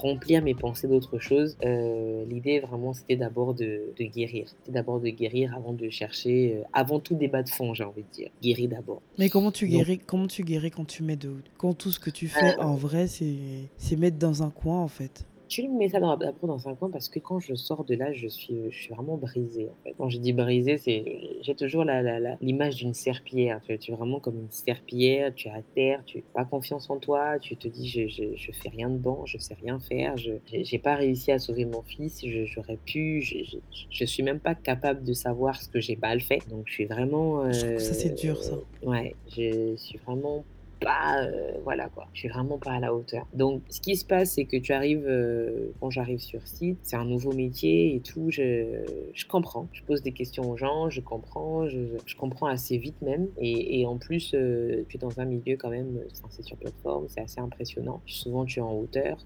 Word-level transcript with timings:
remplir 0.00 0.42
mes 0.42 0.54
pensées 0.54 0.88
d'autre 0.88 1.18
chose. 1.18 1.56
Euh, 1.64 2.24
L'idée 2.26 2.60
vraiment 2.60 2.92
c'était 2.92 3.16
d'abord 3.16 3.54
de, 3.54 3.92
de, 3.98 4.04
guérir. 4.04 4.48
C'était 4.48 4.72
d'abord 4.72 5.00
de 5.00 5.08
guérir 5.08 5.54
avant 5.54 5.72
de 5.72 5.88
chercher, 5.90 6.56
euh, 6.56 6.62
avant 6.72 7.00
tout 7.00 7.14
débat 7.14 7.42
de 7.42 7.48
fond 7.48 7.74
j'ai 7.74 7.84
envie 7.84 8.02
de 8.02 8.10
dire. 8.12 8.30
Guérir 8.42 8.70
d'abord. 8.70 9.02
Mais 9.18 9.28
comment 9.28 9.52
tu 9.52 9.66
guéris 9.66 9.98
Donc, 9.98 10.06
Comment 10.06 10.26
tu 10.26 10.42
guéris 10.42 10.70
quand 10.70 10.86
tu 10.86 11.02
mets 11.02 11.16
de, 11.16 11.34
quand 11.58 11.74
tout 11.74 11.90
ce 11.90 12.00
que 12.00 12.10
tu 12.10 12.28
fais 12.28 12.58
euh, 12.58 12.62
en 12.62 12.74
vrai 12.74 13.06
c'est 13.06 13.96
mettre 13.96 14.18
dans 14.18 14.42
un 14.42 14.50
coin 14.50 14.80
en 14.80 14.88
fait? 14.88 15.26
Tu 15.50 15.68
mets 15.68 15.88
ça 15.88 15.98
dans, 15.98 16.16
d'abord 16.16 16.46
dans 16.46 16.68
un 16.68 16.76
coin 16.76 16.90
parce 16.90 17.08
que 17.08 17.18
quand 17.18 17.40
je 17.40 17.54
sors 17.56 17.84
de 17.84 17.96
là, 17.96 18.12
je 18.12 18.28
suis, 18.28 18.70
je 18.70 18.82
suis 18.82 18.94
vraiment 18.94 19.16
brisée. 19.16 19.68
En 19.68 19.82
fait. 19.82 19.94
Quand 19.98 20.08
je 20.08 20.18
dis 20.18 20.32
brisée, 20.32 20.78
c'est 20.78 21.04
j'ai 21.42 21.56
toujours 21.56 21.82
l'image 21.84 22.04
la, 22.04 22.20
la, 22.20 22.36
la 22.40 22.70
d'une 22.70 22.94
serpillière. 22.94 23.60
Tu, 23.66 23.76
tu 23.78 23.90
es 23.90 23.94
vraiment 23.94 24.20
comme 24.20 24.38
une 24.38 24.50
serpillière, 24.50 25.34
tu 25.34 25.48
es 25.48 25.50
à 25.50 25.62
terre, 25.74 26.04
tu 26.06 26.18
n'as 26.18 26.24
pas 26.32 26.44
confiance 26.44 26.88
en 26.88 26.98
toi, 26.98 27.40
tu 27.40 27.56
te 27.56 27.66
dis 27.66 27.88
je, 27.88 28.06
je, 28.06 28.36
je 28.36 28.52
fais 28.52 28.68
rien 28.68 28.88
de 28.88 28.96
bon, 28.96 29.26
je 29.26 29.38
sais 29.38 29.54
rien 29.54 29.80
faire, 29.80 30.16
je 30.16 30.34
n'ai 30.52 30.78
pas 30.78 30.94
réussi 30.94 31.32
à 31.32 31.40
sauver 31.40 31.64
mon 31.64 31.82
fils, 31.82 32.24
j'aurais 32.44 32.78
pu, 32.86 33.20
je, 33.20 33.38
je, 33.42 33.56
je, 33.90 34.04
suis 34.04 34.22
même 34.22 34.38
pas 34.38 34.54
capable 34.54 35.02
de 35.02 35.12
savoir 35.14 35.60
ce 35.60 35.68
que 35.68 35.80
j'ai 35.80 35.96
mal 35.96 36.20
fait. 36.20 36.48
Donc 36.48 36.68
je 36.68 36.74
suis 36.74 36.86
vraiment. 36.86 37.42
Euh, 37.42 37.52
je 37.52 37.66
trouve 37.66 37.78
ça 37.78 37.94
c'est 37.94 38.14
dur 38.14 38.40
ça. 38.40 38.56
Ouais, 38.84 39.16
je 39.36 39.74
suis 39.76 39.98
vraiment 39.98 40.44
pas, 40.80 41.22
euh, 41.22 41.52
voilà 41.62 41.88
quoi, 41.88 42.08
je 42.12 42.20
suis 42.20 42.28
vraiment 42.28 42.58
pas 42.58 42.72
à 42.72 42.80
la 42.80 42.94
hauteur. 42.94 43.26
Donc, 43.34 43.62
ce 43.68 43.80
qui 43.80 43.96
se 43.96 44.04
passe, 44.04 44.32
c'est 44.32 44.46
que 44.46 44.56
tu 44.56 44.72
arrives, 44.72 45.06
euh, 45.06 45.70
quand 45.80 45.90
j'arrive 45.90 46.18
sur 46.18 46.46
site, 46.46 46.78
c'est 46.82 46.96
un 46.96 47.04
nouveau 47.04 47.32
métier 47.32 47.94
et 47.94 48.00
tout, 48.00 48.30
je, 48.30 48.84
comprends. 49.28 49.68
Je 49.72 49.82
pose 49.82 50.02
des 50.02 50.12
questions 50.12 50.50
aux 50.50 50.56
gens, 50.56 50.90
je 50.90 51.00
comprends, 51.00 51.68
je, 51.68 52.16
comprends 52.18 52.46
assez 52.46 52.78
vite 52.78 53.00
même. 53.02 53.28
Et, 53.38 53.86
en 53.86 53.96
plus, 53.96 54.32
euh, 54.34 54.84
tu 54.88 54.96
es 54.96 55.00
dans 55.00 55.20
un 55.20 55.24
milieu 55.24 55.56
quand 55.56 55.70
même, 55.70 56.00
c'est 56.30 56.42
sur 56.42 56.56
plateforme, 56.56 57.06
c'est 57.08 57.20
assez 57.20 57.40
impressionnant. 57.40 58.00
Souvent, 58.06 58.44
tu 58.44 58.58
es 58.58 58.62
en 58.62 58.72
hauteur. 58.72 59.18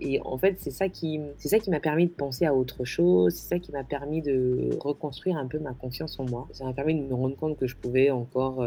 Et 0.00 0.20
en 0.24 0.38
fait, 0.38 0.56
c'est 0.58 0.70
ça 0.70 0.88
qui, 0.88 1.20
c'est 1.38 1.48
ça 1.48 1.58
qui 1.58 1.70
m'a 1.70 1.80
permis 1.80 2.06
de 2.06 2.12
penser 2.12 2.44
à 2.44 2.54
autre 2.54 2.84
chose. 2.84 3.34
C'est 3.34 3.48
ça 3.48 3.58
qui 3.58 3.72
m'a 3.72 3.84
permis 3.84 4.22
de 4.22 4.70
reconstruire 4.80 5.36
un 5.36 5.46
peu 5.46 5.58
ma 5.58 5.72
confiance 5.72 6.18
en 6.18 6.24
moi. 6.24 6.48
Ça 6.52 6.64
m'a 6.64 6.72
permis 6.72 6.94
de 6.94 7.02
me 7.02 7.14
rendre 7.14 7.36
compte 7.36 7.56
que 7.56 7.66
je 7.66 7.76
pouvais 7.76 8.10
encore 8.10 8.62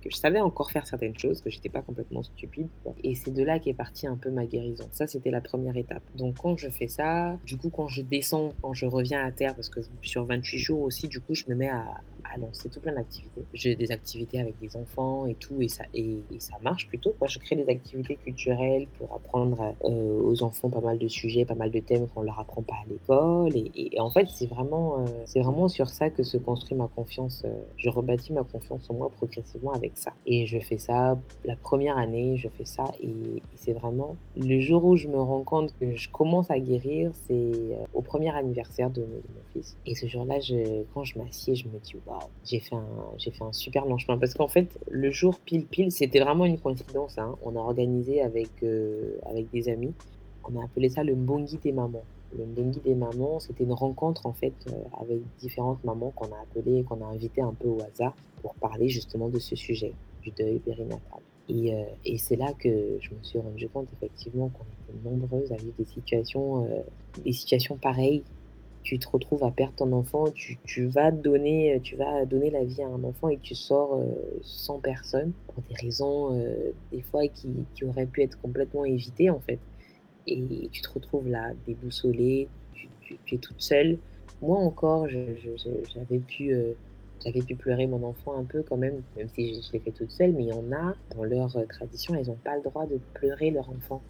que 0.00 0.10
je 0.10 0.16
savais 0.16 0.40
encore 0.40 0.70
faire 0.70 0.86
certaines 0.86 1.16
choses, 1.18 1.40
que 1.40 1.50
j'étais 1.50 1.68
pas 1.68 1.82
complètement 1.82 2.22
stupide. 2.22 2.68
Et 3.04 3.14
c'est 3.14 3.30
de 3.30 3.42
là 3.42 3.58
qu'est 3.58 3.74
partie 3.74 4.06
un 4.06 4.16
peu 4.16 4.30
ma 4.30 4.46
guérison. 4.46 4.88
Ça, 4.92 5.06
c'était 5.06 5.30
la 5.30 5.40
première 5.40 5.76
étape. 5.76 6.02
Donc, 6.16 6.36
quand 6.40 6.56
je 6.56 6.68
fais 6.68 6.88
ça, 6.88 7.38
du 7.44 7.56
coup, 7.56 7.70
quand 7.70 7.88
je 7.88 8.02
descends, 8.02 8.52
quand 8.62 8.72
je 8.72 8.86
reviens 8.86 9.24
à 9.24 9.30
terre, 9.30 9.54
parce 9.54 9.68
que 9.68 9.80
sur 10.02 10.24
28 10.24 10.58
jours 10.58 10.82
aussi, 10.82 11.08
du 11.08 11.20
coup, 11.20 11.34
je 11.34 11.44
me 11.48 11.54
mets 11.54 11.68
à, 11.68 12.00
à 12.32 12.38
lancer 12.38 12.68
tout 12.68 12.80
plein 12.80 12.94
d'activités. 12.94 13.42
J'ai 13.54 13.76
des 13.76 13.90
activités 13.90 14.40
avec 14.40 14.58
des 14.60 14.76
enfants 14.76 15.26
et 15.26 15.34
tout, 15.34 15.60
et 15.60 15.68
ça, 15.68 15.84
et, 15.94 16.18
ça 16.38 16.56
marche 16.62 16.88
plutôt. 16.88 17.14
Moi, 17.20 17.28
je 17.28 17.38
crée 17.38 17.56
des 17.56 17.68
activités 17.68 18.16
culturelles 18.16 18.86
pour 18.98 19.14
apprendre 19.14 19.74
euh, 19.84 20.22
aux 20.22 20.42
enfants 20.42 20.70
pas 20.70 20.80
mal 20.80 20.98
de 20.98 21.08
sujets, 21.08 21.44
pas 21.44 21.54
mal 21.54 21.70
de 21.70 21.80
thèmes 21.80 22.08
qu'on 22.08 22.22
leur 22.22 22.38
apprend 22.38 22.62
pas 22.62 22.76
à 22.76 22.88
l'école. 22.88 23.52
Et, 23.74 24.00
en 24.00 24.10
fait, 24.10 24.26
c'est 24.28 24.46
vraiment, 24.46 25.00
euh, 25.00 25.40
vraiment 25.40 25.68
sur 25.68 25.88
ça 25.88 26.10
que 26.10 26.22
se 26.22 26.36
construit 26.36 26.76
ma 26.76 26.88
confiance. 26.88 27.42
Euh, 27.44 27.52
je 27.76 27.88
rebâtis 27.90 28.32
ma 28.32 28.44
confiance 28.44 28.88
en 28.90 28.94
moi 28.94 29.10
progressivement 29.10 29.72
avec 29.72 29.92
ça. 29.96 30.12
Et 30.26 30.46
je 30.46 30.58
fais 30.58 30.78
ça 30.78 31.18
la 31.44 31.56
première 31.56 31.98
année, 31.98 32.36
je 32.36 32.48
fais 32.48 32.64
ça, 32.64 32.84
et, 33.02 33.42
c'est 33.56 33.72
vraiment 33.74 34.16
le 34.36 34.58
jour 34.60 34.84
où 34.86 34.96
je 34.96 35.06
me 35.06 35.20
rends 35.20 35.42
compte 35.42 35.74
que 35.78 35.94
je 35.94 36.08
commence 36.08 36.50
à 36.50 36.58
guérir, 36.58 37.12
c'est 37.26 37.52
au 37.92 38.00
premier 38.00 38.34
anniversaire 38.34 38.90
de, 38.90 39.02
mon 39.02 39.42
fils. 39.52 39.76
Et 39.84 39.94
ce 39.94 40.06
jour-là, 40.06 40.36
quand 40.94 41.04
je 41.04 41.18
m'assieds, 41.18 41.54
je 41.54 41.66
me 41.68 41.78
dis 41.78 41.94
j'ai 42.44 42.60
fait 42.60 42.74
un 42.74 42.84
j'ai 43.18 43.30
fait 43.30 43.44
un 43.44 43.52
super 43.52 43.86
long 43.86 43.98
chemin 43.98 44.18
parce 44.18 44.34
qu'en 44.34 44.48
fait 44.48 44.78
le 44.90 45.10
jour 45.10 45.38
pile 45.38 45.66
pile 45.66 45.92
c'était 45.92 46.20
vraiment 46.20 46.44
une 46.44 46.58
coïncidence 46.58 47.18
hein. 47.18 47.36
on 47.42 47.56
a 47.56 47.58
organisé 47.58 48.22
avec 48.22 48.50
euh, 48.62 49.18
avec 49.26 49.50
des 49.50 49.68
amis. 49.68 49.92
On 50.44 50.58
a 50.58 50.64
appelé 50.64 50.88
ça 50.88 51.04
le 51.04 51.14
mbongi 51.14 51.58
des 51.58 51.72
mamans. 51.72 52.04
Le 52.36 52.44
mbongi 52.46 52.80
des 52.80 52.94
mamans 52.94 53.40
c'était 53.40 53.64
une 53.64 53.72
rencontre 53.72 54.26
en 54.26 54.32
fait 54.32 54.54
euh, 54.68 54.72
avec 55.00 55.20
différentes 55.38 55.82
mamans 55.84 56.10
qu'on 56.10 56.26
a 56.26 56.40
appelées 56.42 56.82
qu'on 56.84 57.02
a 57.04 57.06
invitées 57.06 57.42
un 57.42 57.52
peu 57.52 57.68
au 57.68 57.78
hasard 57.82 58.14
pour 58.42 58.54
parler 58.54 58.88
justement 58.88 59.28
de 59.28 59.38
ce 59.38 59.54
sujet 59.54 59.92
du 60.22 60.30
deuil 60.30 60.58
périnatal. 60.58 61.20
Et, 61.48 61.74
euh, 61.74 61.82
et 62.04 62.16
c'est 62.16 62.36
là 62.36 62.52
que 62.58 62.98
je 63.00 63.10
me 63.10 63.22
suis 63.22 63.38
rendu 63.38 63.68
compte 63.68 63.88
effectivement 63.94 64.48
qu'on 64.48 64.64
était 64.64 65.08
nombreuses 65.08 65.52
à 65.52 65.56
vivre 65.56 65.74
des 65.78 65.84
situations 65.84 66.66
des 67.24 67.32
situations 67.32 67.76
pareilles 67.76 68.22
tu 68.82 68.98
te 68.98 69.08
retrouves 69.08 69.44
à 69.44 69.50
perdre 69.50 69.74
ton 69.76 69.92
enfant, 69.92 70.30
tu, 70.30 70.58
tu, 70.64 70.86
vas 70.86 71.10
donner, 71.10 71.80
tu 71.82 71.96
vas 71.96 72.24
donner 72.24 72.50
la 72.50 72.64
vie 72.64 72.82
à 72.82 72.88
un 72.88 73.04
enfant 73.04 73.28
et 73.28 73.38
tu 73.38 73.54
sors 73.54 73.94
euh, 73.94 74.06
sans 74.42 74.78
personne 74.78 75.32
pour 75.46 75.62
des 75.68 75.74
raisons 75.74 76.38
euh, 76.38 76.72
des 76.90 77.02
fois 77.02 77.28
qui, 77.28 77.48
qui, 77.74 77.84
auraient 77.84 78.06
pu 78.06 78.22
être 78.22 78.40
complètement 78.40 78.84
évitées 78.84 79.30
en 79.30 79.40
fait. 79.40 79.58
Et 80.26 80.68
tu 80.70 80.82
te 80.82 80.90
retrouves 80.90 81.28
là, 81.28 81.52
déboussolé, 81.66 82.48
tu, 82.72 82.88
es 83.32 83.38
toute 83.38 83.60
seule. 83.60 83.98
Moi 84.42 84.58
encore, 84.58 85.08
j'avais 85.08 86.18
pu, 86.18 86.54
euh, 86.54 86.72
pu 87.46 87.54
pleurer 87.56 87.86
mon 87.86 88.02
enfant 88.04 88.38
un 88.38 88.44
peu 88.44 88.62
quand 88.62 88.76
même, 88.76 89.02
même 89.16 89.28
si 89.34 89.54
je, 89.54 89.60
je 89.60 89.72
l'ai 89.72 89.80
fait 89.80 89.90
toute 89.90 90.10
seule, 90.10 90.32
mais 90.32 90.44
il 90.44 90.48
y 90.48 90.52
en 90.52 90.72
a, 90.72 90.94
dans 91.14 91.24
leur 91.24 91.56
tradition, 91.68 92.14
elles 92.14 92.28
n'ont 92.28 92.38
pas 92.42 92.56
le 92.56 92.62
droit 92.62 92.86
de 92.86 92.98
pleurer 93.14 93.50
leur 93.50 93.68
enfant 93.68 94.00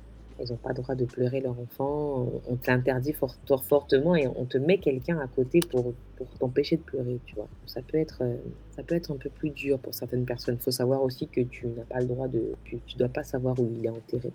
elles 0.40 0.48
n'ont 0.50 0.56
pas 0.56 0.70
le 0.70 0.76
droit 0.76 0.94
de 0.94 1.04
pleurer 1.04 1.40
leur 1.40 1.58
enfant, 1.58 2.26
on 2.48 2.56
te 2.56 2.70
l'interdit 2.70 3.12
fort, 3.12 3.36
fortement 3.62 4.16
et 4.16 4.26
on 4.26 4.46
te 4.46 4.56
met 4.56 4.78
quelqu'un 4.78 5.18
à 5.18 5.26
côté 5.26 5.60
pour, 5.60 5.92
pour 6.16 6.28
t'empêcher 6.38 6.76
de 6.78 6.82
pleurer, 6.82 7.20
tu 7.26 7.34
vois. 7.34 7.48
Ça 7.66 7.82
peut, 7.82 7.98
être, 7.98 8.22
ça 8.70 8.82
peut 8.82 8.94
être 8.94 9.12
un 9.12 9.16
peu 9.16 9.28
plus 9.28 9.50
dur 9.50 9.78
pour 9.78 9.94
certaines 9.94 10.24
personnes. 10.24 10.56
Il 10.58 10.62
faut 10.62 10.70
savoir 10.70 11.02
aussi 11.02 11.28
que 11.28 11.42
tu 11.42 11.66
n'as 11.66 11.84
pas 11.84 12.00
le 12.00 12.06
droit 12.06 12.28
de... 12.28 12.52
Tu 12.64 12.76
ne 12.76 12.98
dois 12.98 13.08
pas 13.08 13.22
savoir 13.22 13.58
où 13.60 13.70
il 13.76 13.84
est 13.84 13.90
enterré. 13.90 14.32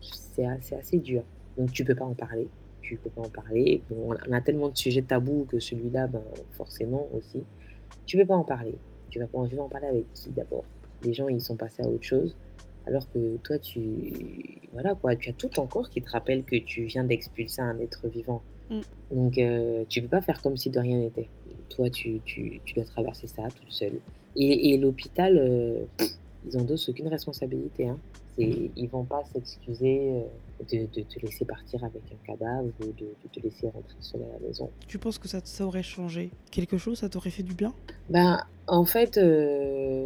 C'est 0.00 0.44
assez, 0.44 0.98
dur. 0.98 1.22
Donc 1.56 1.72
tu 1.72 1.84
peux 1.84 1.94
pas 1.94 2.04
en 2.04 2.14
parler. 2.14 2.48
Tu 2.82 2.96
peux 2.96 3.10
pas 3.10 3.22
en 3.22 3.30
parler. 3.30 3.82
On 3.90 4.32
a 4.32 4.40
tellement 4.40 4.68
de 4.68 4.76
sujets 4.76 5.02
tabous 5.02 5.46
que 5.48 5.58
celui-là, 5.58 6.06
ben, 6.06 6.22
forcément 6.52 7.08
aussi. 7.14 7.42
Tu 8.04 8.18
peux 8.18 8.26
pas 8.26 8.36
en 8.36 8.44
parler. 8.44 8.74
Tu 9.08 9.18
vas, 9.18 9.26
vas 9.26 9.62
en 9.62 9.68
parler 9.68 9.86
avec 9.86 10.12
qui 10.12 10.30
d'abord? 10.30 10.64
Les 11.02 11.14
gens, 11.14 11.28
ils 11.28 11.40
sont 11.40 11.56
passés 11.56 11.82
à 11.82 11.88
autre 11.88 12.04
chose. 12.04 12.36
Alors 12.90 13.10
que 13.12 13.36
toi, 13.36 13.58
tu, 13.58 14.60
voilà 14.72 14.96
quoi, 14.96 15.14
tu 15.14 15.30
as 15.30 15.32
tout 15.32 15.48
ton 15.48 15.66
corps 15.66 15.88
qui 15.88 16.02
te 16.02 16.10
rappelle 16.10 16.42
que 16.42 16.56
tu 16.56 16.82
viens 16.82 17.04
d'expulser 17.04 17.62
un 17.62 17.78
être 17.78 18.08
vivant. 18.08 18.42
Mm. 18.68 18.80
Donc, 19.12 19.38
euh, 19.38 19.84
tu 19.88 20.02
peux 20.02 20.08
pas 20.08 20.20
faire 20.20 20.42
comme 20.42 20.56
si 20.56 20.70
de 20.70 20.78
rien 20.80 20.98
n'était. 20.98 21.28
Toi, 21.68 21.88
tu, 21.88 22.20
tu, 22.24 22.60
tu, 22.64 22.74
dois 22.74 22.84
traverser 22.84 23.28
ça 23.28 23.44
toute 23.44 23.70
seule. 23.70 24.00
Et, 24.34 24.70
et 24.70 24.76
l'hôpital, 24.76 25.38
euh, 25.38 25.84
ils 26.46 26.58
endossent 26.58 26.88
aucune 26.88 27.06
responsabilité. 27.06 27.88
Hein. 27.88 27.98
Ils 28.38 28.88
vont 28.88 29.04
pas 29.04 29.22
s'excuser 29.32 30.12
euh, 30.12 30.22
de, 30.72 30.86
de, 30.92 31.02
te 31.02 31.18
laisser 31.20 31.44
partir 31.44 31.84
avec 31.84 32.02
un 32.10 32.26
cadavre 32.26 32.68
ou 32.80 32.86
de, 32.86 33.04
de, 33.22 33.28
te 33.30 33.40
laisser 33.40 33.68
rentrer 33.68 33.96
seule 34.00 34.22
à 34.22 34.32
la 34.40 34.48
maison. 34.48 34.70
Tu 34.88 34.98
penses 34.98 35.18
que 35.18 35.28
ça, 35.28 35.40
ça 35.44 35.66
aurait 35.66 35.82
changé? 35.82 36.30
Quelque 36.50 36.78
chose 36.78 36.98
Ça 36.98 37.08
t'aurait 37.08 37.30
fait 37.30 37.42
du 37.42 37.54
bien? 37.54 37.74
Ben, 38.08 38.42
en 38.66 38.84
fait, 38.84 39.18
euh, 39.18 40.02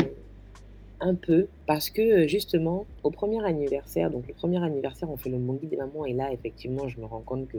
un 1.01 1.15
peu 1.15 1.49
parce 1.67 1.91
que 1.91 2.27
justement 2.29 2.87
au 3.05 3.11
premier 3.11 3.45
anniversaire, 3.45 4.11
donc 4.11 4.27
le 4.27 4.35
premier 4.35 4.63
anniversaire 4.65 5.11
on 5.11 5.17
fait 5.17 5.29
le 5.29 5.39
Mongi 5.39 5.67
des 5.67 5.77
mamans 5.77 6.07
et 6.07 6.15
là 6.15 6.33
effectivement 6.33 6.89
je 6.89 6.99
me 6.99 7.05
rends 7.05 7.21
compte 7.21 7.49
que 7.49 7.59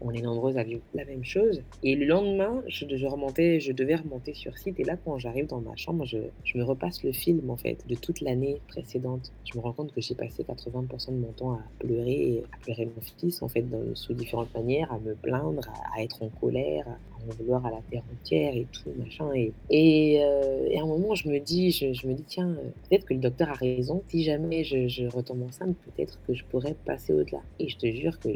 on 0.00 0.12
est 0.12 0.20
nombreuses 0.22 0.56
à 0.56 0.62
vivre 0.62 0.82
la 0.94 1.04
même 1.04 1.24
chose 1.24 1.62
et 1.82 1.96
le 1.96 2.06
lendemain 2.06 2.62
je, 2.68 2.84
je 2.88 3.06
remontais, 3.06 3.58
je 3.58 3.72
devais 3.72 3.96
remonter 3.96 4.32
sur 4.32 4.56
site 4.56 4.78
et 4.78 4.84
là 4.84 4.96
quand 5.04 5.18
j'arrive 5.18 5.48
dans 5.48 5.60
ma 5.60 5.74
chambre 5.74 6.04
je, 6.04 6.18
me 6.54 6.62
repasse 6.62 7.02
le 7.02 7.12
film 7.12 7.50
en 7.50 7.56
fait 7.56 7.84
de 7.86 7.94
toute 7.94 8.22
l'année 8.22 8.60
précédente. 8.68 9.32
Je 9.44 9.58
me 9.58 9.62
rends 9.62 9.72
compte 9.72 9.92
que 9.92 10.00
j'ai 10.00 10.14
passé 10.14 10.42
80% 10.42 11.08
de 11.08 11.18
mon 11.18 11.32
temps 11.32 11.52
à 11.52 11.60
pleurer, 11.80 12.44
à 12.52 12.56
pleurer 12.64 12.86
mon 12.86 13.02
fils 13.02 13.42
en 13.42 13.48
fait 13.48 13.64
sous 13.92 14.14
différentes 14.14 14.54
manières, 14.54 14.90
à 14.90 14.98
me 14.98 15.14
plaindre, 15.14 15.62
à, 15.94 16.02
être 16.02 16.22
en 16.22 16.28
colère, 16.40 16.86
à 16.88 17.22
en 17.22 17.34
vouloir 17.38 17.66
à 17.66 17.70
la 17.70 17.80
terre 17.90 18.04
entière 18.10 18.56
et 18.56 18.66
tout 18.72 18.90
machin 18.96 19.28
et, 19.68 20.20
euh, 20.22 20.78
à 20.78 20.82
un 20.82 20.86
moment 20.86 21.14
je 21.14 21.28
me 21.28 21.38
dis, 21.40 21.72
je, 21.72 21.92
je 21.92 22.06
me 22.06 22.14
dis 22.14 22.24
tiens 22.26 22.56
peut-être 22.88 23.04
que 23.04 23.12
le 23.12 23.20
docteur 23.20 23.50
a 23.50 23.54
raison. 23.54 24.02
Si 24.08 24.22
jamais 24.22 24.64
je, 24.64 24.75
je 24.88 25.06
retombe 25.06 25.42
enceinte, 25.42 25.76
peut-être 25.84 26.18
que 26.26 26.34
je 26.34 26.44
pourrais 26.44 26.74
passer 26.84 27.12
au-delà. 27.12 27.40
Et 27.58 27.68
je 27.68 27.76
te 27.76 27.86
jure 27.86 28.18
que 28.18 28.28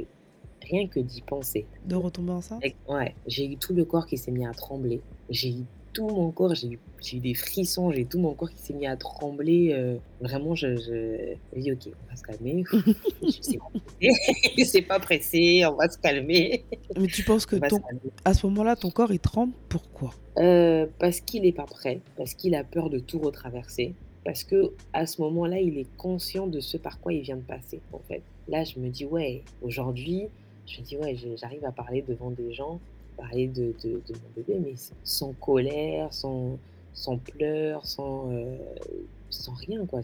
rien 0.63 0.87
que 0.87 1.01
d'y 1.01 1.23
penser. 1.23 1.67
De 1.87 1.97
retomber 1.97 2.33
enceinte? 2.33 2.63
Ouais, 2.89 3.15
j'ai 3.27 3.47
eu 3.47 3.57
tout 3.57 3.75
le 3.75 3.85
corps 3.85 4.07
qui 4.07 4.17
s'est 4.17 4.31
mis 4.31 4.47
à 4.47 4.53
trembler. 4.53 5.01
J'ai 5.29 5.51
eu 5.51 5.65
tout 5.93 6.09
mon 6.09 6.31
corps, 6.31 6.55
j'ai 6.55 6.69
eu, 6.69 6.79
eu, 7.13 7.19
des 7.19 7.35
frissons, 7.35 7.91
j'ai 7.91 8.05
tout 8.05 8.19
mon 8.19 8.35
corps 8.35 8.51
qui 8.51 8.59
s'est 8.59 8.75
mis 8.75 8.87
à 8.87 8.97
trembler. 8.97 9.73
Euh, 9.73 9.97
vraiment, 10.21 10.55
je, 10.55 10.77
je, 10.77 11.35
je 11.55 11.61
dis, 11.61 11.73
ok, 11.73 11.89
on 11.89 12.11
va 12.11 12.17
se 12.17 12.23
calmer. 12.23 12.65
C'est 14.63 14.83
pas, 14.83 14.95
pas 14.99 15.01
pressé, 15.01 15.65
on 15.67 15.75
va 15.75 15.89
se 15.89 15.99
calmer. 15.99 16.65
Mais 16.99 17.07
tu 17.07 17.25
penses 17.25 17.47
que 17.47 17.57
ton, 17.57 17.81
à 18.25 18.35
ce 18.35 18.47
moment-là, 18.47 18.77
ton 18.77 18.91
corps, 18.91 19.13
il 19.13 19.19
tremble? 19.19 19.53
Pourquoi? 19.69 20.15
Euh, 20.39 20.87
Parce 20.99 21.21
qu'il 21.21 21.43
n'est 21.43 21.53
pas 21.53 21.67
prêt, 21.67 22.01
parce 22.17 22.35
qu'il 22.35 22.55
a 22.55 22.63
peur 22.63 22.89
de 22.89 22.99
tout 22.99 23.19
retraverser 23.19 23.95
parce 24.25 24.45
que 24.45 24.73
à 24.93 25.07
ce 25.07 25.21
moment-là, 25.23 25.61
il 25.61 25.79
est 25.79 25.97
conscient 25.97 26.47
de 26.47 26.61
ce 26.61 26.77
par 26.77 27.01
quoi 27.01 27.13
il 27.13 27.23
vient 27.23 27.37
de 27.37 27.43
passer, 27.43 27.81
en 27.93 28.01
fait. 28.01 28.23
Là, 28.49 28.65
je 28.65 28.79
me 28.79 28.89
dis, 28.89 29.07
ouais, 29.07 29.43
aujourd'hui, 29.63 30.29
je 30.67 30.81
me 30.81 30.85
dis, 30.85 30.97
ouais, 30.97 31.17
j'arrive 31.37 31.65
à 31.65 31.73
parler 31.73 32.03
devant 32.03 32.31
des 32.31 32.53
gens, 32.53 32.81
parler 33.17 33.49
de, 33.49 33.75
de, 33.83 34.01
mon 34.09 34.31
bébé, 34.37 34.59
mais 34.61 34.75
sans 35.05 35.33
colère, 35.35 36.13
sans, 36.13 36.59
sans 36.93 37.19
pleurs, 37.19 37.87
sans, 37.87 38.31
euh, 38.33 38.57
sans 39.31 39.55
rien, 39.55 39.87
quoi. 39.87 40.01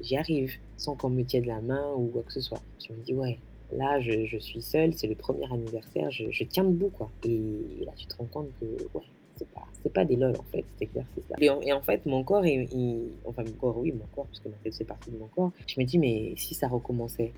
J'y 0.00 0.16
arrive, 0.16 0.54
sans 0.76 0.94
qu'on 0.94 1.10
me 1.10 1.24
tienne 1.24 1.46
la 1.46 1.60
main 1.60 1.92
ou 1.96 2.06
quoi 2.06 2.22
que 2.22 2.32
ce 2.32 2.40
soit. 2.40 2.60
Je 2.86 2.92
me 2.92 2.98
dis, 3.02 3.14
ouais, 3.14 3.38
là, 3.72 4.00
je, 4.00 4.24
je 4.24 4.38
suis 4.38 4.62
seule, 4.62 4.94
c'est 4.94 5.08
le 5.08 5.14
premier 5.14 5.50
anniversaire, 5.52 6.10
je, 6.10 6.30
je, 6.30 6.44
tiens 6.44 6.64
debout, 6.64 6.90
quoi. 6.90 7.10
Et 7.24 7.84
là, 7.84 7.92
tu 7.96 8.06
te 8.06 8.16
rends 8.16 8.26
compte 8.26 8.48
que, 8.60 8.66
ouais, 8.94 9.04
c'est 9.36 9.48
pas, 9.50 9.64
c'est 9.82 9.92
pas 9.92 10.04
des 10.04 10.16
lol, 10.16 10.34
en 10.36 10.44
fait, 10.52 10.64
c'est 10.78 10.88
ça. 10.92 11.02
Et 11.38 11.50
en, 11.50 11.60
et 11.60 11.72
en, 11.72 11.80
fait, 11.80 12.04
mon 12.06 12.24
corps, 12.24 12.44
il, 12.46 13.10
enfin, 13.24 13.44
mon 13.44 13.52
corps, 13.52 13.78
oui, 13.78 13.92
mon 13.92 14.06
corps, 14.14 14.26
parce 14.26 14.40
que 14.40 14.48
ma 14.48 14.56
tête, 14.56 14.74
c'est 14.74 14.84
partie 14.84 15.10
de 15.10 15.18
mon 15.18 15.26
corps. 15.28 15.52
Je 15.66 15.80
me 15.80 15.84
dis, 15.84 15.98
mais 15.98 16.34
si 16.36 16.54
ça 16.54 16.68
recommençait, 16.68 17.32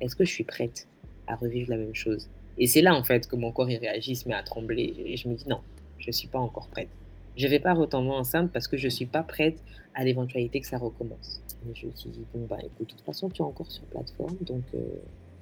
est-ce 0.00 0.14
que 0.14 0.24
je 0.24 0.30
suis 0.30 0.44
prête 0.44 0.86
à 1.26 1.36
revivre 1.36 1.70
la 1.70 1.76
même 1.76 1.94
chose? 1.94 2.28
Et 2.58 2.66
c'est 2.66 2.82
là, 2.82 2.94
en 2.94 3.04
fait, 3.04 3.26
que 3.26 3.36
mon 3.36 3.52
corps, 3.52 3.70
il 3.70 3.78
réagit, 3.78 4.16
se 4.16 4.28
met 4.28 4.34
à 4.34 4.42
trembler. 4.42 4.94
Et 4.98 5.16
je 5.16 5.28
me 5.28 5.34
dis, 5.34 5.48
non, 5.48 5.60
je 5.98 6.10
suis 6.10 6.28
pas 6.28 6.38
encore 6.38 6.68
prête. 6.68 6.88
Je 7.36 7.46
vais 7.46 7.60
pas 7.60 7.72
retomber 7.72 8.10
enceinte 8.10 8.50
parce 8.52 8.66
que 8.66 8.76
je 8.76 8.88
suis 8.88 9.06
pas 9.06 9.22
prête 9.22 9.62
à 9.94 10.04
l'éventualité 10.04 10.60
que 10.60 10.66
ça 10.66 10.78
recommence. 10.78 11.40
Et 11.68 11.74
je 11.74 11.86
me 11.86 11.92
suis 11.94 12.10
dit, 12.10 12.24
bon, 12.34 12.46
bah, 12.46 12.56
écoute, 12.58 12.80
de 12.80 12.84
toute 12.84 13.00
façon, 13.02 13.28
tu 13.28 13.42
es 13.42 13.44
encore 13.44 13.70
sur 13.70 13.84
plateforme, 13.84 14.36
donc 14.40 14.64
euh, 14.74 14.78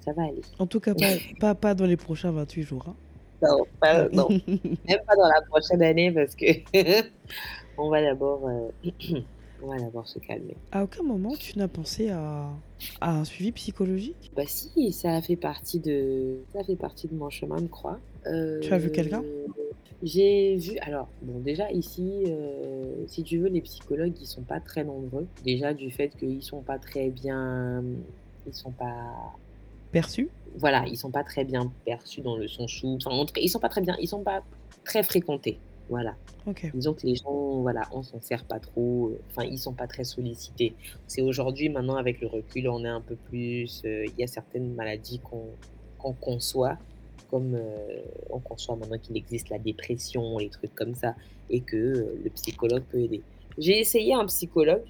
ça 0.01 0.13
va 0.13 0.23
aller. 0.23 0.41
En 0.59 0.67
tout 0.67 0.79
cas, 0.79 0.93
pas, 0.93 1.15
pas, 1.39 1.55
pas 1.55 1.75
dans 1.75 1.85
les 1.85 1.97
prochains 1.97 2.31
28 2.31 2.63
jours. 2.63 2.85
Hein. 2.87 2.95
Non, 3.41 3.63
pas, 3.79 4.09
non. 4.09 4.27
même 4.47 4.99
pas 5.05 5.15
dans 5.15 5.27
la 5.27 5.41
prochaine 5.49 5.81
année 5.81 6.11
parce 6.11 6.35
que 6.35 6.45
on 7.77 7.89
va 7.89 8.01
d'abord 8.01 8.47
euh, 8.47 8.89
on 9.61 9.67
va 9.67 9.77
d'abord 9.77 10.07
se 10.07 10.19
calmer. 10.19 10.55
À 10.71 10.83
aucun 10.83 11.03
moment 11.03 11.35
tu 11.35 11.57
n'as 11.57 11.67
pensé 11.67 12.09
à, 12.09 12.49
à 13.01 13.11
un 13.11 13.25
suivi 13.25 13.51
psychologique? 13.51 14.31
Bah 14.35 14.43
si, 14.45 14.91
ça 14.91 15.15
a 15.15 15.21
fait 15.21 15.35
partie 15.35 15.79
de 15.79 16.39
ça 16.53 16.63
fait 16.63 16.75
partie 16.75 17.07
de 17.07 17.15
mon 17.15 17.29
chemin 17.29 17.61
de 17.61 17.67
croix. 17.67 17.99
Euh, 18.25 18.59
tu 18.59 18.73
as 18.73 18.77
vu 18.77 18.91
quelqu'un? 18.91 19.23
j'ai 20.03 20.57
vu, 20.57 20.77
alors, 20.79 21.07
bon, 21.23 21.39
déjà 21.39 21.71
ici, 21.71 22.25
euh, 22.27 23.05
si 23.07 23.23
tu 23.23 23.39
veux, 23.39 23.49
les 23.49 23.61
psychologues, 23.61 24.13
ils 24.21 24.27
sont 24.27 24.43
pas 24.43 24.59
très 24.59 24.83
nombreux. 24.83 25.27
Déjà, 25.43 25.73
du 25.73 25.89
fait 25.89 26.09
qu'ils 26.09 26.43
sont 26.43 26.61
pas 26.61 26.77
très 26.77 27.09
bien. 27.09 27.83
Ils 28.45 28.53
sont 28.53 28.71
pas. 28.71 29.33
Perçus? 30.01 30.29
Voilà, 30.55 30.85
ils 30.87 30.97
sont 30.97 31.11
pas 31.11 31.23
très 31.23 31.43
bien 31.43 31.71
perçus 31.85 32.21
dans 32.21 32.35
le 32.35 32.47
son 32.47 32.67
chou. 32.67 32.97
Enfin, 32.97 33.11
ils 33.37 33.49
sont 33.49 33.59
pas 33.59 33.69
très 33.69 33.81
bien. 33.81 33.95
Ils 33.99 34.07
sont 34.07 34.23
pas 34.23 34.43
très 34.83 35.03
fréquentés. 35.03 35.59
Voilà. 35.89 36.15
Disons 36.73 36.93
que 36.93 37.05
les 37.07 37.15
gens, 37.15 37.61
voilà, 37.61 37.83
on 37.93 38.03
s'en 38.03 38.19
sert 38.21 38.43
pas 38.45 38.59
trop. 38.59 39.13
Enfin, 39.29 39.43
ils 39.43 39.57
sont 39.57 39.73
pas 39.73 39.87
très 39.87 40.03
sollicités. 40.03 40.75
C'est 41.07 41.21
aujourd'hui, 41.21 41.69
maintenant, 41.69 41.95
avec 41.95 42.21
le 42.21 42.27
recul, 42.27 42.67
on 42.69 42.83
est 42.83 42.89
un 42.89 43.01
peu 43.01 43.15
plus. 43.15 43.81
euh, 43.85 44.05
Il 44.05 44.19
y 44.19 44.23
a 44.23 44.27
certaines 44.27 44.73
maladies 44.73 45.19
qu'on 45.19 45.47
qu'on 45.97 46.13
conçoit, 46.13 46.77
comme 47.31 47.55
euh, 47.55 48.01
on 48.29 48.39
conçoit 48.39 48.75
maintenant 48.75 48.99
qu'il 48.99 49.17
existe 49.17 49.49
la 49.49 49.57
dépression, 49.57 50.37
les 50.37 50.49
trucs 50.49 50.75
comme 50.75 50.93
ça, 50.93 51.15
et 51.49 51.61
que 51.61 51.75
euh, 51.75 52.21
le 52.23 52.29
psychologue 52.31 52.83
peut 52.91 52.99
aider. 52.99 53.21
J'ai 53.57 53.79
essayé 53.79 54.13
un 54.13 54.25
psychologue. 54.27 54.83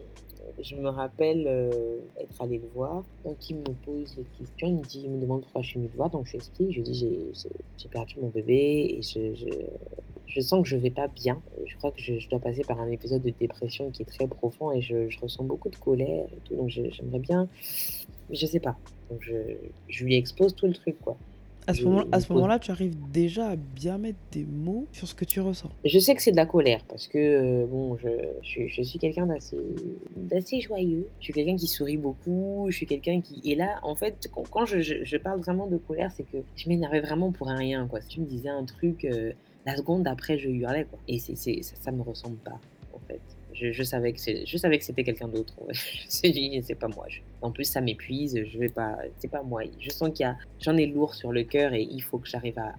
Je 0.62 0.76
me 0.76 0.90
rappelle 0.90 1.46
euh, 1.48 2.00
être 2.20 2.42
allé 2.42 2.58
le 2.58 2.68
voir. 2.74 3.04
Donc, 3.26 3.50
il 3.50 3.58
me 3.58 3.74
pose 3.86 4.16
des 4.16 4.24
questions. 4.38 4.68
Il 4.68 4.76
me, 4.76 4.84
dit, 4.84 5.02
il 5.06 5.12
me 5.12 5.22
demande 5.22 5.42
pourquoi 5.42 5.62
je 5.62 5.70
suis 5.70 5.80
venu 5.80 5.90
le 5.92 5.98
voir. 5.98 6.10
Donc, 6.10 6.26
je 6.26 6.32
lui 6.32 6.38
explique. 6.38 6.72
Je 6.72 6.76
lui 6.78 6.84
dis 6.84 7.34
j'ai- 7.34 7.90
perdu 7.90 8.16
mon 8.22 8.28
bébé 8.28 8.98
et 8.98 9.02
je, 9.02 10.42
sens 10.42 10.62
que 10.62 10.68
je 10.68 10.78
vais 10.78 10.90
pas 10.90 11.08
bien. 11.08 11.42
Je 11.66 11.76
crois 11.78 11.92
que 11.92 12.02
je, 12.02 12.28
dois 12.30 12.40
passer 12.40 12.64
par 12.64 12.80
un 12.80 12.90
épisode 12.90 13.22
de 13.22 13.30
dépression 13.30 13.92
qui 13.92 14.02
est 14.02 14.06
très 14.06 14.28
profond 14.28 14.72
et 14.72 14.82
je, 14.82 15.08
ressens 15.22 15.44
beaucoup 15.44 15.70
de 15.70 15.78
colère 15.78 16.28
et 16.32 16.40
tout. 16.44 16.56
Donc 16.56 16.70
j'aimerais 16.70 17.20
bien, 17.20 17.48
mais 18.30 18.36
je 18.36 18.46
sais 18.46 18.60
pas. 18.60 18.78
Donc 19.10 19.22
je, 19.22 19.34
je 19.88 20.04
lui 20.04 20.16
expose 20.16 20.54
tout 20.54 20.68
le 20.68 20.74
truc 20.74 21.00
quoi. 21.00 21.18
À 21.68 21.74
ce 21.74 21.84
moment, 21.84 22.06
à 22.14 22.20
moment-là, 22.30 22.60
tu 22.60 22.72
arrives 22.72 22.96
déjà 23.12 23.50
à 23.50 23.56
bien 23.58 23.98
mettre 23.98 24.18
des 24.32 24.46
mots 24.46 24.86
sur 24.94 25.06
ce 25.06 25.14
que 25.14 25.26
tu 25.26 25.42
ressens. 25.42 25.70
Je 25.84 26.00
sais 26.00 26.16
que 26.16 26.22
c'est 26.22 26.32
de 26.32 26.38
la 26.38 26.46
colère 26.46 26.80
parce 26.88 27.08
que 27.08 27.18
euh, 27.18 27.66
bon, 27.68 27.98
je, 27.98 28.08
je, 28.42 28.68
je 28.68 28.82
suis 28.82 29.00
quelqu'un 29.00 29.26
d'assez 29.26 29.58
d'assez 30.16 30.62
joyeux. 30.62 31.08
Je 31.20 31.26
suis 31.26 31.34
quelqu'un 31.34 31.58
qui 31.58 31.68
sourit 31.68 31.98
beaucoup. 31.98 32.68
Je 32.70 32.76
suis 32.76 32.86
quelqu'un 32.86 33.20
qui 33.20 33.42
et 33.44 33.56
là 33.56 33.80
en 33.84 33.96
fait 33.96 34.30
quand, 34.34 34.50
quand 34.50 34.66
je, 34.66 34.80
je, 34.80 35.04
je 35.04 35.18
parle 35.18 35.42
vraiment 35.42 35.68
de 35.68 35.78
colère, 35.78 36.12
c'est 36.16 36.24
que 36.24 36.38
je 36.56 36.70
m'énervais 36.70 37.02
vraiment 37.02 37.32
pour 37.32 37.50
un 37.50 37.58
rien 37.58 37.86
quoi. 37.88 38.00
Si 38.02 38.08
tu 38.08 38.22
me 38.22 38.26
disais 38.26 38.50
un 38.50 38.64
truc, 38.64 39.04
euh, 39.04 39.34
la 39.66 39.76
seconde 39.76 40.04
d'après 40.04 40.38
je 40.38 40.50
hurlais 40.50 40.86
quoi. 40.86 41.00
Et 41.10 41.20
c'est 41.20 41.36
c'est 41.36 41.62
ça, 41.64 41.76
ça 41.82 41.92
me 41.92 42.02
ressemble 42.02 42.38
pas 42.38 42.60
en 42.94 43.00
fait. 43.08 43.20
Je, 43.60 43.72
je 43.72 43.84
savais 43.84 44.14
que 44.14 44.20
je 44.46 44.58
savais 44.58 44.78
que 44.78 44.84
c'était 44.86 45.04
quelqu'un 45.04 45.28
d'autre. 45.28 45.54
ouais. 45.62 45.74
C'est 46.10 46.34
c'est 46.64 46.76
pas 46.76 46.88
moi. 46.88 47.06
Je- 47.10 47.22
en 47.42 47.52
plus 47.52 47.64
ça 47.66 47.82
m'épuise. 47.82 48.40
Je 48.52 48.58
vais 48.60 48.70
pas. 48.70 48.98
C'est 49.20 49.30
pas 49.32 49.44
moi. 49.44 49.62
Je 49.80 49.90
sens 49.90 50.10
qu'il 50.14 50.26
y 50.26 50.30
a 50.30 50.38
j'en 50.60 50.78
ai 50.78 50.86
lourd 50.86 51.14
sur 51.16 51.32
le 51.32 51.44
cœur 51.44 51.74
et 51.74 51.82
il 51.84 52.02
faut 52.02 52.18
que 52.20 52.28
j'arrive 52.30 52.58
à, 52.60 52.74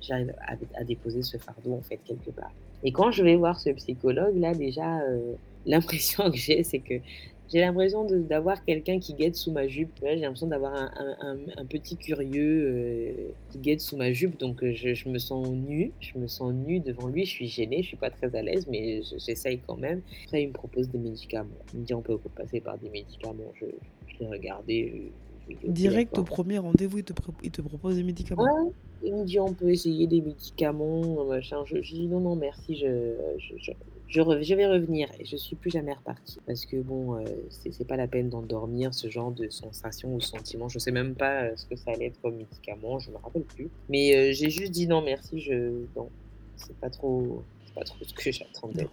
j'arrive 0.00 0.34
à 0.74 0.84
déposer 0.84 1.22
ce 1.22 1.36
fardeau 1.38 1.74
en 1.74 1.82
fait 1.82 1.98
quelque 2.04 2.30
part. 2.30 2.52
Et 2.84 2.92
quand 2.92 3.10
je 3.10 3.24
vais 3.24 3.36
voir 3.36 3.58
ce 3.58 3.70
psychologue 3.70 4.36
là 4.36 4.54
déjà 4.54 5.00
euh, 5.00 5.34
l'impression 5.66 6.30
que 6.30 6.36
j'ai 6.36 6.62
c'est 6.62 6.78
que 6.80 6.94
j'ai 7.50 7.60
l'impression 7.60 8.04
d'avoir 8.04 8.64
quelqu'un 8.64 8.98
qui 8.98 9.14
guette 9.14 9.36
sous 9.36 9.52
ma 9.52 9.66
jupe. 9.68 9.92
J'ai 10.02 10.16
l'impression 10.16 10.46
d'avoir 10.48 10.74
un, 10.74 10.90
un- 10.96 11.16
un- 11.20 11.46
un 11.62 11.64
petit 11.66 11.96
curieux 11.96 12.66
euh, 12.68 13.28
qui 13.50 13.58
guette 13.58 13.80
sous 13.80 13.96
ma 13.96 14.12
jupe. 14.12 14.38
Donc 14.38 14.62
euh, 14.62 14.72
je, 14.74 14.94
je 14.94 15.08
me 15.08 15.18
sens 15.18 15.48
nue. 15.48 15.92
Je 16.00 16.18
me 16.18 16.26
sens 16.26 16.52
nue 16.52 16.80
devant 16.80 17.08
lui. 17.08 17.24
Je 17.24 17.30
suis 17.30 17.48
gênée. 17.48 17.82
Je 17.82 17.88
suis 17.88 17.96
pas 17.96 18.10
très 18.10 18.34
à 18.36 18.42
l'aise, 18.42 18.66
mais 18.68 19.02
je- 19.02 19.16
j'essaye 19.18 19.60
quand 19.66 19.76
même. 19.76 20.02
Après, 20.24 20.42
il 20.42 20.48
me 20.48 20.52
propose 20.52 20.88
des 20.90 20.98
médicaments. 20.98 21.48
Il 21.72 21.80
me 21.80 21.84
dit 21.84 21.94
on 21.94 22.02
peut 22.02 22.18
passer 22.34 22.60
par 22.60 22.78
des 22.78 22.90
médicaments. 22.90 23.52
Je, 23.54 23.66
je 24.06 24.18
l'ai 24.20 24.26
regardé. 24.26 25.12
Je, 25.48 25.54
je 25.54 25.66
ok, 25.66 25.72
Direct 25.72 26.18
au 26.18 26.24
premier 26.24 26.58
rendez-vous, 26.58 26.98
il 26.98 27.04
il 27.42 27.50
te 27.50 27.62
propose 27.62 27.96
des 27.96 28.02
médicaments. 28.02 28.42
Ouais, 28.42 28.72
il 29.02 29.14
me 29.14 29.24
dit 29.24 29.40
on 29.40 29.54
peut 29.54 29.70
essayer 29.70 30.06
des 30.06 30.20
médicaments, 30.20 31.24
machin. 31.24 31.64
Je, 31.64 31.80
je 31.82 31.94
dis 31.94 32.06
non, 32.08 32.20
non, 32.20 32.36
merci, 32.36 32.76
je, 32.76 33.14
je, 34.08 34.54
vais 34.54 34.66
revenir. 34.66 35.08
Et 35.18 35.24
je 35.24 35.36
suis 35.36 35.56
plus 35.56 35.70
jamais 35.70 35.92
repartie. 35.92 36.38
Parce 36.46 36.66
que 36.66 36.76
bon, 36.76 37.16
euh, 37.16 37.24
c'est 37.50 37.86
pas 37.86 37.96
la 37.96 38.06
peine 38.08 38.28
d'endormir 38.28 38.94
ce 38.94 39.08
genre 39.08 39.30
de 39.30 39.48
sensation 39.50 40.14
ou 40.14 40.20
sentiment. 40.20 40.68
Je 40.68 40.78
sais 40.78 40.90
même 40.92 41.14
pas 41.14 41.42
euh, 41.42 41.52
ce 41.56 41.66
que 41.66 41.76
ça 41.76 41.92
allait 41.92 42.06
être 42.06 42.20
comme 42.20 42.36
médicament, 42.36 42.98
je 42.98 43.10
me 43.10 43.16
rappelle 43.16 43.42
plus. 43.42 43.68
Mais 43.88 44.16
euh, 44.16 44.32
j'ai 44.32 44.50
juste 44.50 44.72
dit 44.72 44.86
non, 44.86 45.02
merci, 45.02 45.40
je. 45.40 45.84
Non, 45.96 46.08
c'est 46.56 46.76
pas 46.76 46.90
trop. 46.90 47.42
C'est 47.66 47.74
pas 47.74 47.84
trop 47.84 47.98
ce 48.02 48.14
que 48.14 48.32
j'attendais. 48.32 48.88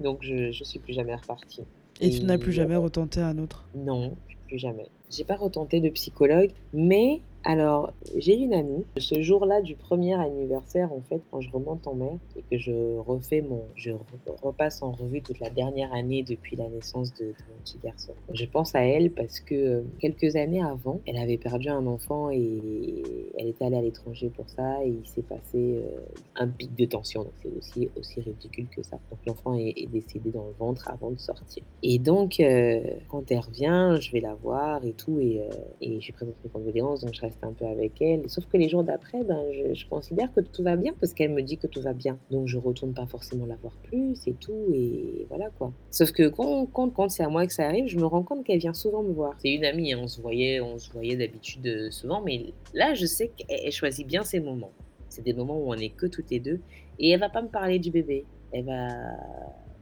Donc 0.00 0.18
je, 0.22 0.50
je 0.50 0.64
suis 0.64 0.78
plus 0.80 0.94
jamais 0.94 1.14
repartie. 1.14 1.62
Et 2.00 2.10
tu 2.10 2.24
n'as 2.24 2.38
plus 2.38 2.50
Et 2.50 2.54
jamais 2.54 2.76
retenté 2.76 3.20
un 3.20 3.38
autre? 3.38 3.64
non, 3.74 4.16
plus 4.48 4.58
jamais. 4.58 4.86
J'ai 5.10 5.24
pas 5.24 5.36
retenté 5.36 5.80
de 5.80 5.90
psychologue, 5.90 6.50
mais 6.72 7.20
alors 7.44 7.92
j'ai 8.16 8.36
une 8.36 8.54
amie. 8.54 8.84
Ce 8.96 9.20
jour-là 9.20 9.62
du 9.62 9.74
premier 9.74 10.14
anniversaire, 10.14 10.92
en 10.92 11.00
fait, 11.00 11.20
quand 11.30 11.40
je 11.40 11.50
remonte 11.50 11.86
en 11.86 11.94
mer 11.94 12.18
et 12.36 12.42
que 12.42 12.58
je 12.58 12.98
refais 12.98 13.42
mon, 13.42 13.64
je 13.74 13.90
re- 13.90 14.00
repasse 14.42 14.82
en 14.82 14.92
revue 14.92 15.22
toute 15.22 15.40
la 15.40 15.50
dernière 15.50 15.92
année 15.92 16.22
depuis 16.22 16.56
la 16.56 16.68
naissance 16.68 17.12
de, 17.14 17.26
mon 17.26 17.56
petit 17.64 17.78
garçon. 17.82 18.12
Je 18.32 18.44
pense 18.44 18.74
à 18.74 18.84
elle 18.84 19.10
parce 19.10 19.40
que 19.40 19.54
euh, 19.54 19.82
quelques 19.98 20.36
années 20.36 20.62
avant, 20.62 21.00
elle 21.06 21.16
avait 21.16 21.38
perdu 21.38 21.68
un 21.68 21.86
enfant 21.86 22.30
et 22.30 23.02
elle 23.38 23.48
était 23.48 23.64
allée 23.64 23.76
à 23.76 23.82
l'étranger 23.82 24.30
pour 24.34 24.48
ça 24.48 24.84
et 24.84 24.88
il 24.88 25.06
s'est 25.06 25.22
passé 25.22 25.42
euh, 25.54 26.00
un 26.36 26.48
pic 26.48 26.74
de 26.74 26.84
tension. 26.84 27.24
Donc 27.24 27.32
c'est 27.42 27.56
aussi 27.56 27.90
aussi 27.96 28.20
ridicule 28.20 28.68
que 28.68 28.82
ça. 28.82 28.98
Donc 29.10 29.20
l'enfant 29.26 29.54
est, 29.54 29.88
décédé 29.92 30.30
dans 30.30 30.44
le 30.44 30.54
ventre 30.58 30.88
avant 30.88 31.10
de 31.10 31.18
sortir. 31.18 31.62
Et 31.82 31.98
donc 31.98 32.40
euh, 32.40 32.80
quand 33.08 33.30
elle 33.30 33.40
revient, 33.40 33.96
je 34.00 34.12
vais 34.12 34.20
la 34.20 34.34
voir 34.34 34.84
et 34.84 34.92
tout 34.92 35.18
et, 35.18 35.42
je 35.80 36.06
lui 36.06 36.12
présente 36.12 36.34
mes 36.44 36.50
condoléances. 36.50 37.00
Donc 37.00 37.14
je 37.14 37.20
un 37.42 37.52
peu 37.52 37.64
avec 37.66 38.00
elle. 38.00 38.28
Sauf 38.28 38.46
que 38.46 38.56
les 38.56 38.68
jours 38.68 38.84
d'après, 38.84 39.22
ben 39.24 39.42
je, 39.52 39.86
considère 39.86 40.32
que 40.32 40.40
tout 40.40 40.62
va 40.62 40.76
bien 40.76 40.92
parce 41.00 41.12
qu'elle 41.12 41.32
me 41.32 41.42
dit 41.42 41.58
que 41.58 41.66
tout 41.66 41.80
va 41.80 41.92
bien. 41.92 42.18
Donc 42.30 42.46
je 42.46 42.58
retourne 42.58 42.94
pas 42.94 43.06
forcément 43.06 43.46
la 43.46 43.56
voir 43.56 43.74
plus 43.82 44.26
et 44.26 44.34
tout 44.34 44.66
et 44.72 45.26
voilà 45.28 45.50
quoi. 45.58 45.72
Sauf 45.90 46.12
que 46.12 46.28
quand, 46.28 46.66
quand, 46.66 46.90
quand 46.90 47.08
c'est 47.08 47.22
à 47.22 47.28
moi 47.28 47.46
que 47.46 47.52
ça 47.52 47.66
arrive, 47.66 47.86
je 47.88 47.98
me 47.98 48.06
rends 48.06 48.22
compte 48.22 48.44
qu'elle 48.44 48.58
vient 48.58 48.74
souvent 48.74 49.02
me 49.02 49.12
voir. 49.12 49.34
C'est 49.38 49.52
une 49.52 49.64
amie, 49.64 49.92
hein, 49.92 50.00
on 50.02 50.08
se 50.08 50.20
voyait, 50.20 50.60
voyait 50.92 51.16
d'habitude 51.16 51.66
euh, 51.66 51.90
souvent, 51.90 52.22
mais 52.22 52.52
là 52.74 52.94
je 52.94 53.06
sais 53.06 53.28
qu'elle 53.36 53.60
elle 53.64 53.72
choisit 53.72 54.06
bien 54.06 54.24
ses 54.24 54.40
moments. 54.40 54.72
C'est 55.08 55.22
des 55.22 55.34
moments 55.34 55.58
où 55.58 55.70
on 55.72 55.74
est 55.74 55.90
que 55.90 56.06
toutes 56.06 56.30
les 56.30 56.40
deux 56.40 56.60
et 56.98 57.10
elle 57.10 57.20
va 57.20 57.28
pas 57.28 57.42
me 57.42 57.48
parler 57.48 57.78
du 57.78 57.90
bébé. 57.90 58.24
Elle 58.52 58.66
va 58.66 58.88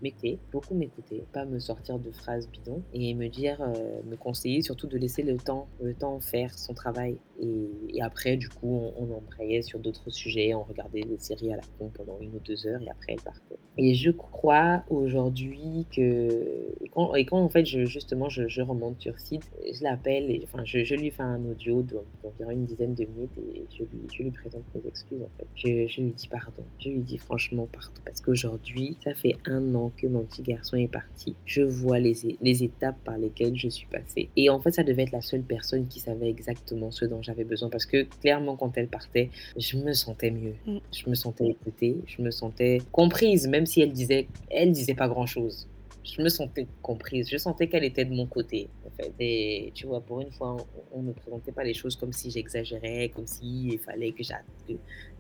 m'écouter, 0.03 0.39
beaucoup 0.53 0.75
m'écouter, 0.75 1.25
pas 1.33 1.45
me 1.45 1.59
sortir 1.59 1.99
de 1.99 2.11
phrases 2.11 2.49
bidons 2.49 2.83
et 2.93 3.15
me 3.15 3.29
dire, 3.29 3.61
euh, 3.61 4.01
me 4.05 4.17
conseiller 4.17 4.63
surtout 4.63 4.87
de 4.87 4.97
laisser 4.97 5.23
le 5.23 5.37
temps, 5.37 5.69
le 5.83 5.95
temps 5.95 6.21
faire 6.21 6.57
son 6.59 6.75
travail. 6.75 7.19
Et, 7.41 8.03
après, 8.03 8.37
du 8.37 8.49
coup, 8.49 8.93
on, 8.99 9.05
on 9.05 9.17
embrayait 9.17 9.63
sur 9.63 9.79
d'autres 9.79 10.11
sujets, 10.11 10.55
on 10.55 10.63
regardait 10.63 11.03
des 11.03 11.19
séries 11.19 11.53
à 11.53 11.57
la 11.57 11.63
con 11.79 11.91
pendant 11.95 12.19
une 12.21 12.35
ou 12.35 12.41
deux 12.41 12.67
heures 12.67 12.81
et 12.83 12.89
après 12.89 13.13
elle 13.13 13.21
partait. 13.21 13.57
Et 13.79 13.95
je 13.95 14.11
crois 14.11 14.83
aujourd'hui 14.91 15.87
que, 15.95 16.75
et 16.81 16.89
quand, 16.91 17.15
et 17.15 17.25
quand 17.25 17.39
en 17.39 17.49
fait, 17.49 17.65
justement, 17.65 18.29
je, 18.29 18.61
remonte 18.61 19.01
sur 19.01 19.19
site, 19.19 19.51
je 19.65 19.83
l'appelle, 19.83 20.31
et, 20.31 20.43
enfin, 20.45 20.65
je, 20.65 20.95
lui 20.95 21.11
fais 21.11 21.23
un 21.23 21.45
audio 21.47 21.83
d'en- 21.83 22.05
d'environ 22.23 22.51
une 22.51 22.65
dizaine 22.65 22.95
de 22.95 23.05
minutes 23.05 23.39
et 23.39 23.65
je 23.71 24.23
lui, 24.23 24.31
présente 24.31 24.65
mes 24.75 24.87
excuses 24.87 25.23
en 25.23 25.31
fait. 25.39 25.47
Je, 25.55 26.01
lui 26.01 26.13
dis 26.13 26.29
pardon, 26.29 26.63
je 26.79 26.91
lui 26.91 27.01
dis 27.01 27.19
franchement 27.19 27.69
pardon 27.73 28.01
parce 28.05 28.21
qu'aujourd'hui, 28.21 28.97
ça 29.03 29.15
fait 29.15 29.37
un 29.47 29.75
an 29.75 29.93
que 29.97 30.07
mon 30.07 30.25
petit 30.25 30.43
garçon 30.43 30.77
est 30.77 30.89
parti. 30.89 31.35
Je 31.45 31.63
vois 31.63 31.99
les, 31.99 32.15
les 32.41 32.65
étapes 32.65 32.99
par 33.05 33.19
lesquelles 33.19 33.57
je 33.57 33.69
suis 33.69 33.87
passée. 33.87 34.29
Et 34.37 34.51
en 34.51 34.61
fait, 34.61 34.73
ça 34.73 34.83
devait 34.83 35.03
être 35.03 35.13
la 35.13 35.23
seule 35.23 35.43
personne 35.43 35.87
qui 35.87 36.01
savait 36.01 36.29
exactement 36.29 36.91
ce 36.91 37.05
dont 37.05 37.23
besoin 37.45 37.69
parce 37.69 37.87
que 37.87 38.07
clairement, 38.21 38.57
quand 38.57 38.77
elle 38.77 38.89
partait, 38.89 39.31
je 39.57 39.77
me 39.77 39.93
sentais 39.93 40.31
mieux. 40.31 40.55
Mm. 40.67 40.79
Je 40.93 41.11
me 41.11 41.15
sentais 41.15 41.49
écoutée, 41.49 41.97
je 42.07 42.23
me 42.23 42.31
sentais 42.31 42.79
comprise, 42.93 43.47
même 43.49 43.67
si 43.67 43.81
elle 43.81 43.93
disait, 43.93 44.29
elle 44.51 44.73
disait 44.73 44.95
pas 44.95 45.09
grand 45.09 45.27
chose. 45.27 45.69
je 46.03 46.23
me 46.23 46.29
sentais 46.29 46.67
comprise, 46.83 47.29
je 47.31 47.37
sentais 47.37 47.69
qu'elle 47.69 47.85
était 47.85 48.05
de 48.05 48.15
mon 48.15 48.27
côté, 48.27 48.69
en 48.87 48.91
fait. 48.91 49.13
Et 49.21 49.71
tu 49.75 49.87
vois, 49.87 50.01
pour 50.01 50.21
une 50.21 50.31
fois, 50.33 50.57
on 50.93 51.03
ne 51.03 51.13
présentait 51.13 51.53
pas 51.53 51.65
les 51.65 51.75
choses 51.75 51.97
comme 51.97 52.13
si 52.13 52.31
j'exagérais, 52.31 53.11
comme 53.15 53.27
s'il 53.27 53.79
fallait 53.79 54.13
que, 54.13 54.23
que, 54.67 54.73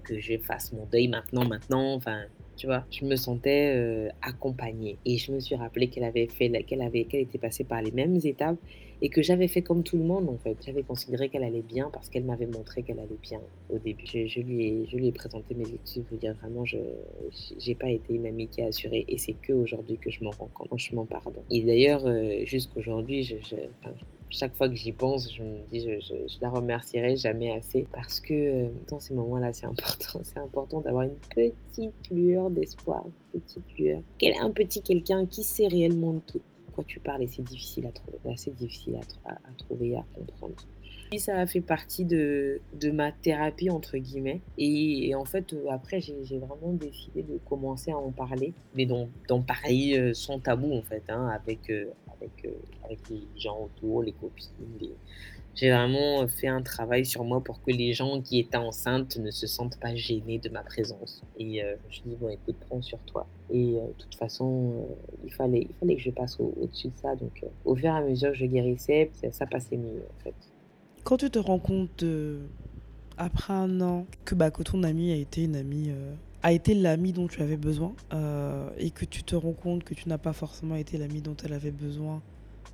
que 0.02 0.19
je 0.19 0.38
fasse 0.38 0.73
mon 0.73 0.87
deuil 0.87 1.09
maintenant, 1.09 1.45
maintenant. 1.45 1.95
Enfin, 1.95 2.25
tu 2.61 2.67
vois, 2.67 2.85
je 2.90 3.07
me 3.07 3.17
sentais 3.17 3.73
euh, 3.75 4.11
accompagnée. 4.21 4.99
Et 5.07 5.17
je 5.17 5.33
me 5.33 5.40
suis 5.40 5.55
rappelé 5.55 5.88
qu'elle 5.88 6.05
avait 6.05 6.26
fait, 6.26 6.50
qu'elle 6.64 6.83
avait, 6.83 7.05
qu'elle 7.05 7.23
était 7.23 7.38
passée 7.38 7.64
par 7.64 7.81
les 7.81 7.90
mêmes 7.90 8.19
étapes 8.23 8.59
et 9.00 9.09
que 9.09 9.23
j'avais 9.23 9.49
fait 9.49 9.62
comme 9.62 9.83
tout 9.83 9.97
le 9.97 10.05
monde 10.05 10.29
en 10.29 10.37
fait. 10.37 10.59
J'avais 10.67 10.83
considéré 10.83 11.31
qu'elle 11.31 11.43
allait 11.43 11.62
bien 11.62 11.88
parce 11.90 12.11
qu'elle 12.11 12.25
m'avait 12.25 12.45
montré 12.45 12.83
qu'elle 12.83 12.99
allait 12.99 13.17
bien 13.23 13.40
au 13.71 13.79
début. 13.79 14.05
Je, 14.05 14.40
lui, 14.40 14.67
ai, 14.67 14.87
je 14.90 14.99
lui 14.99 15.07
ai 15.09 15.12
présenté 15.12 15.55
mes 15.55 15.64
je 15.64 16.00
veux 16.11 16.19
dire 16.19 16.35
vraiment, 16.35 16.67
je 16.67 16.76
n'ai 17.67 17.75
pas 17.75 17.88
été 17.88 18.12
une 18.12 18.26
amie 18.26 18.49
qui 18.49 18.61
a 18.61 18.67
assuré 18.67 19.07
et 19.09 19.17
c'est 19.17 19.37
que 19.40 19.55
aujourd'hui 19.55 19.97
que 19.97 20.11
je 20.11 20.23
m'en 20.23 20.31
rends 20.31 20.50
compte. 20.52 20.67
Franchement, 20.67 21.07
pardon. 21.07 21.43
Et 21.50 21.62
d'ailleurs, 21.62 22.02
euh, 22.05 22.45
jusqu'aujourd'hui, 22.45 23.23
je, 23.23 23.37
chaque 24.30 24.54
fois 24.54 24.68
que 24.68 24.75
j'y 24.75 24.92
pense, 24.92 25.32
je 25.34 25.42
me 25.42 25.58
dis, 25.70 25.80
je, 25.80 26.00
je, 26.00 26.14
je, 26.28 26.40
la 26.40 26.50
remercierai 26.50 27.16
jamais 27.16 27.52
assez 27.52 27.87
parce 27.92 28.20
que 28.20 28.32
euh, 28.32 28.68
dans 28.88 29.00
ces 29.00 29.14
moments-là, 29.14 29.52
c'est 29.52 29.66
important. 29.66 30.20
C'est 30.25 30.38
important 30.38 30.80
d'avoir 30.80 31.04
une 31.04 31.16
petite 31.34 32.10
lueur 32.10 32.50
d'espoir, 32.50 33.04
une 33.34 33.40
petite 33.40 33.78
lueur. 33.78 34.00
Un 34.40 34.50
petit 34.50 34.82
quelqu'un 34.82 35.26
qui 35.26 35.42
sait 35.42 35.66
réellement 35.66 36.20
tout? 36.26 36.40
Quoi 36.75 36.84
tu 36.87 37.00
parles? 37.00 37.22
Et 37.22 37.26
c'est 37.26 37.42
difficile 37.42 37.87
à 37.87 37.90
trouver, 37.90 38.18
assez 38.32 38.50
difficile 38.52 38.99
à, 39.25 39.32
à, 39.32 39.38
trouver 39.58 39.88
et 39.88 39.96
à 39.96 40.04
comprendre. 40.14 40.54
Ça 41.18 41.37
a 41.37 41.46
fait 41.46 41.60
partie 41.60 42.04
de, 42.04 42.60
de 42.80 42.90
ma 42.92 43.10
thérapie, 43.10 43.70
entre 43.70 43.99
guillemets. 43.99 44.40
Et, 44.58 45.12
en 45.16 45.25
fait, 45.25 45.52
euh, 45.52 45.66
après, 45.70 46.00
j'ai 46.00 46.38
vraiment 46.38 46.72
décidé 46.72 47.22
de 47.22 47.38
commencer 47.49 47.90
à 47.90 47.96
en 47.96 48.12
parler, 48.12 48.52
mais 48.76 48.87
d'en 48.87 49.08
parler 49.42 49.99
euh, 49.99 50.14
sans 50.14 50.38
tabou, 50.38 50.72
en 50.72 50.82
fait, 50.82 51.02
hein, 51.08 51.28
avec, 51.28 51.70
avec, 52.21 52.55
avec 52.85 52.99
les 53.09 53.27
gens 53.37 53.65
autour, 53.65 54.03
les 54.03 54.12
copines, 54.12 54.49
j'ai 55.55 55.71
vraiment 55.71 56.27
fait 56.29 56.47
un 56.47 56.62
travail 56.62 57.05
sur 57.05 57.25
moi 57.25 57.43
pour 57.43 57.61
que 57.62 57.71
les 57.71 57.93
gens 57.93 58.21
qui 58.23 58.39
étaient 58.39 58.57
enceintes 58.57 59.17
ne 59.17 59.31
se 59.31 59.47
sentent 59.47 59.79
pas 59.79 59.95
gênés 59.95 60.39
de 60.39 60.49
ma 60.49 60.62
présence. 60.62 61.23
Et 61.39 61.62
euh, 61.62 61.75
je 61.83 61.87
me 61.87 61.93
suis 61.93 62.03
dit, 62.07 62.17
bon, 62.21 62.29
écoute, 62.29 62.57
prends 62.69 62.81
sur 62.81 62.99
toi. 63.00 63.27
Et 63.50 63.77
euh, 63.77 63.87
de 63.87 63.93
toute 63.99 64.15
façon, 64.15 64.73
euh, 64.73 64.95
il, 65.25 65.33
fallait, 65.33 65.67
il 65.69 65.75
fallait 65.81 65.97
que 65.97 66.03
je 66.03 66.11
passe 66.11 66.39
au-dessus 66.39 66.89
de 66.89 66.97
ça. 66.97 67.17
Donc, 67.17 67.45
au 67.65 67.75
fur 67.75 67.87
et 67.87 67.89
à 67.89 68.00
mesure 68.00 68.31
que 68.31 68.39
je 68.39 68.47
guérissais, 68.47 69.11
ça, 69.33 69.47
passait 69.47 69.77
mieux, 69.77 70.05
en 70.09 70.23
fait. 70.23 70.35
Quand 71.03 71.17
tu 71.17 71.31
te 71.31 71.39
rends 71.39 71.59
compte, 71.59 72.05
après 73.17 73.53
un 73.53 73.81
an, 73.81 74.07
que, 74.25 74.35
bah, 74.35 74.50
que 74.50 74.62
ton 74.62 74.83
amie 74.83 75.12
a 75.12 75.17
été 75.17 75.45
une 75.45 75.57
amie 75.57 75.91
a 76.42 76.52
été 76.52 76.75
l'ami 76.75 77.12
dont 77.12 77.26
tu 77.26 77.42
avais 77.42 77.56
besoin 77.56 77.94
et 78.78 78.90
que 78.90 79.04
tu 79.04 79.23
te 79.23 79.37
rends 79.37 79.52
compte 79.52 79.85
que 79.85 79.94
tu 79.94 80.09
n'as 80.09 80.18
pas 80.18 80.32
forcément 80.32 80.76
été 80.76 80.99
l'ami 80.99 81.20
dont 81.20 81.37
elle 81.44 81.52
avait 81.52 81.70
besoin 81.70 82.23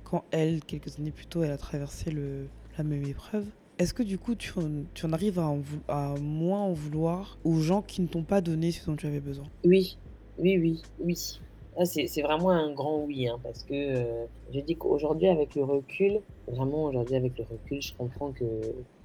quand 0.09 0.23
elle, 0.31 0.63
quelques 0.63 0.97
années 0.99 1.11
plus 1.11 1.25
tôt, 1.25 1.43
elle 1.43 1.51
a 1.51 1.57
traversé 1.57 2.11
le, 2.11 2.47
la 2.77 2.83
même 2.85 3.03
épreuve. 3.05 3.45
Est-ce 3.77 3.93
que 3.93 4.03
du 4.03 4.17
coup, 4.17 4.35
tu 4.35 4.57
en, 4.57 4.85
tu 4.93 5.05
en 5.05 5.11
arrives 5.11 5.37
à, 5.37 5.53
à, 5.89 6.15
moins 6.19 6.61
en 6.61 6.71
vouloir 6.71 7.37
aux 7.43 7.59
gens 7.59 7.81
qui 7.81 8.01
ne 8.01 8.07
t'ont 8.07 8.23
pas 8.23 8.39
donné 8.39 8.71
ce 8.71 8.85
dont 8.85 8.95
tu 8.95 9.05
avais 9.05 9.19
besoin? 9.19 9.45
Oui, 9.65 9.97
oui, 10.39 10.57
oui, 10.57 10.81
oui. 10.99 11.39
Ah, 11.77 11.85
c'est 11.85 12.21
vraiment 12.21 12.49
un 12.49 12.73
grand 12.73 13.03
oui, 13.03 13.27
hein, 13.27 13.37
parce 13.43 13.63
que 13.63 13.73
euh, 13.73 14.25
je 14.51 14.61
dis 14.61 14.77
qu'aujourd'hui, 14.77 15.27
avec 15.27 15.53
le 15.55 15.63
recul, 15.63 16.21
vraiment 16.47 16.85
aujourd'hui, 16.85 17.15
avec 17.17 17.37
le 17.37 17.43
recul, 17.43 17.81
je 17.81 17.93
comprends 17.93 18.31
que, 18.31 18.45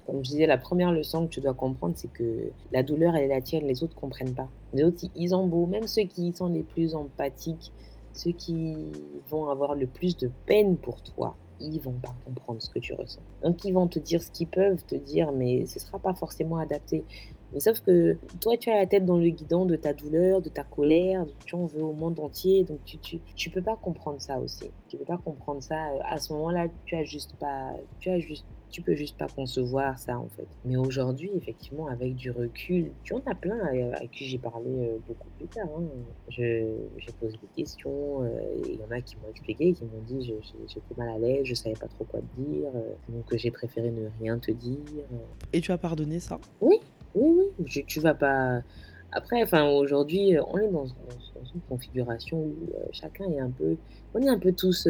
comme 0.05 0.23
je 0.23 0.31
disais, 0.31 0.45
la 0.45 0.57
première 0.57 0.91
leçon 0.91 1.27
que 1.27 1.31
tu 1.31 1.41
dois 1.41 1.53
comprendre, 1.53 1.93
c'est 1.97 2.11
que 2.11 2.51
la 2.71 2.83
douleur, 2.83 3.15
elle 3.15 3.23
est 3.23 3.33
la 3.33 3.41
tienne, 3.41 3.65
les 3.65 3.83
autres 3.83 3.95
ne 3.95 4.01
comprennent 4.01 4.33
pas. 4.33 4.49
Les 4.73 4.83
autres, 4.83 5.05
ils 5.15 5.33
ont 5.33 5.47
beau, 5.47 5.65
même 5.65 5.87
ceux 5.87 6.03
qui 6.03 6.33
sont 6.33 6.47
les 6.47 6.63
plus 6.63 6.95
empathiques, 6.95 7.71
ceux 8.13 8.31
qui 8.31 8.75
vont 9.29 9.49
avoir 9.49 9.75
le 9.75 9.87
plus 9.87 10.17
de 10.17 10.29
peine 10.45 10.77
pour 10.77 11.01
toi, 11.01 11.35
ils 11.59 11.79
vont 11.79 11.93
pas 11.93 12.13
comprendre 12.25 12.61
ce 12.61 12.69
que 12.69 12.79
tu 12.79 12.93
ressens. 12.93 13.21
Donc 13.43 13.63
ils 13.65 13.73
vont 13.73 13.87
te 13.87 13.99
dire 13.99 14.21
ce 14.21 14.29
qu'ils 14.31 14.47
peuvent 14.47 14.83
te 14.85 14.95
dire, 14.95 15.31
mais 15.31 15.65
ce 15.65 15.79
sera 15.79 15.99
pas 15.99 16.13
forcément 16.13 16.57
adapté. 16.57 17.03
Mais 17.53 17.59
sauf 17.59 17.81
que 17.81 18.17
toi, 18.41 18.57
tu 18.57 18.71
as 18.71 18.77
la 18.77 18.87
tête 18.87 19.05
dans 19.05 19.17
le 19.17 19.29
guidon 19.29 19.65
de 19.65 19.75
ta 19.75 19.93
douleur, 19.93 20.41
de 20.41 20.49
ta 20.49 20.63
colère, 20.63 21.25
tu 21.45 21.55
en 21.55 21.65
veux 21.65 21.83
au 21.83 21.93
monde 21.93 22.19
entier, 22.19 22.63
donc 22.63 22.79
tu, 22.83 22.97
tu, 22.97 23.49
peux 23.51 23.61
pas 23.61 23.75
comprendre 23.75 24.19
ça 24.19 24.39
aussi. 24.39 24.71
Tu 24.87 24.97
peux 24.97 25.05
pas 25.05 25.19
comprendre 25.19 25.61
ça. 25.61 25.77
À 26.03 26.17
ce 26.17 26.33
moment-là, 26.33 26.67
tu 26.85 26.95
as 26.95 27.03
juste 27.03 27.35
pas, 27.35 27.71
tu 27.99 28.09
as 28.09 28.19
tu 28.73 28.81
peux 28.81 28.95
juste 28.95 29.17
pas 29.19 29.27
concevoir 29.27 29.99
ça 29.99 30.17
en 30.17 30.27
fait. 30.35 30.47
Mais 30.65 30.75
aujourd'hui, 30.75 31.29
effectivement, 31.35 31.87
avec 31.87 32.15
du 32.15 32.31
recul, 32.31 32.89
tu 33.03 33.13
en 33.13 33.21
as 33.27 33.35
plein 33.35 33.59
à, 33.93 34.07
qui 34.07 34.25
j'ai 34.25 34.39
parlé 34.39 34.65
euh, 34.67 34.97
beaucoup 35.07 35.27
plus 35.37 35.47
tard. 35.47 35.67
Hein. 35.77 35.83
j'ai 36.27 36.65
posé 37.19 37.37
des 37.37 37.63
questions 37.63 38.23
euh, 38.23 38.39
et 38.65 38.71
il 38.71 38.79
y 38.79 38.83
en 38.83 38.89
a 38.89 38.99
qui 38.99 39.15
m'ont 39.17 39.29
expliqué, 39.29 39.73
qui 39.73 39.83
m'ont 39.83 40.01
dit 40.07 40.33
j'étais 40.67 40.95
mal 40.97 41.09
à 41.09 41.19
l'aise, 41.19 41.45
je 41.45 41.53
savais 41.53 41.75
pas 41.75 41.85
trop 41.85 42.03
quoi 42.05 42.19
te 42.19 42.41
dire, 42.41 42.69
euh, 42.73 42.93
donc 43.09 43.25
j'ai 43.35 43.51
préféré 43.51 43.91
ne 43.91 44.09
rien 44.19 44.39
te 44.39 44.49
dire. 44.49 44.79
Et 45.53 45.61
tu 45.61 45.71
as 45.71 45.77
pardonné 45.77 46.19
ça? 46.19 46.39
Oui, 46.59 46.77
oui, 47.13 47.45
oui. 47.59 47.85
tu 47.85 47.99
vas 47.99 48.15
pas. 48.15 48.61
Après, 49.11 49.43
enfin, 49.43 49.69
aujourd'hui, 49.69 50.35
on 50.47 50.57
est 50.57 50.69
dans, 50.69 50.87
une 50.87 51.61
configuration 51.69 52.39
où 52.39 52.55
chacun 52.91 53.29
est 53.29 53.39
un 53.39 53.51
peu, 53.51 53.75
on 54.15 54.21
est 54.23 54.29
un 54.29 54.39
peu 54.39 54.51
tous 54.51 54.87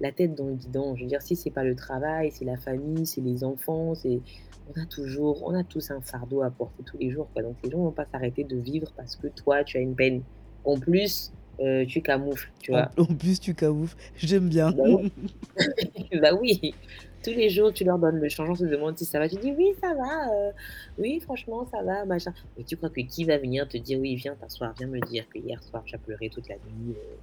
la 0.00 0.12
tête 0.12 0.34
dans 0.34 0.46
le 0.46 0.54
guidon. 0.54 0.96
Je 0.96 1.02
veux 1.02 1.08
dire, 1.08 1.22
si 1.22 1.36
c'est 1.36 1.50
pas 1.50 1.64
le 1.64 1.74
travail, 1.74 2.30
c'est 2.32 2.44
la 2.44 2.56
famille, 2.56 3.06
c'est 3.06 3.20
les 3.20 3.44
enfants, 3.44 3.94
c'est 3.94 4.20
on 4.68 4.80
a 4.80 4.86
toujours, 4.86 5.42
on 5.44 5.54
a 5.54 5.64
tous 5.64 5.90
un 5.90 6.00
fardeau 6.00 6.42
à 6.42 6.50
porter 6.50 6.82
tous 6.84 6.98
les 6.98 7.10
jours. 7.10 7.28
Quoi. 7.32 7.42
Donc 7.42 7.56
les 7.64 7.70
gens 7.70 7.78
vont 7.78 7.90
pas 7.90 8.06
s'arrêter 8.06 8.44
de 8.44 8.56
vivre 8.56 8.92
parce 8.96 9.16
que 9.16 9.26
toi, 9.28 9.64
tu 9.64 9.76
as 9.76 9.80
une 9.80 9.94
peine. 9.94 10.22
En 10.64 10.78
plus, 10.78 11.32
euh, 11.60 11.84
tu 11.86 12.02
camoufles, 12.02 12.50
tu 12.60 12.70
vois. 12.70 12.90
En, 12.96 13.06
plus, 13.06 13.40
tu 13.40 13.54
camoufles. 13.54 13.96
J'aime 14.16 14.48
bien. 14.48 14.70
Bah 14.70 14.84
oui. 14.86 15.12
bah 16.20 16.34
oui. 16.40 16.74
Tous 17.22 17.30
les 17.30 17.50
jours, 17.50 17.72
tu 17.72 17.84
leur 17.84 17.98
donnes 17.98 18.18
le 18.18 18.28
changeant, 18.30 18.54
te 18.54 18.64
demande 18.64 18.96
si 18.96 19.04
ça 19.04 19.18
va. 19.18 19.28
Tu 19.28 19.36
dis 19.36 19.52
oui, 19.52 19.74
ça 19.80 19.94
va. 19.94 20.32
Euh, 20.32 20.52
oui, 20.98 21.20
franchement, 21.20 21.66
ça 21.70 21.82
va, 21.82 22.06
machin. 22.06 22.32
Mais 22.56 22.64
tu 22.64 22.76
crois 22.76 22.88
que 22.88 23.00
qui 23.02 23.24
va 23.24 23.36
venir 23.36 23.68
te 23.68 23.76
dire 23.76 23.98
oui, 23.98 24.14
viens 24.14 24.34
t'asseoir, 24.36 24.74
viens 24.78 24.86
me 24.86 25.00
dire 25.00 25.28
que 25.28 25.38
hier 25.38 25.62
soir, 25.62 25.82
tu 25.84 25.94
as 25.94 25.98
pleuré 25.98 26.30
toute 26.30 26.48
la 26.48 26.56
nuit. 26.56 26.94
Euh, 26.96 27.16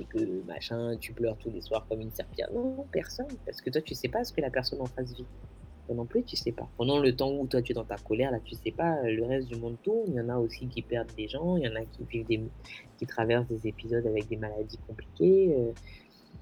et 0.00 0.04
que 0.04 0.42
machin, 0.46 0.96
tu 0.98 1.12
pleures 1.12 1.36
tous 1.36 1.50
les 1.50 1.60
soirs 1.60 1.86
comme 1.88 2.00
une 2.00 2.12
serpillère. 2.12 2.52
Non, 2.52 2.86
personne, 2.90 3.28
parce 3.44 3.60
que 3.60 3.70
toi, 3.70 3.80
tu 3.80 3.94
sais 3.94 4.08
pas 4.08 4.24
ce 4.24 4.32
que 4.32 4.40
la 4.40 4.50
personne 4.50 4.80
en 4.80 4.86
face 4.86 5.14
vit. 5.14 5.26
Toi 5.86 5.94
non 5.94 6.04
plus, 6.04 6.22
tu 6.22 6.36
sais 6.36 6.52
pas. 6.52 6.68
Pendant 6.76 6.98
le 6.98 7.14
temps 7.14 7.32
où 7.32 7.46
toi, 7.46 7.62
tu 7.62 7.72
es 7.72 7.74
dans 7.74 7.84
ta 7.84 7.96
colère, 7.96 8.30
là, 8.30 8.38
tu 8.44 8.54
sais 8.54 8.70
pas, 8.70 8.98
euh, 8.98 9.10
le 9.10 9.24
reste 9.24 9.48
du 9.48 9.56
monde 9.56 9.76
tourne. 9.82 10.04
Il 10.08 10.14
y 10.14 10.20
en 10.20 10.28
a 10.28 10.36
aussi 10.36 10.66
qui 10.66 10.82
perdent 10.82 11.14
des 11.16 11.28
gens, 11.28 11.56
il 11.56 11.64
y 11.64 11.68
en 11.68 11.74
a 11.76 11.84
qui 11.84 12.04
vivent 12.04 12.26
des, 12.26 12.42
qui 12.98 13.06
traversent 13.06 13.48
des 13.48 13.66
épisodes 13.66 14.06
avec 14.06 14.28
des 14.28 14.36
maladies 14.36 14.78
compliquées. 14.86 15.54
Euh, 15.56 15.72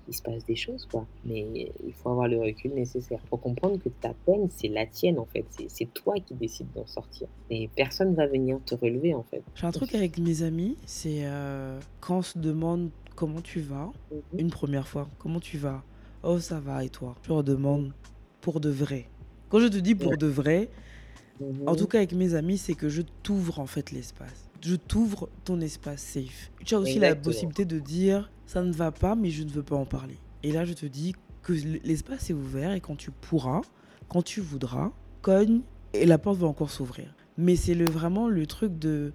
il 0.08 0.14
se 0.14 0.22
passe 0.22 0.44
des 0.44 0.56
choses, 0.56 0.86
quoi. 0.86 1.06
Mais 1.24 1.72
il 1.84 1.92
faut 1.92 2.10
avoir 2.10 2.28
le 2.28 2.38
recul 2.38 2.72
nécessaire. 2.72 3.18
pour 3.28 3.40
comprendre 3.40 3.78
que 3.82 3.88
ta 3.88 4.14
peine, 4.24 4.48
c'est 4.50 4.68
la 4.68 4.86
tienne, 4.86 5.18
en 5.18 5.26
fait. 5.26 5.44
C'est 5.68 5.92
toi 5.92 6.14
qui 6.24 6.34
décides 6.34 6.68
d'en 6.74 6.86
sortir. 6.86 7.28
Et 7.50 7.68
personne 7.74 8.14
va 8.14 8.26
venir 8.26 8.58
te 8.64 8.74
relever, 8.74 9.14
en 9.14 9.24
fait. 9.24 9.42
J'ai 9.54 9.66
un 9.66 9.72
truc 9.72 9.94
avec 9.94 10.18
mes 10.18 10.42
amis, 10.42 10.76
c'est 10.86 11.24
euh, 11.24 11.78
quand 12.00 12.18
on 12.18 12.22
se 12.22 12.38
demande 12.38 12.90
comment 13.16 13.40
tu 13.40 13.60
vas 13.60 13.90
mhm. 14.12 14.40
Une 14.40 14.50
première 14.50 14.86
fois, 14.86 15.08
comment 15.18 15.40
tu 15.40 15.58
vas? 15.58 15.82
Oh, 16.22 16.38
ça 16.38 16.60
va, 16.60 16.84
et 16.84 16.88
toi? 16.88 17.16
Je 17.22 17.32
redemande 17.32 17.92
pour 18.40 18.60
de 18.60 18.70
vrai. 18.70 19.08
Quand 19.48 19.58
je 19.58 19.66
te 19.66 19.78
dis 19.78 19.94
pour 19.94 20.16
de 20.16 20.26
vrai, 20.26 20.70
en 21.40 21.72
mhm. 21.72 21.76
tout 21.76 21.86
cas 21.86 21.98
avec 21.98 22.12
mes 22.12 22.34
amis, 22.34 22.58
c'est 22.58 22.74
que 22.74 22.88
je 22.88 23.02
t'ouvre 23.22 23.58
en 23.58 23.66
fait 23.66 23.90
l'espace. 23.90 24.48
Je 24.60 24.76
t'ouvre 24.76 25.28
ton 25.44 25.60
espace 25.60 26.02
safe. 26.02 26.50
Tu 26.64 26.74
as 26.74 26.78
aussi 26.78 26.98
la 26.98 27.16
possibilité 27.16 27.64
de 27.64 27.78
dire 27.78 28.30
ça 28.46 28.62
ne 28.62 28.72
va 28.72 28.92
pas, 28.92 29.14
mais 29.14 29.30
je 29.30 29.42
ne 29.42 29.50
veux 29.50 29.62
pas 29.62 29.76
en 29.76 29.84
parler. 29.84 30.18
Et 30.42 30.52
là, 30.52 30.64
je 30.64 30.72
te 30.72 30.86
dis 30.86 31.14
que 31.42 31.52
l'espace 31.84 32.30
est 32.30 32.34
ouvert 32.34 32.72
et 32.72 32.80
quand 32.80 32.96
tu 32.96 33.10
pourras, 33.10 33.62
quand 34.08 34.22
tu 34.22 34.40
voudras, 34.40 34.92
cogne 35.22 35.60
et 35.92 36.06
la 36.06 36.18
porte 36.18 36.38
va 36.38 36.46
encore 36.46 36.70
s'ouvrir. 36.70 37.14
Mais 37.38 37.56
c'est 37.56 37.74
le, 37.74 37.84
vraiment 37.84 38.28
le 38.28 38.46
truc 38.46 38.78
de 38.78 39.12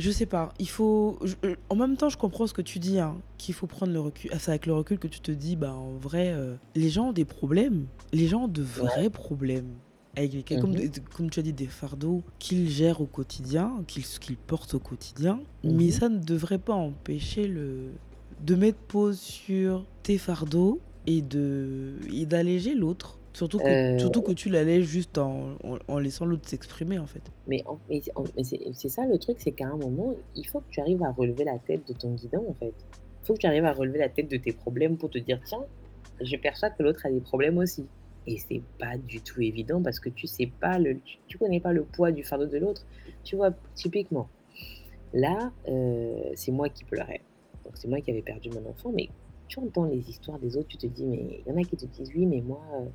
je 0.00 0.10
sais 0.10 0.26
pas, 0.26 0.52
il 0.58 0.68
faut. 0.68 1.18
Euh, 1.44 1.54
en 1.68 1.76
même 1.76 1.96
temps, 1.96 2.08
je 2.08 2.16
comprends 2.16 2.46
ce 2.46 2.54
que 2.54 2.62
tu 2.62 2.78
dis, 2.78 2.98
hein, 2.98 3.16
qu'il 3.38 3.54
faut 3.54 3.66
prendre 3.66 3.92
le 3.92 4.00
recul. 4.00 4.30
C'est 4.38 4.50
avec 4.50 4.66
le 4.66 4.72
recul 4.72 4.98
que 4.98 5.08
tu 5.08 5.20
te 5.20 5.30
dis, 5.30 5.56
bah 5.56 5.74
en 5.74 5.92
vrai, 5.92 6.32
euh, 6.32 6.56
les 6.74 6.90
gens 6.90 7.08
ont 7.08 7.12
des 7.12 7.24
problèmes. 7.24 7.86
Les 8.12 8.26
gens 8.26 8.44
ont 8.44 8.48
de 8.48 8.62
vrais 8.62 9.10
problèmes. 9.10 9.74
Avec 10.16 10.32
les, 10.32 10.42
comme, 10.58 10.72
mhm. 10.72 10.90
comme, 11.14 11.30
tu 11.30 11.38
as 11.38 11.42
dit, 11.42 11.52
des 11.52 11.66
fardeaux 11.66 12.22
qu'ils 12.40 12.68
gèrent 12.68 13.00
au 13.00 13.06
quotidien, 13.06 13.72
qu'ils 13.86 14.36
portent 14.36 14.74
au 14.74 14.80
quotidien. 14.80 15.40
Mais 15.62 15.84
mhm. 15.84 15.90
ça 15.90 16.08
ne 16.08 16.18
devrait 16.18 16.58
pas 16.58 16.74
empêcher 16.74 17.46
le, 17.46 17.92
de 18.44 18.54
mettre 18.54 18.78
pause 18.78 19.20
sur 19.20 19.84
tes 20.02 20.18
fardeaux 20.18 20.80
et 21.06 21.22
d'alléger 21.22 22.74
l'autre. 22.74 23.19
Surtout 23.40 23.58
que, 23.58 23.98
surtout 23.98 24.20
que 24.20 24.32
tu 24.32 24.50
l'allais 24.50 24.82
juste 24.82 25.16
en, 25.16 25.56
en, 25.88 25.98
laissant 25.98 26.26
l'autre 26.26 26.46
s'exprimer, 26.46 26.98
en 26.98 27.06
fait. 27.06 27.22
Mais, 27.46 27.64
mais, 27.88 28.02
c'est 28.44 28.88
ça 28.90 29.06
le 29.06 29.16
truc, 29.16 29.38
c'est 29.40 29.52
qu'à 29.52 29.66
un 29.66 29.78
moment, 29.78 30.14
il 30.36 30.46
faut 30.46 30.60
que 30.60 30.68
tu 30.68 30.78
arrives 30.78 31.02
à 31.02 31.10
relever 31.10 31.44
la 31.44 31.58
tête 31.58 31.88
de 31.88 31.94
ton 31.94 32.12
guidon, 32.12 32.44
en 32.50 32.52
fait. 32.52 32.74
Il 33.22 33.26
faut 33.26 33.32
que 33.32 33.38
tu 33.38 33.46
arrives 33.46 33.64
à 33.64 33.72
relever 33.72 33.98
la 33.98 34.10
tête 34.10 34.30
de 34.30 34.36
tes 34.36 34.52
problèmes 34.52 34.98
pour 34.98 35.08
te 35.08 35.16
dire, 35.16 35.40
tiens, 35.46 35.64
je 36.20 36.36
perçois 36.36 36.68
que 36.68 36.82
l'autre 36.82 37.06
a 37.06 37.10
des 37.10 37.20
problèmes 37.20 37.56
aussi. 37.56 37.86
Et 38.26 38.36
c'est 38.36 38.60
pas 38.78 38.98
du 38.98 39.22
tout 39.22 39.40
évident 39.40 39.80
parce 39.80 40.00
que 40.00 40.10
tu 40.10 40.26
sais 40.26 40.52
pas 40.60 40.78
le, 40.78 40.98
tu, 41.26 41.38
connais 41.38 41.60
pas 41.60 41.72
le 41.72 41.84
poids 41.84 42.12
du 42.12 42.22
fardeau 42.22 42.44
de 42.44 42.58
l'autre. 42.58 42.84
Tu 43.24 43.36
vois, 43.36 43.52
typiquement, 43.74 44.28
là, 45.14 45.50
euh, 45.66 46.30
c'est 46.34 46.52
moi 46.52 46.68
qui 46.68 46.84
pleurais. 46.84 47.22
Donc 47.64 47.78
c'est 47.78 47.88
moi 47.88 48.02
qui 48.02 48.10
avais 48.10 48.20
perdu 48.20 48.50
mon 48.50 48.68
enfant, 48.68 48.92
mais 48.94 49.08
tu 49.50 49.58
entends 49.58 49.84
les 49.84 50.08
histoires 50.08 50.38
des 50.38 50.56
autres, 50.56 50.68
tu 50.68 50.76
te 50.76 50.86
dis: 50.86 51.04
«Mais» 51.04 51.42
il 51.44 51.50
y 51.50 51.52
en 51.52 51.60
a 51.60 51.64
qui 51.64 51.76
te 51.76 51.84
disent: 51.84 52.12
«Oui, 52.14 52.24
mais 52.24 52.40
moi, 52.40 52.62
heu, 52.80 52.88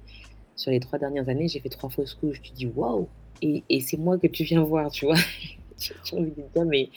sur 0.55 0.71
les 0.71 0.79
3 0.79 0.99
dernières 0.99 1.29
années, 1.29 1.47
j'ai 1.47 1.59
fait 1.59 1.69
3 1.69 1.89
fausses 1.89 2.13
couches». 2.15 2.41
Tu 2.41 2.53
dis: 2.53 2.65
«Waouh 2.67 3.11
et 3.41 3.65
et 3.69 3.81
c'est 3.81 3.97
moi 3.97 4.17
que 4.19 4.27
tu 4.27 4.43
viens 4.43 4.63
voir», 4.63 4.91
tu 4.91 5.05
vois? 5.05 5.15
Tu 6.03 6.15
envie 6.15 6.31
de 6.31 6.35
dire: 6.55 6.65
«Mais 6.65 6.91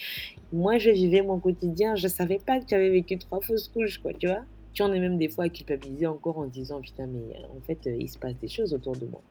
moi, 0.52 0.78
je 0.78 0.90
vivais 0.90 1.22
mon 1.22 1.40
quotidien, 1.40 1.96
je 1.96 2.08
savais 2.08 2.40
pas 2.40 2.60
que 2.60 2.66
tu 2.66 2.74
avais 2.74 2.90
vécu 2.90 3.18
3 3.18 3.40
fausses 3.42 3.68
couches, 3.68 3.98
quoi», 3.98 4.14
tu 4.14 4.26
vois? 4.28 4.44
Tu 4.74 4.82
en 4.82 4.92
es 4.92 5.00
même 5.00 5.18
des 5.18 5.28
fois 5.30 5.44
à 5.46 5.48
culpabiliser 5.50 6.06
encore 6.06 6.38
en 6.38 6.46
disant: 6.46 6.80
«Putain, 6.82 7.06
mais 7.08 7.20
heu, 7.38 7.46
en 7.56 7.60
fait, 7.62 7.86
heu, 7.88 7.96
il 7.98 8.08
se 8.08 8.18
passe 8.18 8.38
des 8.38 8.48
choses 8.48 8.74
autour 8.74 8.96
de 8.96 9.06
moi». 9.06 9.24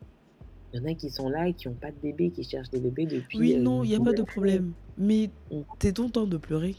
Il 0.73 0.79
y 0.79 0.83
en 0.83 0.85
a 0.91 0.95
qui 0.95 1.09
sont 1.11 1.29
là 1.29 1.49
et 1.49 1.55
qui 1.55 1.67
ont 1.69 1.75
pas 1.75 1.91
de 1.91 1.99
bébé, 1.99 2.31
qui 2.31 2.43
cherchent 2.45 2.69
des 2.71 2.79
bébés 2.81 3.07
depuis, 3.07 3.39
Oui, 3.39 3.57
heu, 3.57 3.59
non, 3.59 3.83
il 3.83 3.89
y 3.91 3.95
a 3.95 4.01
pas 4.01 4.13
de 4.13 4.23
problème, 4.23 4.75
mais 4.97 5.33
Mmh. 5.51 5.61
c'est 5.81 5.93
ton 5.93 6.09
temps 6.09 6.27
de 6.27 6.37
pleurer. 6.37 6.75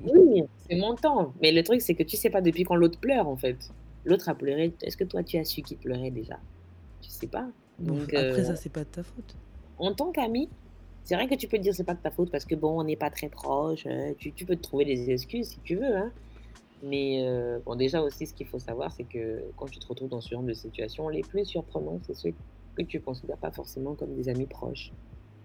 Oui, 0.00 0.42
c'est 0.56 0.76
mon 0.76 0.96
temps, 0.96 1.34
mais 1.40 1.52
le 1.52 1.62
truc, 1.62 1.80
c'est 1.80 1.94
que 1.94 2.02
tu 2.02 2.16
sais 2.16 2.30
pas 2.30 2.40
depuis 2.42 2.64
quand 2.64 2.76
l'autre 2.76 2.98
pleure, 3.00 3.28
en 3.28 3.36
fait. 3.36 3.72
L'autre 4.06 4.30
a 4.30 4.34
pleuré, 4.36 4.74
est-ce 4.82 4.96
que 4.96 5.04
toi, 5.04 5.22
tu 5.24 5.38
as 5.38 5.44
su 5.44 5.62
qu'il 5.62 5.78
pleurait 5.78 6.10
déjà? 6.12 6.40
Tu 7.02 7.10
sais 7.10 7.28
pas, 7.28 7.52
donc 7.78 8.14
après 8.14 8.44
ça, 8.44 8.56
c'est 8.56 8.70
pas 8.70 8.84
de 8.84 8.90
ta 8.90 9.02
faute. 9.02 9.38
en 9.78 9.94
tant 9.94 10.12
qu'ami, 10.12 10.50
c'est 11.04 11.14
vrai 11.14 11.28
que 11.28 11.34
tu 11.34 11.48
peux 11.48 11.56
te 11.58 11.62
dire: 11.62 11.74
«C'est 11.74 11.84
pas 11.84 11.94
de 11.94 12.00
ta 12.00 12.10
faute» 12.10 12.30
parce 12.30 12.44
que 12.44 12.54
bon, 12.54 12.80
on 12.80 12.84
n'est 12.84 12.96
pas 12.96 13.10
très 13.10 13.28
proches, 13.28 13.86
heu, 13.86 14.14
tu 14.18 14.32
tu 14.34 14.44
peux 14.46 14.56
te 14.56 14.62
trouver 14.62 14.84
des 14.84 15.10
excuses 15.10 15.50
si 15.50 15.60
tu 15.60 15.76
veux, 15.76 15.96
hein, 15.96 16.12
mais 16.82 17.26
heu, 17.28 17.62
bon, 17.66 17.76
déjà 17.76 18.02
aussi, 18.02 18.26
ce 18.26 18.34
qu'il 18.34 18.48
faut 18.48 18.58
savoir, 18.60 18.92
c'est 18.92 19.06
que 19.06 19.52
quand 19.56 19.68
tu 19.68 19.80
te 19.80 19.86
retrouves 19.88 20.10
dans 20.10 20.20
ce 20.22 20.30
genre 20.30 20.44
de 20.44 20.54
situation, 20.54 21.08
les 21.08 21.24
plus 21.24 21.46
surprenants, 21.46 22.00
c'est 22.06 22.14
ceux 22.14 22.34
que 22.76 22.84
tu 22.84 23.00
considères 23.02 23.38
pas 23.38 23.52
forcément 23.52 23.96
comme 23.96 24.14
des 24.16 24.28
amis 24.30 24.46
proches. 24.48 24.94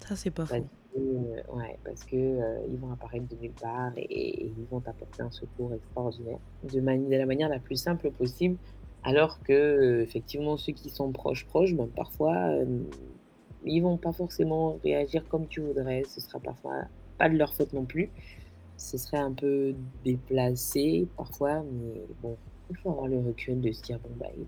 Ça, 0.05 0.15
c'est 0.15 0.31
pas 0.31 0.45
faux. 0.45 0.69
Heu, 0.97 1.43
ouais, 1.53 1.77
parce 1.83 2.03
que, 2.03 2.15
heu, 2.15 2.65
ils 2.69 2.77
vont 2.79 2.91
apparaître 2.91 3.27
de 3.27 3.35
nulle 3.35 3.53
part 3.53 3.91
et 3.97 4.45
ils 4.45 4.65
vont 4.69 4.81
t'apporter 4.81 5.23
un 5.23 5.31
secours 5.31 5.73
extraordinaire 5.73 6.39
de 6.63 6.79
mani 6.81 7.07
de 7.09 7.15
la 7.17 7.25
manière 7.25 7.49
la 7.49 7.59
plus 7.59 7.75
simple 7.77 8.11
possible. 8.11 8.57
Alors 9.03 9.41
que, 9.43 9.53
heu, 9.53 10.01
effectivement, 10.01 10.57
ceux 10.57 10.73
qui 10.73 10.89
sont 10.89 11.11
proches, 11.11 11.45
proches, 11.47 11.73
ben, 11.73 11.87
parfois, 11.95 12.35
hem, 12.55 12.85
ils 13.65 13.81
vont 13.81 13.97
pas 13.97 14.13
forcément 14.13 14.79
réagir 14.83 15.27
comme 15.29 15.47
tu 15.47 15.61
voudrais. 15.61 16.03
Ce 16.05 16.21
sera 16.21 16.39
parfois 16.39 16.85
pas 17.17 17.29
de 17.29 17.37
leur 17.37 17.53
faute 17.55 17.73
non 17.73 17.85
plus. 17.85 18.11
Ce 18.77 18.97
serait 18.97 19.17
un 19.19 19.33
peu 19.33 19.75
déplacé 20.03 21.07
parfois, 21.17 21.63
mais 21.63 22.05
bon, 22.21 22.37
il 22.69 22.77
faut 22.77 22.91
avoir 22.91 23.07
le 23.07 23.19
recul 23.19 23.61
de 23.61 23.71
se 23.71 23.81
dire: 23.83 23.99
«Bon, 23.99 24.09
bah, 24.19 24.27
il 24.37 24.43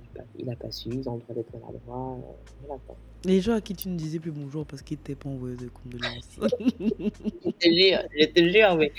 a 0.50 0.56
pas 0.56 0.58
il 0.64 0.68
a 0.70 0.72
su, 0.72 0.90
ils 0.90 1.10
ont 1.10 1.16
le 1.16 1.22
droit 1.22 1.36
d'être 1.36 1.54
maladroits», 1.54 2.18
heu, 2.20 2.36
voilà 2.62 2.80
quoi. 2.88 2.98
Les 3.26 3.40
gens 3.40 3.54
à 3.54 3.62
qui 3.62 3.74
tu 3.74 3.88
ne 3.88 3.96
disais 3.96 4.20
plus 4.20 4.32
bonjour 4.32 4.66
parce 4.66 4.82
qu'ils 4.82 4.98
t'avaient 4.98 5.16
pas 5.16 5.30
envoyé 5.30 5.56
de 5.56 5.70
condoléances. 5.70 6.28
Je 6.42 7.52
te 7.52 7.74
jure, 7.74 8.00
je 8.20 8.26
te 8.26 8.50
jure, 8.50 8.76
mais 8.76 8.92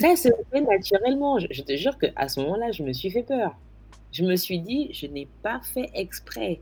ça 0.00 0.16
se 0.16 0.28
fait 0.50 0.60
naturellement. 0.62 1.38
Je 1.38 1.46
je 1.50 1.62
te 1.62 1.76
jure 1.76 1.96
qu'à 1.96 2.28
ce 2.28 2.40
moment-là, 2.40 2.72
je 2.72 2.82
me 2.82 2.92
suis 2.92 3.10
fait 3.10 3.22
peur. 3.22 3.56
Je 4.10 4.24
me 4.24 4.34
suis 4.34 4.58
dit: 4.58 4.92
«Je 4.92 5.06
n'ai 5.06 5.28
pas 5.42 5.60
fait 5.60 5.90
exprès». 5.94 6.60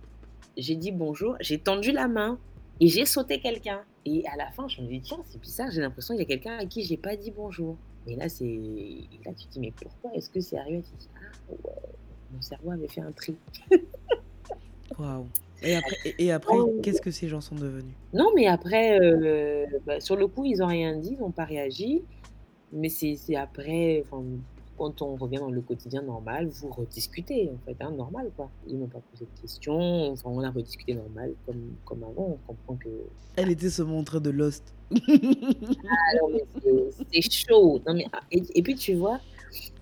J'ai 0.58 0.74
dit: 0.76 0.92
«Bonjour», 0.92 1.36
j'ai 1.40 1.58
tendu 1.58 1.90
la 1.90 2.06
main 2.06 2.38
et 2.80 2.88
j'ai 2.88 3.06
sauté 3.06 3.40
quelqu'un 3.40 3.80
et 4.04 4.24
à 4.28 4.36
la 4.36 4.50
fin, 4.50 4.68
je 4.68 4.82
me 4.82 4.88
dis: 4.88 5.00
«Tiens, 5.00 5.22
c'est 5.30 5.40
bizarre, 5.40 5.70
j'ai 5.70 5.80
l'impression 5.80 6.14
qu'il 6.14 6.22
y 6.22 6.26
a 6.26 6.28
quelqu'un 6.28 6.58
à 6.58 6.66
qui 6.66 6.84
j'ai 6.84 6.98
pas 6.98 7.16
dit 7.16 7.30
bonjour» 7.30 7.76
et 8.06 8.14
là, 8.16 8.28
c'est 8.28 8.44
et 8.44 9.08
là, 9.24 9.32
tu 9.32 9.46
te 9.46 9.52
dis: 9.52 9.60
«Mais 9.60 9.72
pourquoi 9.72 10.12
est-ce 10.14 10.28
que 10.28 10.40
c'est 10.40 10.58
arrivé?» 10.58 10.82
tu 10.82 10.90
te 10.90 11.00
dis: 11.02 11.08
«Ah 11.16 11.50
ouais, 11.50 11.72
mon 12.34 12.42
cerveau 12.42 12.72
avait 12.72 12.88
fait 12.88 13.00
un 13.00 13.12
tri». 13.12 13.36
Waouh 14.98 15.26
et 15.62 15.74
après 15.76 15.96
et 16.04 16.24
et 16.26 16.32
après, 16.32 16.54
Oh. 16.58 16.80
qu'est-ce 16.82 17.00
que 17.00 17.10
ces 17.10 17.28
gens 17.28 17.40
sont 17.40 17.54
devenus? 17.56 17.94
Non, 18.12 18.30
mais 18.34 18.46
après, 18.46 18.98
heu, 19.00 19.66
bah, 19.86 20.00
sur 20.00 20.16
le 20.16 20.26
coup, 20.26 20.44
ils 20.44 20.62
ont 20.62 20.66
rien 20.66 20.96
dit, 20.96 21.16
ils 21.18 21.22
ont 21.22 21.30
pas 21.30 21.44
réagi. 21.44 22.02
Mais 22.72 22.88
c'est 22.88 23.16
c'est 23.16 23.36
après, 23.36 24.02
enfin, 24.04 24.22
quand 24.76 25.00
on 25.00 25.16
revient 25.16 25.38
dans 25.38 25.50
le 25.50 25.62
quotidien 25.62 26.02
normal, 26.02 26.48
vous 26.48 26.68
rediscutez 26.70 27.48
en 27.54 27.58
fait, 27.64 27.76
hein, 27.80 27.92
normal 27.92 28.30
quoi. 28.36 28.50
Ils 28.66 28.76
m'ont 28.76 28.88
pas 28.88 29.00
posé 29.10 29.24
de 29.24 29.40
questions, 29.40 30.10
enfin 30.12 30.28
on 30.30 30.40
a 30.40 30.50
rediscuté 30.50 30.94
normal 30.94 31.32
comme 31.46 31.62
comme 31.84 32.02
avant. 32.04 32.38
On 32.38 32.46
comprend 32.46 32.76
que 32.76 32.88
Elle 33.36 33.50
était 33.50 33.80
en 33.80 34.04
train 34.04 34.20
de 34.20 34.30
Lost. 34.30 34.74
ah 34.92 34.96
non 36.20 36.28
mais 36.32 36.44
c'est 36.62 37.04
c'est 37.22 37.30
chaud. 37.48 37.80
Non 37.86 37.94
mais 37.94 38.06
ah 38.12 38.20
et 38.30 38.42
et 38.54 38.62
puis 38.62 38.74
tu 38.74 38.94
vois, 38.94 39.20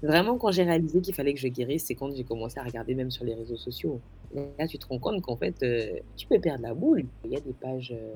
vraiment 0.02 0.38
quand 0.38 0.52
j'ai 0.52 0.64
réalisé 0.64 1.00
qu'il 1.00 1.14
fallait 1.14 1.34
que 1.34 1.40
je 1.40 1.48
guérisse, 1.48 1.84
c'est 1.86 1.94
quand 1.94 2.14
j'ai 2.14 2.24
commencé 2.24 2.58
à 2.60 2.64
regarder 2.64 2.94
même 2.94 3.10
sur 3.10 3.24
les 3.24 3.34
réseaux 3.34 3.56
sociaux. 3.56 4.00
Là, 4.32 4.66
tu 4.68 4.78
te 4.78 4.86
rends 4.86 4.98
compte 4.98 5.22
qu'en 5.22 5.36
fait, 5.36 5.62
heu, 5.62 6.00
tu 6.16 6.26
peux 6.26 6.40
perdre 6.40 6.62
la 6.62 6.74
boule. 6.74 7.04
Il 7.24 7.30
y 7.32 7.36
a 7.36 7.40
des 7.40 7.52
pages, 7.54 7.92
heu, 7.92 8.12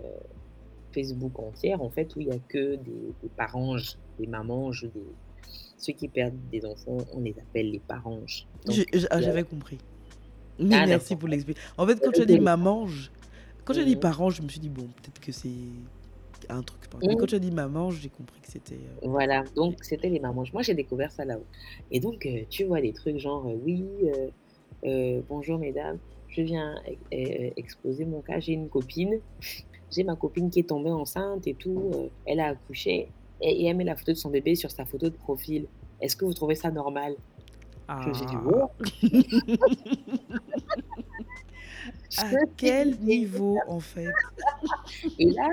Facebook 0.95 1.39
entières 1.39 1.83
en 1.83 1.91
fait 1.91 2.15
où 2.17 2.21
il 2.21 2.29
y 2.29 2.33
a 2.33 2.39
que 2.49 2.77
des 2.77 3.15
des 3.23 3.29
paranges, 3.37 3.99
des 4.19 4.27
mamanges, 4.27 4.85
des 4.95 5.05
ceux 5.79 5.93
qui 5.93 6.09
perdent 6.09 6.39
des 6.51 6.65
enfants, 6.67 6.99
on 7.15 7.21
les 7.21 7.39
appelle 7.39 7.71
les 7.71 7.81
paranges. 7.81 8.47
J 8.69 8.85
ah, 9.11 9.17
a 9.17 9.23
j'avais 9.23 9.45
compris. 9.45 9.79
Mais 10.59 10.77
ah 10.77 10.87
merci 10.87 11.15
pour 11.17 11.29
l'expli 11.29 11.55
en 11.77 11.87
fait, 11.87 12.01
quand 12.03 12.13
tu 12.13 12.23
as 12.23 12.27
dit 12.27 12.41
mamange, 12.41 13.11
quand 13.65 13.77
as 13.77 13.85
dit 13.85 13.97
Mmh 13.97 13.99
mh. 13.99 14.01
parent, 14.01 14.31
je 14.31 14.43
me 14.43 14.49
suis 14.49 14.61
dit: 14.61 14.71
«Bon, 14.71 14.83
peut-être 14.87 15.21
que 15.21 15.33
c'est 15.33 15.51
un 16.49 16.63
truc 16.63 16.83
mais 17.07 17.17
quand 17.17 17.27
Mmh. 17.27 17.29
tu 17.29 17.35
as 17.35 17.39
dit 17.39 17.51
mamange, 17.53 18.01
j'ai 18.01 18.11
compris 18.11 18.41
que 18.41 18.49
c'était, 18.51 18.75
heu, 18.77 19.01
Voilà, 19.03 19.45
donc 19.55 19.85
c'était 19.85 20.09
les 20.09 20.19
mamanges. 20.21 20.53
Moi, 20.53 20.63
j'ai 20.63 20.75
découvert 20.75 21.13
ça 21.13 21.25
là-haut 21.25 21.47
et 21.91 22.01
donc 22.01 22.27
heu, 22.27 22.47
tu 22.51 22.65
vois 22.65 22.81
des 22.81 22.93
trucs 22.93 23.19
genre, 23.19 23.47
heu: 23.49 23.55
«Oui, 23.65 23.87
bonjour 25.29 25.59
mesdames, 25.59 25.99
je 26.29 26.43
viens 26.43 26.75
ex 27.11 27.53
exposer 27.57 28.05
mon 28.07 28.23
cas. 28.23 28.41
J'ai 28.41 28.53
une 28.53 28.69
copine, 28.69 29.21
j'ai 29.91 30.05
ma 30.05 30.17
copine 30.17 30.51
qui 30.51 30.61
est 30.61 30.69
tombée 30.69 30.91
enceinte 30.93 31.47
et 31.47 31.57
tout, 31.57 32.11
elle 32.27 32.41
a 32.41 32.49
accouché 32.49 33.15
et 33.41 33.63
et 33.63 33.67
elle 33.67 33.77
met 33.77 33.85
la 33.85 33.97
photo 33.97 34.13
de 34.13 34.17
son 34.19 34.31
bébé 34.31 34.55
sur 34.57 34.71
sa 34.71 34.87
photo 34.87 35.11
de 35.11 35.17
profil. 35.17 35.69
Est-ce 36.01 36.17
que 36.17 36.25
vous 36.25 36.35
trouvez 36.35 36.55
ça 36.57 36.71
normal?» 36.71 37.17
Je 37.99 38.11
me 38.11 38.15
suis 38.15 38.27
dit: 38.27 38.37
ah! 38.37 38.45
«What?» 38.45 38.71
Je 42.11 42.11
À 42.17 42.37
me 42.37 42.39
suis 42.61 42.73
dit: 42.73 42.75
quel 42.77 42.99
niveau, 43.01 43.63
en 43.67 43.81
fait? 43.81 44.19
et 45.19 45.31
là 45.31 45.49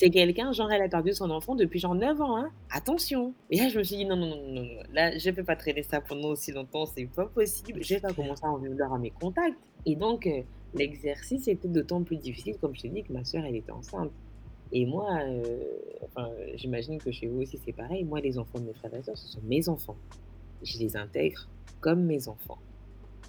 C'est 0.00 0.08
quelqu'un, 0.08 0.50
genre, 0.52 0.72
elle 0.72 0.80
a 0.80 0.88
perdu 0.88 1.12
son 1.12 1.28
enfant 1.28 1.54
depuis 1.54 1.78
genre 1.78 1.94
9 1.94 2.18
ans, 2.22 2.38
hein. 2.38 2.50
Attention! 2.70 3.34
Et 3.50 3.58
là, 3.58 3.68
je 3.68 3.76
me 3.76 3.84
suis 3.84 3.96
dit: 3.96 4.06
«Non, 4.06 4.16
non, 4.16 4.28
non, 4.28 4.36
non, 4.46 4.62
non, 4.62 4.82
là, 4.94 5.18
je 5.18 5.28
peux 5.28 5.44
pas 5.44 5.56
traîner 5.56 5.82
ça 5.82 6.00
pendant 6.00 6.28
aussi 6.28 6.52
longtemps, 6.52 6.86
c'est 6.86 7.04
pas 7.04 7.26
possible. 7.26 7.84
Je 7.84 7.96
vais 7.96 8.00
pas 8.00 8.14
commencer 8.14 8.46
à 8.46 8.48
en 8.48 8.56
vouloir 8.56 8.94
à 8.94 8.98
mes 8.98 9.10
contacts» 9.10 9.58
et 9.84 9.96
donc 9.96 10.26
heu, 10.26 10.44
l'exercice 10.74 11.48
était 11.48 11.68
d'autant 11.68 12.02
plus 12.02 12.16
difficile, 12.16 12.56
comme 12.58 12.74
je 12.74 12.80
t'ai 12.80 12.88
dit, 12.88 13.02
que 13.02 13.12
ma 13.12 13.26
sœur, 13.26 13.44
elle 13.44 13.56
était 13.56 13.72
enceinte 13.72 14.10
et 14.72 14.86
moi, 14.86 15.18
heu, 15.26 15.42
enfin, 16.06 16.30
j'imagine 16.54 16.96
que 16.96 17.12
chez 17.12 17.26
vous 17.26 17.42
aussi, 17.42 17.58
c'est 17.62 17.72
pareil. 17.72 18.02
Moi, 18.04 18.20
les 18.20 18.38
enfants 18.38 18.58
de 18.58 18.64
mes 18.64 18.72
frères 18.72 18.94
et 18.94 19.02
sœurs, 19.02 19.18
ce 19.18 19.28
sont 19.28 19.42
mes 19.42 19.68
enfants. 19.68 19.96
Je 20.62 20.78
les 20.78 20.96
intègre 20.96 21.46
comme 21.82 22.04
mes 22.04 22.26
enfants. 22.26 22.58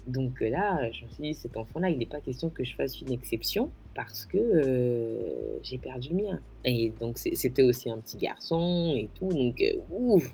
Donc 0.06 0.40
heu, 0.40 0.48
là, 0.48 0.90
je 0.90 1.04
me 1.04 1.10
suis 1.10 1.22
dit: 1.22 1.34
«Cet 1.34 1.54
enfant-là, 1.54 1.90
il 1.90 2.00
est 2.00 2.06
pas 2.06 2.22
question 2.22 2.48
que 2.48 2.64
je 2.64 2.74
fasse 2.74 2.98
une 3.02 3.12
exception 3.12 3.70
parce 3.94 4.26
que, 4.26 4.38
heu, 4.38 5.60
j'ai 5.62 5.78
perdu 5.78 6.10
le 6.10 6.16
mien» 6.16 6.44
et 6.64 6.90
donc 6.90 7.18
c'était 7.18 7.62
aussi 7.62 7.90
un 7.90 8.00
petit 8.00 8.16
garçon 8.18 8.94
et 8.96 9.10
tout 9.14 9.28
donc 9.32 9.60
heu, 9.60 9.82
ouf! 9.90 10.32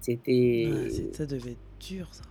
C'était 0.00 1.12
ça 1.12 1.26
devait 1.26 1.52
être 1.52 1.62
dur, 1.80 2.14
ça. 2.14 2.24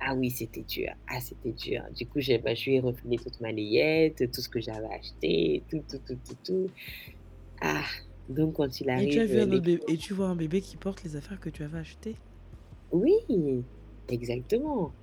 ah 0.00 0.14
oui, 0.14 0.30
c'était 0.30 0.62
dur. 0.64 0.88
Ah, 1.08 1.20
c'était 1.20 1.52
dur. 1.52 1.82
Du 1.92 2.08
coup, 2.08 2.20
j'ai 2.20 2.38
bah, 2.38 2.54
je 2.54 2.64
lui 2.70 2.76
ai 2.76 2.80
refilé 2.80 3.18
toute 3.18 3.38
ma 3.40 3.52
layette, 3.52 4.16
tout 4.32 4.40
ce 4.40 4.48
que 4.48 4.60
j'avais 4.60 4.86
acheté, 4.88 5.66
tout, 5.70 5.84
tout, 5.88 5.98
tout, 6.06 6.16
tout, 6.26 6.38
tout. 6.44 6.72
Ah! 7.62 7.86
Donc 8.28 8.56
quand 8.56 8.80
il 8.80 8.90
Et 8.94 9.08
tu 9.08 9.18
as 9.18 9.26
arrive, 9.26 9.26
vu 9.26 9.40
un 9.40 9.48
et 9.88 9.98
tu 9.98 10.14
vois 10.14 10.28
un 10.28 10.36
bébé 10.36 10.60
qui 10.62 10.76
porte 10.76 11.02
les 11.02 11.16
affaires 11.16 11.40
que 11.40 11.50
tu 11.50 11.64
avais 11.64 11.78
achetées? 11.78 12.22
oui! 12.92 13.66
Exactement. 14.08 14.94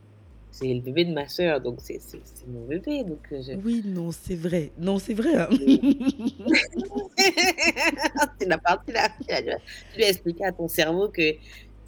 C'est 0.53 0.73
le 0.73 0.81
bébé 0.81 1.05
de 1.05 1.13
ma 1.13 1.27
sœur 1.27 1.61
donc 1.61 1.79
c'est 1.81 1.99
c'est 2.01 2.21
c'est 2.23 2.47
mon 2.47 2.65
bébé 2.65 3.03
donc 3.03 3.27
je 3.31 3.53
Oui, 3.63 3.83
non, 3.85 4.11
c'est 4.11 4.35
vrai. 4.35 4.71
Non, 4.77 4.97
c'est 4.99 5.13
vrai, 5.13 5.35
hein. 5.35 5.49
C'est 8.39 8.47
la 8.47 8.57
partie 8.59 8.91
là, 8.91 9.09
tu 9.19 9.99
dois 9.99 10.09
expliquer 10.09 10.45
à 10.45 10.51
ton 10.53 10.67
cerveau 10.67 11.09
que 11.09 11.33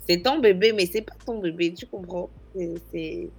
c'est 0.08 0.22
ton 0.24 0.40
bébé, 0.40 0.74
mais 0.74 0.86
c'est 0.88 1.04
pas 1.04 1.14
ton 1.26 1.40
bébé, 1.40 1.74
tu 1.74 1.86
comprends? 1.88 2.32
C'est 2.56 2.74
c'est 2.92 3.34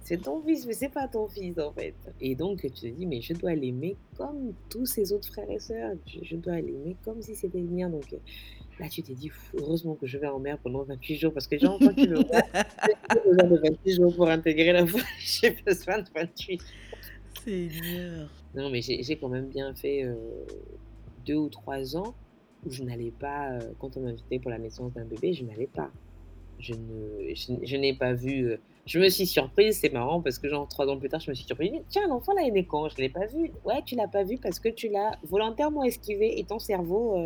c'est 0.00 0.18
ton 0.22 0.42
fils, 0.44 0.66
mais 0.66 0.74
c'est 0.74 0.88
pas 0.90 1.08
ton 1.08 1.28
fils, 1.28 1.58
en 1.58 1.72
fait 1.72 1.94
et 2.20 2.34
donc 2.36 2.60
tu 2.62 2.70
te 2.72 2.86
dis: 2.88 3.06
«Mais 3.06 3.20
je 3.22 3.34
dois 3.34 3.54
l'aimer 3.54 3.98
comme 4.16 4.54
tous 4.70 4.86
ses 4.86 5.12
autres 5.12 5.28
frères 5.28 5.50
et 5.50 5.60
sœurs. 5.60 5.92
Je 6.06 6.20
je 6.24 6.36
dois 6.36 6.60
l'aimer 6.60 6.96
comme 7.04 7.22
si 7.22 7.34
c'était 7.36 7.60
le 7.60 7.68
mien», 7.70 7.90
donc 7.90 8.14
là, 8.80 8.88
tu 8.88 9.02
t'es 9.02 9.14
dit: 9.14 9.28
«Pff, 9.28 9.54
«Heureusement 9.58 9.94
que 9.94 10.06
je 10.06 10.18
vais 10.18 10.26
en 10.26 10.38
mer 10.38 10.58
pendant 10.58 10.82
28 10.82 11.16
jours» 11.16 11.32
parce 11.32 11.46
que 11.46 11.58
genre 11.58 11.78
quand 11.78 11.94
tu 11.94 12.06
le 12.06 12.16
vois, 12.24 12.42
j'ai 12.54 13.20
besoin 13.20 13.44
de 13.48 13.58
28 13.58 13.94
jours 13.94 14.16
pour 14.16 14.28
intégrer 14.28 14.72
la 14.72 14.86
foi, 14.86 15.00
j'ai 15.18 15.50
besoin 15.64 15.98
de 15.98 16.08
28 16.14 16.60
Seigneur. 17.44 18.30
Non, 18.54 18.70
mais 18.70 18.82
j'ai 18.82 19.16
quand 19.16 19.28
même 19.28 19.48
bien 19.48 19.74
fait, 19.74 20.04
heu, 20.04 20.18
2 21.24 21.36
ou 21.36 21.48
3 21.48 21.96
ans 21.96 22.14
où 22.66 22.70
je 22.70 22.82
n'allais 22.82 23.12
pas, 23.12 23.52
heu, 23.52 23.74
quand 23.78 23.96
on 23.96 24.00
m'invitait 24.00 24.38
pour 24.38 24.50
la 24.50 24.58
naissance 24.58 24.92
d'un 24.92 25.04
bébé, 25.04 25.32
je 25.32 25.44
n'allais 25.44 25.68
pas. 25.68 25.90
Je 26.58 26.74
ne 26.74 27.34
je 27.34 27.76
n'ai 27.76 27.94
pas 27.94 28.12
vu, 28.12 28.50
heu 28.50 28.60
je 28.86 28.98
me 28.98 29.08
suis 29.08 29.26
surprise, 29.26 29.78
c'est 29.78 29.92
marrant 29.92 30.20
parce 30.20 30.38
que 30.38 30.48
genre 30.48 30.66
3 30.66 30.88
ans 30.88 30.98
plus 30.98 31.08
tard, 31.08 31.20
je 31.20 31.30
me 31.30 31.34
suis 31.34 31.44
surprise: 31.46 31.70
«Tiens, 31.88 32.08
l'enfant 32.08 32.32
là, 32.32 32.42
il 32.42 32.48
est 32.48 32.52
né 32.52 32.66
quand? 32.66 32.88
Je 32.88 32.96
l'ai 32.96 33.08
pas 33.08 33.26
vu». 33.26 33.52
«Ouais, 33.64 33.82
tu 33.84 33.94
l'as 33.94 34.08
pas 34.08 34.24
vu 34.24 34.38
parce 34.38 34.58
que 34.58 34.68
tu 34.68 34.88
l'as 34.88 35.18
volontairement 35.22 35.84
esquivé 35.84 36.40
et 36.40 36.44
ton 36.44 36.58
cerveau, 36.58 37.16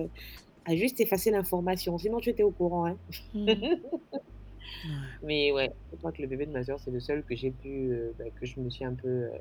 a 0.66 0.76
juste 0.76 1.00
effacé 1.00 1.30
l'information, 1.30 1.98
sinon 1.98 2.20
tu 2.20 2.30
étais 2.30 2.42
au 2.42 2.50
courant, 2.52 2.86
hein». 2.86 2.98
Mmh. 3.34 3.46
Ouais. 3.48 3.76
Mais 5.22 5.52
ouais, 5.52 5.72
je 5.92 5.96
crois 5.96 6.12
que 6.12 6.22
le 6.22 6.28
bébé 6.28 6.46
de 6.46 6.52
ma 6.52 6.64
sœur, 6.64 6.78
c'est 6.80 6.90
le 6.90 7.00
seul 7.00 7.24
que 7.24 7.34
j'ai 7.36 7.50
pu, 7.50 7.90
heu, 7.92 8.14
bah, 8.18 8.24
que 8.34 8.46
je 8.46 8.60
me 8.60 8.70
suis 8.70 8.84
un 8.84 8.94
peu, 8.94 9.08
heu, 9.08 9.32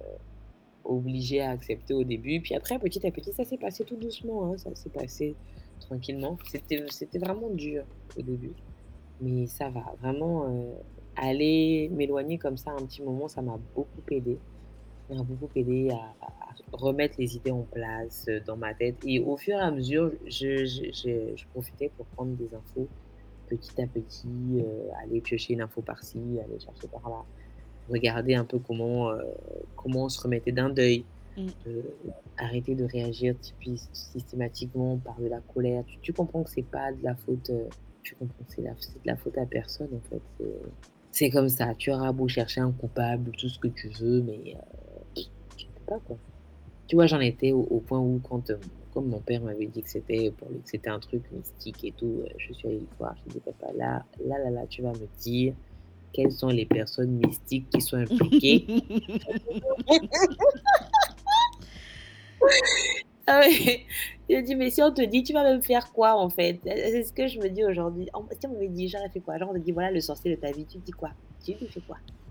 obligée 0.85 1.41
à 1.41 1.51
accepter 1.51 1.93
au 1.93 2.03
début. 2.03 2.41
Puis 2.41 2.55
après, 2.55 2.79
petit 2.79 3.05
à 3.07 3.11
petit, 3.11 3.33
ça 3.33 3.45
s'est 3.45 3.57
passé 3.57 3.85
tout 3.85 3.97
doucement, 3.97 4.45
hein, 4.53 4.57
ça 4.57 4.73
s'est 4.75 4.89
passé 4.89 5.35
tranquillement. 5.79 6.37
C'était 6.45 6.85
c'était 6.89 7.19
vraiment 7.19 7.49
dur 7.51 7.85
au 8.17 8.21
début, 8.21 8.53
mais 9.21 9.47
ça 9.47 9.69
va. 9.69 9.95
Vraiment, 10.01 10.47
heu, 10.49 10.73
aller 11.15 11.89
m'éloigner 11.93 12.37
comme 12.39 12.57
ça 12.57 12.71
un 12.71 12.85
petit 12.85 13.03
moment, 13.03 13.27
ça 13.29 13.41
m'a 13.41 13.59
beaucoup 13.75 14.01
aidé. 14.11 14.39
Ça 15.09 15.15
m'a 15.15 15.23
beaucoup 15.23 15.49
aidé 15.55 15.89
à 15.91 16.15
à 16.21 16.55
remettre 16.71 17.15
les 17.19 17.35
idées 17.35 17.51
en 17.51 17.63
place, 17.63 18.25
heu, 18.29 18.39
dans 18.41 18.57
ma 18.57 18.73
tête 18.73 18.97
et 19.03 19.19
au 19.19 19.37
fur 19.37 19.55
et 19.57 19.61
à 19.61 19.71
mesure, 19.71 20.11
je 20.25 20.65
je 20.65 20.91
je 20.93 21.35
je 21.35 21.45
profitais 21.49 21.89
pour 21.97 22.05
prendre 22.07 22.35
des 22.37 22.53
infos 22.55 22.87
petit 23.47 23.81
à 23.81 23.87
petit, 23.87 24.27
heu, 24.61 24.89
aller 25.03 25.21
piocher 25.21 25.53
une 25.53 25.61
info 25.61 25.81
par-ci, 25.81 26.19
aller 26.43 26.59
chercher 26.59 26.87
par-là. 26.89 27.25
Regarder 27.89 28.35
un 28.35 28.45
peu 28.45 28.59
comment, 28.59 29.11
heu, 29.11 29.23
comment 29.75 30.05
on 30.05 30.09
se 30.09 30.21
remettait 30.21 30.51
d'un 30.53 30.69
deuil, 30.69 31.05
heu, 31.67 31.83
arrêter 32.37 32.75
de 32.75 32.85
réagir 32.85 33.35
systématiquement 33.93 34.99
par 34.99 35.19
de 35.21 35.27
la 35.27 35.41
colère. 35.41 35.83
Tu 35.87 35.99
tu 36.01 36.13
comprends 36.13 36.43
que 36.43 36.51
c'est 36.51 36.63
pas 36.69 36.91
de 36.93 37.03
la 37.03 37.15
faute, 37.15 37.51
tu 38.03 38.15
comprends 38.15 38.43
que 38.45 38.53
c'est 38.53 38.61
la 38.63 38.75
c'est 38.79 38.93
de 39.03 39.07
la 39.07 39.17
faute 39.17 39.37
à 39.37 39.45
personne 39.47 39.93
en 39.95 40.01
fait, 40.09 40.23
c'est 41.11 41.29
comme 41.29 41.49
ça. 41.49 41.75
Tu 41.75 41.91
auras 41.91 42.11
beau 42.11 42.27
chercher 42.27 42.61
un 42.61 42.71
coupable, 42.71 43.31
tout 43.37 43.49
ce 43.49 43.59
que 43.59 43.67
tu 43.67 43.89
veux, 43.89 44.21
mais 44.23 44.55
pas 45.83 45.99
quoi. 46.05 46.17
Tu 46.87 46.95
vois, 46.95 47.07
j'en 47.07 47.19
étais 47.21 47.51
au 47.51 47.61
au 47.69 47.79
point 47.79 47.99
où 47.99 48.19
quand, 48.27 48.49
heu, 48.51 48.59
comme 48.93 49.07
mon 49.07 49.19
père 49.19 49.41
m'avait 49.41 49.67
dit 49.67 49.83
que 49.83 49.89
c'était 49.89 50.31
pour 50.31 50.49
lui 50.49 50.59
que 50.61 50.69
c'était 50.69 50.89
un 50.89 50.99
truc 50.99 51.23
mystique 51.31 51.83
et 51.85 51.91
tout, 51.93 52.23
heu, 52.23 52.29
je 52.37 52.53
suis 52.53 52.67
allée 52.67 52.79
le 52.79 52.87
voir, 52.99 53.15
je 53.17 53.23
lui 53.23 53.31
ai 53.31 53.33
dit: 53.35 53.39
«Papa, 53.45 53.73
là 53.73 54.05
là 54.25 54.39
là 54.39 54.49
là, 54.51 54.67
tu 54.67 54.81
vas 54.81 54.91
me 54.93 55.07
dire 55.21 55.53
quelles 56.13 56.31
sont 56.31 56.49
les 56.49 56.65
personnes 56.65 57.11
mystiques 57.25 57.69
qui 57.69 57.81
sont 57.81 57.97
impliquées». 57.97 58.67
Ah 63.25 63.39
ouais, 63.39 63.85
il 64.27 64.35
a 64.35 64.41
dit: 64.41 64.55
«Mais 64.55 64.69
si 64.69 64.81
on 64.81 64.93
te 64.93 65.01
dit, 65.01 65.23
tu 65.23 65.31
vas 65.33 65.43
même 65.43 65.61
faire 65.63 65.93
quoi 65.93 66.15
en 66.15 66.29
fait?» 66.29 66.59
c'est 66.65 67.03
ce 67.03 67.13
que 67.13 67.27
je 67.27 67.39
me 67.39 67.47
dis 67.49 67.63
aujourd'hui. 67.63 68.09
Si 68.39 68.47
on 68.47 68.51
m'avait 68.53 68.67
dit 68.67 68.89
j'aurais 68.89 69.09
fait 69.09 69.21
quoi? 69.21 69.37
Genre 69.37 69.49
on 69.49 69.53
te 69.53 69.59
dit: 69.59 69.71
«Voilà 69.71 69.91
le 69.91 70.01
sorcier 70.01 70.35
de 70.35 70.39
ta 70.39 70.51
vie», 70.51 70.65
tu 70.65 70.77
dis 70.79 70.91
quoi? 70.91 71.11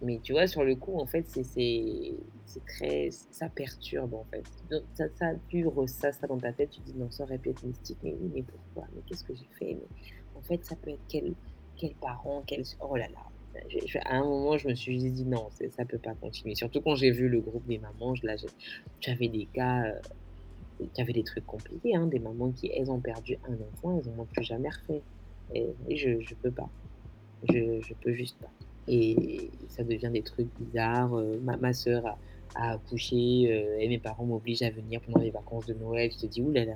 Mais 0.02 0.18
tu 0.22 0.32
vois, 0.32 0.46
sur 0.46 0.64
le 0.64 0.74
coup, 0.74 0.98
en 0.98 1.06
fait, 1.06 1.26
c'est 1.28 2.60
très 2.66 3.10
ça 3.10 3.48
perturbe 3.48 4.14
en 4.14 4.24
fait. 4.24 4.44
Donc 4.70 4.82
ça 4.94 5.04
ça 5.14 5.32
tu 5.48 5.66
ressasses 5.66 6.18
ça 6.18 6.26
dans 6.26 6.38
ta 6.38 6.52
tête, 6.52 6.70
tu 6.70 6.80
dis: 6.80 6.94
«Non, 6.94 7.10
ça 7.10 7.24
aurait 7.24 7.38
pu 7.38 7.50
être 7.50 7.62
mystique, 7.64 7.98
mais 8.02 8.14
oui, 8.20 8.30
mais 8.34 8.42
pourquoi? 8.42 8.88
Mais 8.94 9.02
qu'est-ce 9.06 9.24
que 9.24 9.34
j'ai 9.34 9.48
fait? 9.58 9.74
Mais 9.74 9.86
en 10.34 10.42
fait, 10.42 10.64
ça 10.64 10.76
peut 10.76 10.90
être 10.90 11.06
quel 11.08 11.94
parent, 12.00 12.42
quel 12.46 12.60
s» 12.60 12.76
oh 12.80 12.96
là 12.96 13.08
là, 13.08 13.60
à 14.04 14.16
un 14.16 14.24
moment, 14.24 14.56
je 14.58 14.68
me 14.68 14.74
suis 14.74 14.98
dit: 14.98 15.24
«Non, 15.24 15.48
ça 15.70 15.84
peut 15.84 15.98
pas 15.98 16.14
continuer». 16.14 16.54
Surtout 16.54 16.80
quand 16.80 16.94
j'ai 16.96 17.10
vu 17.10 17.28
le 17.28 17.40
groupe 17.40 17.66
des 17.66 17.78
mamans, 17.78 18.14
j'avais 19.00 19.28
des 19.28 19.46
cas, 19.46 19.84
qui 20.94 21.00
avaient 21.00 21.12
des 21.12 21.24
trucs 21.24 21.46
compliqués, 21.46 21.94
hein, 21.94 22.06
des 22.06 22.18
mamans 22.18 22.50
qui, 22.50 22.70
elles, 22.74 22.90
ont 22.90 23.00
perdu 23.00 23.38
un 23.48 23.54
enfant, 23.54 24.00
elles 24.00 24.10
en 24.10 24.22
ont 24.22 24.26
plus 24.26 24.42
jamais 24.42 24.68
refait 24.68 25.02
et 25.54 25.68
et 25.88 25.96
je 25.96 26.34
peux 26.42 26.50
pas. 26.50 26.70
Je 27.48 27.80
je 27.80 27.94
peux 27.94 28.14
juste 28.14 28.38
pas 28.38 28.50
et 28.88 29.50
ça 29.68 29.84
devient 29.84 30.10
des 30.12 30.22
trucs 30.22 30.48
bizarres, 30.58 31.16
heu, 31.16 31.38
ma 31.42 31.56
ma 31.56 31.72
sœur 31.72 32.06
a 32.06 32.18
a 32.54 32.72
accouché, 32.72 33.48
heu 33.50 33.80
et 33.80 33.88
mes 33.88 33.98
parents 33.98 34.26
m'obligent 34.26 34.62
à 34.62 34.70
venir 34.70 35.00
pendant 35.00 35.20
les 35.20 35.30
vacances 35.30 35.66
de 35.66 35.74
Noël. 35.74 36.10
Je 36.12 36.18
te 36.18 36.26
dis: 36.26 36.42
«Ouh 36.42 36.52
là 36.52 36.64
là, 36.66 36.74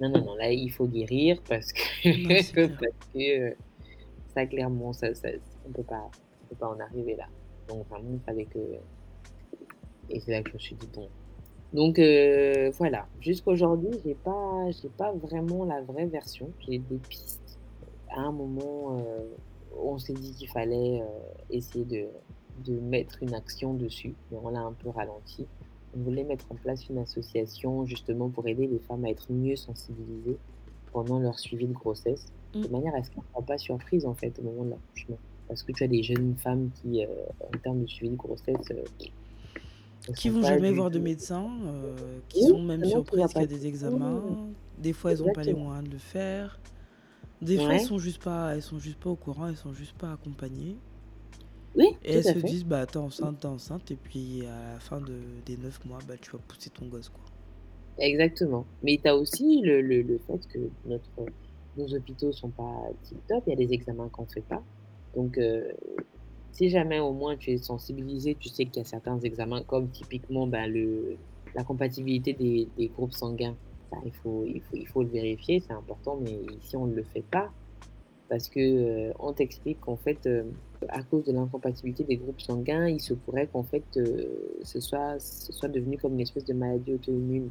non, 0.00 0.10
non, 0.10 0.22
non, 0.24 0.34
là, 0.36 0.50
il 0.52 0.70
faut 0.70 0.86
guérir 0.86 1.40
parce 1.48 1.72
que 1.72 2.08
Non, 2.22 2.28
parce 2.80 3.08
que, 3.14 3.50
heu, 3.50 3.56
ça 4.34 4.46
clairement, 4.46 4.92
ça 4.92 5.14
ça 5.14 5.28
on 5.66 5.82
pas 5.82 6.10
on 6.42 6.46
peut 6.48 6.56
pas 6.56 6.68
en 6.68 6.80
arriver 6.80 7.16
là». 7.16 7.26
Donc 7.68 7.88
vraiment, 7.88 8.10
il 8.12 8.20
fallait 8.20 8.44
que 8.44 8.58
et 10.10 10.20
c'est 10.20 10.32
là 10.32 10.42
que 10.42 10.50
je 10.50 10.54
me 10.54 10.58
suis 10.58 10.74
dit: 10.74 10.88
«Bon» 10.94 11.08
Donc 11.72 11.98
voilà, 12.76 13.06
jusqu'aujourd'hui, 13.20 13.90
j'ai 14.04 14.14
pas 14.14 14.70
j'ai 14.70 14.90
pas 14.90 15.12
vraiment 15.12 15.64
la 15.64 15.80
vraie 15.80 16.06
version. 16.06 16.50
J'ai 16.60 16.78
des 16.78 16.98
pistes. 17.08 17.58
À 18.10 18.20
un 18.20 18.32
moment, 18.32 18.96
on 19.78 19.98
s'est 19.98 20.14
dit 20.14 20.34
qu'il 20.34 20.48
fallait, 20.48 21.00
heu, 21.02 21.06
essayer 21.50 21.84
de 21.84 22.08
de 22.56 22.78
mettre 22.78 23.22
une 23.22 23.34
action 23.34 23.74
dessus, 23.74 24.16
mais 24.30 24.38
on 24.42 24.48
l'a 24.50 24.60
un 24.60 24.72
peu 24.74 24.88
ralenti. 24.88 25.48
On 25.96 26.00
voulait 26.00 26.22
mettre 26.24 26.46
en 26.52 26.56
place 26.56 26.88
une 26.88 26.98
association 26.98 27.84
justement 27.84 28.30
pour 28.30 28.46
aider 28.48 28.66
les 28.68 28.78
femmes 28.78 29.04
à 29.04 29.10
être 29.10 29.32
mieux 29.32 29.56
sensibilisées 29.56 30.38
pendant 30.92 31.18
leur 31.18 31.38
suivi 31.38 31.66
de 31.66 31.72
grossesse, 31.72 32.26
Mmh. 32.54 32.66
de 32.66 32.68
manière 32.68 32.94
à 32.94 33.02
ce 33.02 33.10
qu'elles 33.10 33.24
ne 33.24 33.28
soient 33.32 33.46
pas 33.46 33.58
surprises 33.58 34.06
en 34.06 34.14
fait 34.14 34.38
au 34.38 34.42
moment 34.42 34.64
de 34.64 34.70
l'accouchement. 34.70 35.18
Parce 35.48 35.62
que 35.64 35.72
tu 35.72 35.82
as 35.84 35.88
des 35.88 36.02
jeunes 36.04 36.36
femmes 36.38 36.70
qui, 36.72 37.04
heu, 37.04 37.08
en 37.40 37.58
termes 37.58 37.82
de 37.82 37.86
suivi 37.88 38.10
de 38.12 38.16
grossesse, 38.16 38.70
elles 38.70 38.84
Qui 40.16 40.28
vont 40.30 40.42
jamais 40.42 40.70
voir 40.72 40.90
de 40.90 40.98
médecin, 40.98 41.48
qui 42.28 42.42
oui, 42.42 42.48
sont 42.48 42.62
même 42.62 42.84
surprises 42.84 43.32
qu'il 43.32 43.40
y 43.40 43.44
a 43.44 43.46
des 43.46 43.66
examens. 43.66 44.54
Des 44.78 44.92
fois, 44.92 45.12
elles 45.12 45.22
ont 45.22 45.30
pas 45.30 45.44
les 45.44 45.54
moyens 45.54 45.84
de 45.84 45.90
le 45.92 45.98
faire. 45.98 46.60
Des 47.44 47.60
fois, 47.60 47.76
elles 47.76 47.80
Ouais, 47.80 47.84
sont 47.84 47.98
juste 48.00 48.20
pas 48.24 48.56
elles 48.56 48.62
sont 48.62 48.80
juste 48.80 48.98
pas 48.98 49.10
au 49.10 49.16
courant, 49.16 49.46
elles 49.46 49.56
sont 49.56 49.72
juste 49.72 49.96
pas 49.96 50.12
accompagnées 50.12 50.82
oui, 51.74 51.98
et 52.02 52.12
tout 52.12 52.18
elles 52.18 52.24
à 52.24 52.34
se 52.34 52.38
fait, 52.40 52.48
disent: 52.48 52.64
«Bah, 52.64 52.86
tu 52.86 52.94
es 52.94 52.96
enceinte, 52.98 53.40
tu 53.40 53.46
es 53.46 53.50
enceinte» 53.50 53.90
et 53.90 53.96
puis 53.96 54.46
à 54.46 54.74
la 54.74 54.78
fin 54.80 55.00
de 55.00 55.40
des 55.44 55.56
9 55.56 55.84
mois, 55.84 56.02
bah, 56.02 56.16
tu 56.18 56.30
vas 56.30 56.38
pousser 56.38 56.70
ton 56.70 56.86
gosse, 56.86 57.08
quoi. 57.08 57.24
exactement. 57.98 58.68
Mais 58.82 58.98
tu 59.02 59.08
as 59.08 59.16
aussi 59.16 59.60
le 59.62 59.80
le 59.82 60.02
le 60.02 60.18
fait 60.18 60.40
que 60.48 60.58
notre 60.84 61.10
nos 61.76 61.92
hôpitaux 61.94 62.32
sont 62.32 62.50
pas 62.52 62.82
tip-top, 63.02 63.44
il 63.46 63.50
y 63.50 63.52
a 63.54 63.56
des 63.66 63.72
examens 63.72 64.08
qu'on 64.10 64.26
fait 64.26 64.42
pas. 64.42 64.64
Donc 65.14 65.38
heu, 65.38 65.72
si 66.52 66.70
jamais 66.70 67.00
au 67.00 67.12
moins 67.14 67.36
tu 67.36 67.52
es 67.52 67.58
sensibilisé, 67.58 68.36
tu 68.36 68.48
sais 68.50 68.66
qu'il 68.66 68.78
y 68.78 68.82
a 68.82 68.84
certains 68.84 69.20
examens 69.20 69.64
comme 69.64 69.90
typiquement, 69.90 70.46
bah, 70.48 70.66
le 70.68 71.20
la 71.54 71.64
compatibilité 71.64 72.34
des 72.34 72.72
des 72.76 72.88
groupes 72.90 73.12
sanguins, 73.14 73.58
il 74.04 74.12
faut 74.12 74.44
il 74.46 74.60
faut 74.60 74.76
il 74.76 74.86
faut 74.86 75.02
le 75.02 75.08
vérifier, 75.08 75.60
c'est 75.60 75.72
important, 75.72 76.18
mais 76.20 76.38
ici 76.60 76.76
on 76.76 76.86
ne 76.86 76.94
le 76.94 77.02
fait 77.02 77.22
pas. 77.22 77.50
Parce 78.28 78.48
que, 78.48 78.60
heu, 79.10 79.12
on 79.20 79.32
t'explique 79.32 79.80
qu'en 79.80 79.96
fait, 79.96 80.24
hem, 80.26 80.52
à 80.88 81.02
cause 81.02 81.24
de 81.24 81.32
l'incompatibilité 81.32 82.04
des 82.04 82.16
groupes 82.16 82.40
sanguins, 82.40 82.88
il 82.88 83.00
se 83.00 83.14
pourrait 83.14 83.46
qu'en 83.46 83.62
fait, 83.62 83.84
heu, 83.96 84.58
ce 84.62 84.80
soit 84.80 85.18
ce 85.18 85.52
soit 85.52 85.68
devenu 85.68 85.98
comme 85.98 86.14
une 86.14 86.20
espèce 86.20 86.44
de 86.44 86.54
maladie 86.54 86.94
auto-immune. 86.94 87.50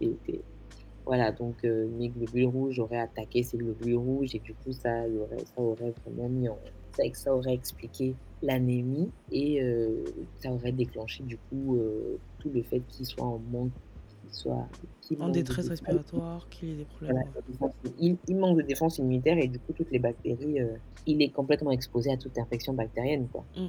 Es 0.00 0.40
voilà, 1.04 1.32
donc 1.32 1.64
heu, 1.64 1.88
mes 1.98 2.08
globules 2.10 2.46
rouges 2.46 2.78
auraient 2.78 3.00
attaqué 3.00 3.42
ces 3.42 3.58
globules 3.58 3.96
rouges 3.96 4.36
et 4.36 4.38
du 4.38 4.54
coup 4.54 4.70
ça 4.70 5.02
aurait 5.08 5.44
ça 5.44 5.60
aurait 5.60 5.92
vraiment 6.06 6.28
mis 6.28 6.48
en 6.48 6.56
ça 6.96 7.02
ça 7.14 7.34
aurait 7.34 7.54
expliqué 7.54 8.14
l'anémie 8.40 9.10
et 9.32 9.60
ça 10.40 10.52
aurait 10.52 10.70
déclenché 10.70 11.24
du 11.24 11.38
coup, 11.38 11.76
tout 12.38 12.50
le 12.50 12.62
fait 12.62 12.80
qu'il 12.88 13.04
soit 13.04 13.24
en 13.26 13.40
manque 13.50 13.72
soit 14.32 14.68
qu'il 15.00 15.22
En 15.22 15.28
détresse 15.28 15.68
respiratoire, 15.68 16.48
qu'il 16.48 16.70
ait 16.70 16.74
des 16.74 16.84
problèmes, 16.84 17.22
il 17.98 18.16
il 18.26 18.36
manque 18.36 18.56
de 18.56 18.62
défense 18.62 18.98
immunitaire 18.98 19.38
et 19.38 19.48
du 19.48 19.58
coup, 19.58 19.72
toutes 19.72 19.90
les 19.90 19.98
bactéries, 19.98 20.60
heu, 20.60 20.80
il 21.06 21.22
est 21.22 21.30
complètement 21.30 21.70
exposé 21.70 22.10
à 22.12 22.16
toute 22.16 22.36
infection 22.38 22.72
bactérienne, 22.72 23.28
quoi. 23.28 23.44
Mmh. 23.56 23.68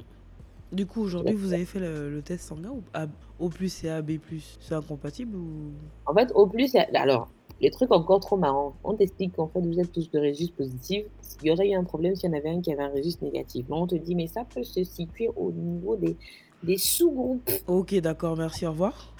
Du 0.71 0.85
coup, 0.87 1.01
aujourd'hui, 1.01 1.35
vous 1.35 1.53
avez 1.53 1.65
fait 1.65 1.79
le 1.79 2.09
le 2.09 2.21
test 2.23 2.47
sanguin 2.47 2.71
ou 2.71 2.83
A 2.93 3.07
O+ 3.39 3.49
et 3.83 3.89
AB+, 3.89 4.11
c'est 4.59 4.73
incompatible 4.73 5.35
ou? 5.35 5.73
En 6.05 6.13
fait, 6.15 6.31
au 6.33 6.47
plus, 6.47 6.75
alors, 6.95 7.29
les 7.61 7.69
trucs 7.69 7.91
encore 7.91 8.19
trop 8.19 8.37
marrants, 8.37 8.73
on 8.83 8.95
t'explique 8.95 9.35
qu'en 9.35 9.47
fait, 9.47 9.61
vous 9.61 9.79
êtes 9.79 9.91
tous 9.91 10.09
de 10.09 10.19
registre 10.19 10.55
positif. 10.55 11.05
Il 11.41 11.47
y 11.47 11.51
aurait 11.51 11.69
eu 11.69 11.75
un 11.75 11.83
problème 11.83 12.15
s'il 12.15 12.29
y 12.29 12.33
en 12.33 12.37
avait 12.37 12.49
un 12.49 12.61
qui 12.61 12.71
avait 12.73 12.83
un 12.83 12.89
registre 12.91 13.23
négatif. 13.23 13.65
On 13.69 13.85
te 13.87 13.95
dit: 13.95 14.15
«Mais 14.15 14.27
ça 14.27 14.45
peut 14.45 14.63
se 14.63 14.83
situer 14.83 15.29
au 15.35 15.51
niveau 15.51 15.95
des 15.95 16.17
des 16.63 16.77
sous-groupes». 16.77 17.51
OK, 17.67 17.93
d'accord, 17.95 18.35
merci, 18.37 18.65
au 18.65 18.71
revoir. 18.71 19.12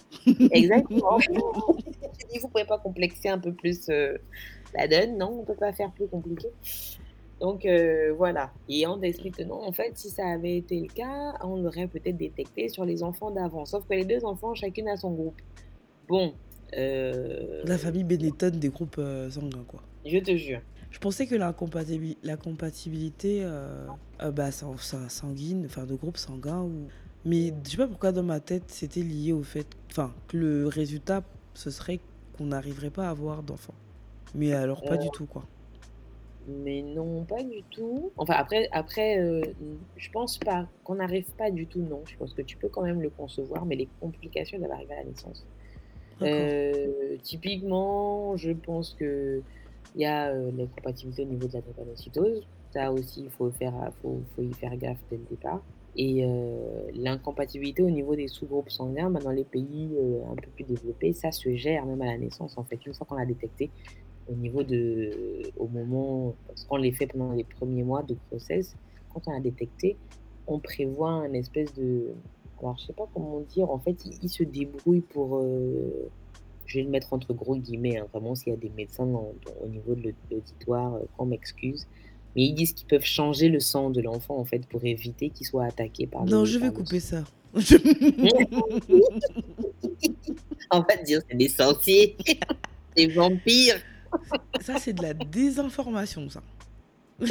Exactement. 0.52 1.18
«Vous 2.42 2.48
pouvez 2.50 2.66
pas 2.66 2.80
complexer 2.80 3.30
un 3.30 3.40
peu 3.40 3.54
plus, 3.54 3.90
heu, 3.90 4.18
la 4.76 4.88
donne, 4.88 5.18
non? 5.18 5.40
On 5.42 5.44
peut 5.46 5.56
pas 5.56 5.74
faire 5.74 5.92
plus 5.92 6.08
compliqué?» 6.08 6.48
Donc 7.42 7.66
heu, 7.66 8.12
voilà 8.18 8.54
et 8.70 8.88
on 8.88 9.00
t'explique 9.00 9.38
que 9.38 9.44
non, 9.44 9.62
en 9.62 9.72
fait, 9.74 9.98
si 9.98 10.10
ça 10.10 10.28
avait 10.28 10.58
été 10.58 10.80
le 10.80 10.88
cas, 10.88 11.34
on 11.44 11.58
l'aurait 11.58 11.88
peut-être 11.88 12.16
détecté 12.18 12.70
sur 12.70 12.86
les 12.86 13.04
enfants 13.04 13.32
d'avant. 13.32 13.66
Sauf 13.66 13.86
que 13.88 13.94
les 13.96 14.06
2 14.06 14.24
enfants, 14.26 14.54
chacune 14.56 14.88
a 14.88 14.96
son 14.98 15.12
groupe. 15.14 15.42
Bon, 16.08 16.34
La 16.72 16.78
heu, 16.80 17.78
famille 17.78 18.04
Benetton 18.04 18.52
des 18.52 18.70
groupes, 18.70 19.02
sanguins, 19.30 19.66
quoi. 19.68 19.82
je 20.06 20.18
te 20.20 20.36
jure. 20.36 20.62
Je 20.92 21.00
pensais 21.00 21.26
que 21.28 21.36
la 21.36 21.54
compatibilité, 21.54 23.44
heu 23.44 23.90
heu, 24.22 24.32
bah, 24.32 24.52
sang 24.52 24.78
sang 24.78 25.10
sanguine, 25.10 25.66
enfin 25.66 25.86
de 25.86 25.96
groupe 25.96 26.18
sanguin 26.18 26.62
ou 26.62 26.88
mais 27.26 27.54
je 27.64 27.70
sais 27.72 27.78
pas 27.78 27.88
pourquoi 27.88 28.12
dans 28.12 28.24
ma 28.24 28.40
tête, 28.40 28.70
c'était 28.72 29.02
lié 29.02 29.34
au 29.34 29.44
fait 29.44 29.68
enfin, 29.92 30.14
que 30.28 30.38
le 30.38 30.68
résultat, 30.68 31.24
ce 31.54 31.70
serait 31.72 32.02
qu'on 32.34 32.46
n'arriverait 32.48 32.90
pas 32.92 33.08
à 33.08 33.12
avoir 33.12 33.44
d'enfant. 33.44 33.76
Mais 34.36 34.54
alors 34.54 34.84
pas 34.84 34.98
du 34.98 35.10
Heu, 35.10 35.12
tout, 35.12 35.28
quoi. 35.28 35.48
mais 36.46 36.82
non, 36.84 37.26
pas 37.26 37.44
du 37.44 37.64
tout. 37.72 38.12
Enfin 38.18 38.34
après 38.34 38.68
après, 38.72 39.18
heu, 39.20 39.56
mmh, 39.60 39.78
je 39.96 40.10
pense 40.12 40.38
pas. 40.40 40.70
Qu'on 40.84 40.96
n'arrive 40.96 41.34
pas 41.38 41.52
du 41.52 41.68
tout, 41.68 41.82
non. 41.82 42.06
Je 42.06 42.16
pense 42.18 42.34
que 42.34 42.42
tu 42.42 42.58
peux 42.58 42.70
quand 42.70 42.82
même 42.84 43.02
le 43.02 43.10
concevoir, 43.10 43.66
mais 43.66 43.76
les 43.78 43.88
complications 44.00 44.58
doivent 44.60 44.72
arriver 44.72 44.94
à 44.94 44.98
la 44.98 45.06
naissance. 45.06 45.48
Heu, 46.24 47.20
typiquement, 47.24 48.38
je 48.38 48.52
pense 48.54 48.96
qu'il 48.96 49.46
y 49.96 50.06
a, 50.06 50.34
heu, 50.36 50.52
l'incompatibilité 50.52 51.24
au 51.24 51.28
niveau 51.28 51.48
de 51.48 51.54
la 51.54 51.62
drépanocytose. 51.62 52.48
Ça 52.74 52.92
aussi, 52.94 53.24
il 53.26 53.32
faut 53.32 53.52
faire 53.52 53.94
faut 54.02 54.26
faut 54.36 54.44
y 54.44 54.56
faire 54.56 54.78
gaffe 54.78 55.04
dès 55.10 55.18
le 55.18 55.26
départ 55.26 55.66
et 55.96 56.26
heu, 56.26 56.58
l'incompatibilité 56.96 57.84
au 57.84 57.90
niveau 57.90 58.16
des 58.16 58.28
sous-groupes 58.28 58.70
sanguins, 58.70 59.10
bah, 59.10 59.20
dans 59.20 59.32
les 59.32 59.44
pays, 59.44 59.90
heu, 59.96 60.22
un 60.32 60.36
peu 60.36 60.50
plus 60.56 60.64
développés, 60.64 61.14
ça 61.14 61.32
se 61.32 61.54
gère 61.56 61.86
même 61.86 62.02
à 62.02 62.06
la 62.06 62.18
naissance, 62.18 62.58
en 62.58 62.64
fait. 62.64 62.86
Une 62.86 62.94
fois 62.94 63.06
qu'on 63.08 63.16
l'a 63.16 63.26
détecté, 63.26 63.70
au 64.30 64.34
niveau 64.36 64.64
de 64.64 65.42
au 65.58 65.68
moment 65.68 66.34
parce 66.48 66.64
qu'on 66.64 66.78
les 66.78 66.94
fait 66.94 67.08
pendant 67.08 67.34
les 67.34 67.44
premiers 67.44 67.84
mois 67.84 68.04
de 68.04 68.16
grossesse, 68.30 68.76
quand 69.14 69.22
on 69.28 69.32
l'a 69.32 69.42
détecté, 69.42 69.98
on 70.48 70.60
prévoit 70.60 71.12
un 71.12 71.34
espèce 71.34 71.74
de 71.74 72.14
alors 72.60 72.78
je 72.78 72.86
sais 72.86 72.94
pas 72.94 73.08
comment 73.14 73.42
dire, 73.42 73.70
en 73.70 73.80
fait, 73.80 74.06
ils 74.06 74.18
ils 74.24 74.30
se 74.30 74.44
débrouillent 74.44 75.02
pour, 75.02 75.40
heu, 75.40 76.10
je 76.66 76.80
vais 76.80 76.86
le 76.86 76.90
mettre 76.90 77.14
entre 77.14 77.34
gros 77.34 77.58
guillemets, 77.58 77.98
hein, 77.98 78.08
vraiment 78.14 78.36
s'il 78.36 78.54
y 78.54 78.56
a 78.56 78.58
des 78.60 78.70
médecins 78.70 79.06
au 79.06 79.68
niveau 79.68 79.96
de 79.96 80.02
l'aud 80.04 80.12
l'auditoire, 80.32 80.98
qu'on 81.18 81.26
m'excuse, 81.26 81.88
mais 82.36 82.44
ils 82.44 82.54
disent 82.54 82.74
qu'ils 82.74 82.88
peuvent 82.88 83.06
changer 83.06 83.50
le 83.50 83.60
sang 83.60 83.90
de 83.90 84.02
l'enfant, 84.02 84.38
en 84.38 84.46
fait, 84.46 84.66
pour 84.68 84.84
éviter 84.84 85.30
qu'il 85.30 85.46
soit 85.46 85.66
attaqué 85.66 86.08
par 86.08 86.26
Non, 86.26 86.46
je 86.46 86.58
vais 86.58 86.72
couper 86.72 87.00
ça. 87.00 87.24
On 90.72 90.80
va 90.80 90.96
dire 91.06 91.22
c'est 91.30 91.38
des 91.38 91.50
sorciers, 91.50 92.18
des 92.96 93.08
vampires. 93.08 93.80
Ça, 94.62 94.80
c'est 94.80 94.94
de 94.94 95.04
la 95.04 95.14
désinformation, 95.14 96.30
ça. 96.30 96.42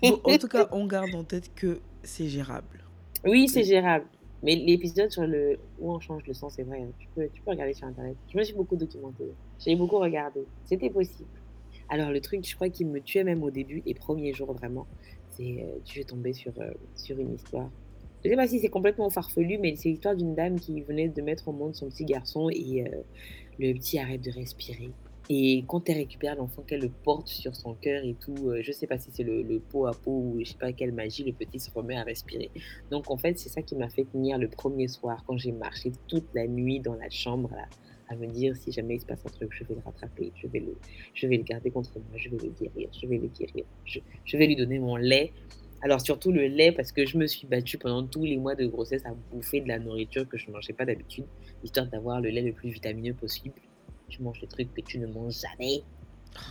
Bon, 0.00 0.20
en 0.24 0.38
tout 0.38 0.46
cas, 0.46 0.68
on 0.70 0.86
garde 0.86 1.12
en 1.14 1.24
tête 1.24 1.52
que 1.56 1.80
c'est 2.04 2.28
gérable. 2.28 2.84
Oui, 3.24 3.48
c'est 3.48 3.64
gérable, 3.64 4.04
mais 4.42 4.54
l'épisode 4.54 5.10
sur 5.10 5.26
le 5.26 5.58
où 5.80 5.92
on 5.92 5.98
change 5.98 6.24
le 6.26 6.34
sang, 6.34 6.48
c'est 6.50 6.62
vrai, 6.62 6.82
hein, 6.82 6.92
tu 6.98 7.08
peux 7.14 7.28
tu 7.32 7.42
peux 7.42 7.50
regarder 7.50 7.74
sur 7.74 7.86
internet. 7.86 8.16
Je 8.32 8.38
me 8.38 8.44
suis 8.44 8.54
beaucoup 8.54 8.76
documentée, 8.76 9.32
j'ai 9.58 9.74
beaucoup 9.74 9.98
regardé, 9.98 10.40
c'était 10.64 10.90
possible. 10.90 11.28
Alors 11.92 12.10
le 12.10 12.22
truc, 12.22 12.48
je 12.48 12.54
crois 12.54 12.70
qui 12.70 12.86
me 12.86 13.00
tuait 13.02 13.22
même 13.22 13.42
au 13.42 13.50
début, 13.50 13.82
les 13.84 13.92
premiers 13.92 14.32
jours 14.32 14.54
vraiment, 14.54 14.86
c'est, 15.28 15.42
heu, 15.62 15.82
je 15.84 15.90
suis 15.90 16.06
tombée 16.06 16.32
sur, 16.32 16.52
heu, 16.58 16.72
sur 16.96 17.18
une 17.18 17.34
histoire. 17.34 17.70
Je 18.24 18.30
sais 18.30 18.36
pas 18.36 18.48
si 18.48 18.60
c'est 18.60 18.70
complètement 18.70 19.10
farfelu, 19.10 19.58
mais 19.58 19.76
c'est 19.76 19.90
l'histoire 19.90 20.16
d'une 20.16 20.34
dame 20.34 20.58
qui 20.58 20.80
venait 20.80 21.08
de 21.10 21.20
mettre 21.20 21.48
au 21.48 21.52
monde 21.52 21.74
son 21.74 21.90
petit 21.90 22.06
garçon 22.06 22.48
et 22.50 22.82
heu, 22.82 23.04
le 23.58 23.74
petit 23.74 23.98
arrête 23.98 24.22
de 24.22 24.30
respirer 24.30 24.90
et 25.28 25.64
quand 25.68 25.88
elle 25.88 25.98
récupère 25.98 26.34
l'enfant, 26.36 26.62
qu'elle 26.62 26.80
le 26.80 26.90
porte 26.90 27.28
sur 27.28 27.54
son 27.54 27.74
cœur 27.74 28.04
et 28.04 28.14
tout, 28.14 28.50
heu, 28.50 28.62
je 28.62 28.72
sais 28.72 28.86
pas 28.86 28.98
si 28.98 29.10
c'est 29.12 29.22
le 29.22 29.42
le 29.42 29.60
pot 29.60 29.86
à 29.86 29.92
pot 29.92 30.10
ou 30.10 30.40
je 30.40 30.50
sais 30.50 30.58
pas 30.58 30.72
quelle 30.72 30.92
magie, 30.92 31.24
le 31.24 31.32
petit 31.32 31.60
se 31.60 31.70
remet 31.70 31.96
à 31.96 32.02
respirer. 32.04 32.50
Donc 32.90 33.10
en 33.10 33.16
fait, 33.16 33.38
c'est 33.38 33.48
ça 33.48 33.62
qui 33.62 33.76
m'a 33.76 33.88
fait 33.88 34.04
tenir 34.04 34.38
le 34.38 34.48
premier 34.48 34.88
soir 34.88 35.22
quand 35.26 35.36
j'ai 35.38 35.52
marché 35.52 35.92
toute 36.08 36.26
la 36.34 36.46
nuit 36.46 36.80
dans 36.80 36.94
la 36.94 37.08
chambre 37.10 37.50
là, 37.52 37.66
à 38.12 38.16
me 38.16 38.26
dire: 38.28 38.56
«Si 38.56 38.72
jamais 38.72 38.96
il 38.96 39.00
se 39.00 39.06
passe 39.06 39.24
un 39.26 39.30
truc, 39.30 39.50
je 39.52 39.64
vais 39.64 39.74
le 39.74 39.80
rattraper, 39.80 40.32
je 40.36 40.46
vais 40.48 40.60
le 40.60 40.78
je 41.14 41.26
vais 41.26 41.36
le 41.38 41.42
garder 41.44 41.70
contre 41.70 41.98
moi, 41.98 42.16
je 42.16 42.28
vais 42.30 42.38
le 42.38 42.50
guérir, 42.50 42.88
je 43.00 43.06
vais 43.06 43.18
le 43.18 43.28
guérir, 43.28 43.64
je 43.84 44.00
je 44.24 44.36
vais 44.36 44.46
lui 44.46 44.56
donner 44.56 44.78
mon 44.78 44.96
lait». 44.96 45.32
Alors 45.84 46.00
surtout 46.00 46.30
le 46.32 46.46
lait 46.46 46.70
parce 46.72 46.92
que 46.92 47.06
je 47.06 47.18
me 47.18 47.26
suis 47.26 47.46
battue 47.48 47.76
pendant 47.78 48.06
tous 48.06 48.24
les 48.24 48.36
mois 48.38 48.54
de 48.54 48.66
grossesse 48.66 49.04
à 49.04 49.14
bouffer 49.32 49.60
de 49.60 49.68
la 49.68 49.78
nourriture 49.80 50.28
que 50.28 50.38
je 50.38 50.50
mangeais 50.50 50.72
pas 50.74 50.84
d'habitude, 50.86 51.26
histoire 51.64 51.88
d'avoir 51.88 52.20
le 52.20 52.30
lait 52.30 52.42
le 52.42 52.52
plus 52.52 52.70
vitamineux 52.70 53.14
possible. 53.14 53.60
Tu 54.08 54.22
manges 54.22 54.40
des 54.40 54.46
trucs 54.48 54.72
que 54.72 54.80
tu 54.80 54.98
ne 55.00 55.06
manges 55.08 55.40
jamais, 55.40 55.82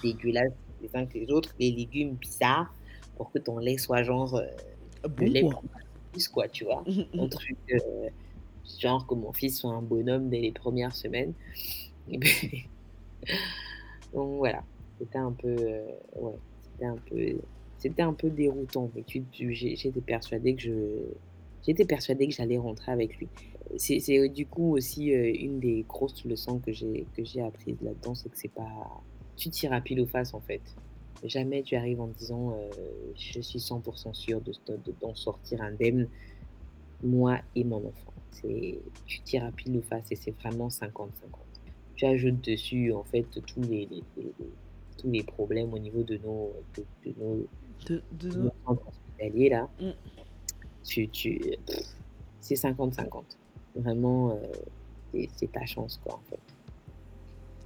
dégueulasses 0.01 0.53
les 0.81 0.89
uns 0.95 1.05
que 1.07 1.17
les 1.17 1.31
autres, 1.31 1.53
les 1.59 1.71
légumes 1.71 2.15
bizarres 2.15 2.75
pour 3.15 3.31
que 3.31 3.39
ton 3.39 3.57
lait 3.59 3.77
soit 3.77 4.03
genre, 4.03 4.37
heu, 4.37 4.47
le 5.17 5.25
Bon, 5.25 5.33
lait 5.33 5.47
quoi? 5.47 5.63
plus 6.11 6.27
quoi, 6.29 6.49
tu 6.49 6.65
vois? 6.65 6.85
Un 7.17 7.27
truc, 7.29 7.57
heu, 7.71 7.79
genre 8.79 9.05
que 9.07 9.15
mon 9.15 9.33
fils 9.33 9.59
soit 9.59 9.71
un 9.71 9.81
bonhomme 9.81 10.29
dès 10.29 10.39
les 10.41 10.51
premières 10.51 10.95
semaines 10.95 11.33
beh 12.07 12.65
donc 14.13 14.37
voilà, 14.37 14.63
c'était 14.99 15.17
un 15.17 15.31
peu, 15.31 15.49
heu, 15.49 15.81
ouais, 16.15 16.33
c'était 16.73 16.85
un 16.85 16.97
peu 16.97 17.39
c'était 17.77 18.01
un 18.03 18.13
peu 18.13 18.29
déroutant, 18.29 18.91
mais 18.95 19.03
j'étais 19.07 20.01
persuadée 20.01 20.55
que 20.55 20.61
je 20.61 20.71
j'étais 21.65 21.85
que 21.85 22.33
j'allais 22.33 22.57
rentrer 22.57 22.91
avec 22.91 23.17
lui. 23.17 23.27
C'est 23.77 23.99
heu, 24.17 24.29
du 24.29 24.45
coup 24.45 24.75
aussi, 24.75 25.11
heu, 25.13 25.27
une 25.35 25.59
des 25.59 25.85
grosses 25.87 26.23
leçons 26.25 26.59
que 26.59 26.71
j'ai 26.71 27.05
que 27.15 27.23
j'ai 27.23 27.41
apprises 27.41 27.77
là-dedans, 27.81 28.13
c'est 28.15 28.29
que 28.29 28.37
c'est 28.37 28.51
pas 28.51 29.01
tu 29.37 29.49
tires 29.49 29.81
pile 29.81 30.01
ou 30.01 30.05
face, 30.05 30.33
en 30.33 30.41
fait. 30.41 30.61
Jamais 31.23 31.63
tu 31.63 31.75
arrives 31.75 32.01
en 32.01 32.07
disant, 32.07 32.55
«Je 33.15 33.41
suis 33.41 33.59
100 33.59 33.81
sûre 34.13 34.41
de 34.41 34.51
sto 34.53 34.73
de 34.73 34.93
d'en 34.99 35.15
sortir 35.15 35.61
indemne, 35.61 36.07
moi 37.03 37.39
et 37.55 37.63
mon 37.63 37.77
enfant». 37.77 38.10
Tu 38.33 39.21
tires 39.23 39.45
à 39.45 39.51
pile 39.51 39.77
ou 39.77 39.81
face 39.81 40.11
et 40.11 40.15
c'est 40.15 40.31
vraiment 40.39 40.69
50-50. 40.69 41.09
Tu 41.95 42.05
ajoutes 42.05 42.41
dessus, 42.43 42.91
en 42.93 43.03
fait, 43.03 43.25
tous 43.45 43.61
les 43.61 43.85
les 43.85 44.03
les 44.17 44.33
tous 44.97 45.09
les 45.11 45.23
problèmes 45.23 45.73
au 45.73 45.79
niveau 45.79 46.03
de 46.03 46.17
nos 46.17 46.53
de 46.75 46.83
de 47.05 47.13
nos 47.19 47.47
De 47.87 48.01
de 48.19 48.29
de 48.29 48.37
no 48.37 48.43
nos 48.45 48.51
centres 48.65 48.87
hospitaliers 48.87 49.49
là. 49.49 49.69
Mmh. 49.79 49.89
Tu 50.83 51.07
tu 51.09 51.39
c'est 52.39 52.55
50-50. 52.55 53.23
Vraiment, 53.75 54.31
heu, 55.13 55.27
c'est 55.37 55.51
ta 55.51 55.65
chance 55.65 55.99
quoi, 56.03 56.15
en 56.15 56.21
fait. 56.29 56.39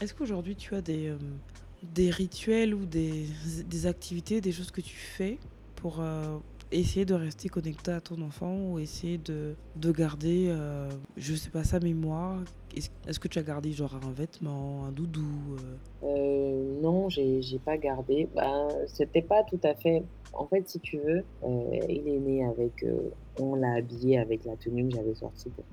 Est-ce 0.02 0.14
qu'aujourd'hui 0.14 0.56
tu 0.56 0.76
as 0.76 0.82
des, 0.82 1.06
hem, 1.06 1.40
des 1.84 2.10
rituels 2.10 2.74
ou 2.74 2.86
des 2.86 3.28
des 3.70 3.86
activités, 3.88 4.42
des 4.42 4.52
choses 4.52 4.72
que 4.72 4.82
tu 4.82 4.96
fais 4.96 5.40
pour, 5.78 6.02
heu, 6.02 6.40
essayer 6.72 7.06
de 7.06 7.14
rester 7.14 7.50
connecté 7.50 7.92
à 7.92 8.02
ton 8.02 8.22
enfant 8.22 8.56
ou 8.56 8.80
essayer 8.80 9.18
de 9.18 9.56
de 9.76 9.92
garder, 9.92 10.48
heu, 10.50 10.90
je 11.18 11.36
sais 11.36 11.50
pas, 11.50 11.64
sa 11.64 11.80
mémoire? 11.80 12.44
Est-ce 12.76 13.20
que 13.20 13.28
tu 13.28 13.40
as 13.40 13.44
gardé 13.44 13.72
genre 13.72 13.96
un 13.96 14.12
vêtement, 14.12 14.86
un 14.86 14.92
doudou, 14.92 15.56
heu? 15.58 16.08
Heu, 16.08 16.80
non, 16.82 17.10
j'ai 17.10 17.42
j'ai 17.42 17.60
pas 17.60 17.78
gardé. 17.78 18.28
Ben, 18.36 18.68
c'était 18.88 19.22
pas 19.22 19.44
tout 19.44 19.60
à 19.64 19.74
fait 19.76 20.04
en 20.38 20.46
fait, 20.48 20.68
si 20.68 20.80
tu 20.80 20.98
veux, 20.98 21.24
heu, 21.44 21.80
il 21.90 22.08
est 22.08 22.20
né 22.20 22.46
avec, 22.46 22.86
on 23.40 23.56
l'a 23.56 23.76
habillé 23.76 24.20
avec 24.20 24.44
la 24.46 24.56
tenue 24.58 24.88
que 24.90 24.96
j'avais 24.96 25.16
sortie 25.16 25.50
pour 25.50 25.66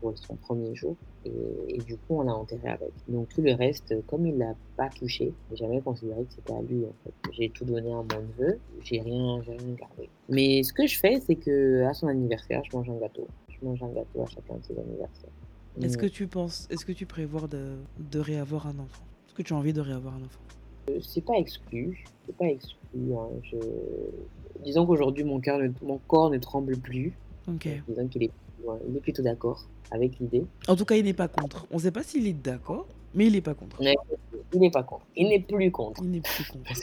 pour 0.00 0.18
son 0.18 0.34
1er 0.36 0.74
jour 0.74 0.96
et 1.24 1.78
du 1.78 1.96
coup, 1.96 2.18
on 2.18 2.22
l'a 2.22 2.34
enterré 2.34 2.68
avec. 2.68 2.90
Donc 3.08 3.28
tout 3.28 3.42
le 3.42 3.52
reste, 3.52 3.94
comme 4.06 4.26
il 4.26 4.38
l'a 4.38 4.54
pas 4.76 4.88
touché, 4.88 5.32
j'ai 5.50 5.56
jamais 5.56 5.80
considéré 5.80 6.24
que 6.24 6.32
c'était 6.34 6.52
à 6.52 6.62
lui, 6.62 6.84
en 6.84 6.94
fait. 7.04 7.32
J'ai 7.32 7.50
tout 7.50 7.64
donné 7.64 7.92
à 7.92 7.96
mon 7.96 8.02
neveu, 8.02 8.58
j'ai 8.82 9.00
rien 9.00 9.40
rien 9.40 9.74
gardé. 9.78 10.08
Mais 10.28 10.62
ce 10.62 10.72
que 10.72 10.86
je 10.86 10.98
fais, 10.98 11.20
c'est 11.20 11.36
qu'à 11.36 11.92
son 11.94 12.08
anniversaire, 12.08 12.62
je 12.64 12.76
mange 12.76 12.88
un 12.88 12.96
gâteau. 12.98 13.26
Je 13.48 13.64
mange 13.64 13.82
un 13.82 13.90
gâteau 13.90 14.22
à 14.22 14.26
chacun 14.26 14.54
de 14.56 14.64
ses 14.64 14.78
anniversaires. 14.78 15.30
Est-ce 15.82 15.98
que 15.98 16.06
tu 16.06 16.26
penses 16.26 16.66
est-ce 16.70 16.84
que 16.84 16.92
tu 16.92 17.06
prévois 17.06 17.46
de 17.46 17.76
de 17.98 18.18
réavoir 18.18 18.66
un 18.66 18.78
enfant? 18.78 19.04
Est-ce 19.26 19.34
que 19.34 19.42
tu 19.42 19.52
as 19.52 19.56
envie 19.56 19.72
de 19.72 19.80
réavoir 19.80 20.14
un 20.14 20.22
enfant? 20.22 20.40
Heu, 20.90 21.00
c'est 21.00 21.24
pas 21.24 21.34
exclu, 21.36 22.04
c'est 22.26 22.36
pas 22.36 22.46
exclu, 22.46 22.76
hein, 23.14 23.28
je 23.44 23.56
disons 24.64 24.86
qu'aujourd'hui 24.86 25.24
mon 25.24 25.40
cœur 25.40 25.58
ne 25.58 25.68
mon 25.82 25.98
corps 26.08 26.30
ne 26.30 26.38
tremble 26.38 26.76
plus, 26.76 27.12
OK. 27.48 27.68
disons 27.88 28.08
qu'il 28.08 28.24
est 28.24 28.30
ouais, 28.64 28.78
il 28.88 28.96
est 28.96 29.00
plutôt 29.00 29.22
d'accord 29.22 29.66
avec 29.90 30.18
l'idée. 30.18 30.44
En 30.68 30.76
tout 30.76 30.84
cas, 30.84 30.96
il 30.96 31.04
n'est 31.04 31.14
pas 31.14 31.28
contre. 31.28 31.66
On 31.70 31.78
sait 31.78 31.90
pas 31.90 32.02
s'il 32.02 32.26
est 32.26 32.32
d'accord, 32.32 32.86
mais 33.14 33.26
il 33.26 33.36
est 33.36 33.40
pas 33.40 33.54
contre. 33.54 33.76
Mais 33.80 33.94
il 34.52 34.64
est 34.64 34.70
pas 34.70 34.82
contre, 34.82 35.06
il 35.16 35.28
n'est 35.28 35.40
plus 35.40 35.70
contre 35.70 36.02
Il 36.02 36.10
n'est 36.10 36.20
plus 36.20 36.44
contre. 36.44 36.64
parce 36.64 36.80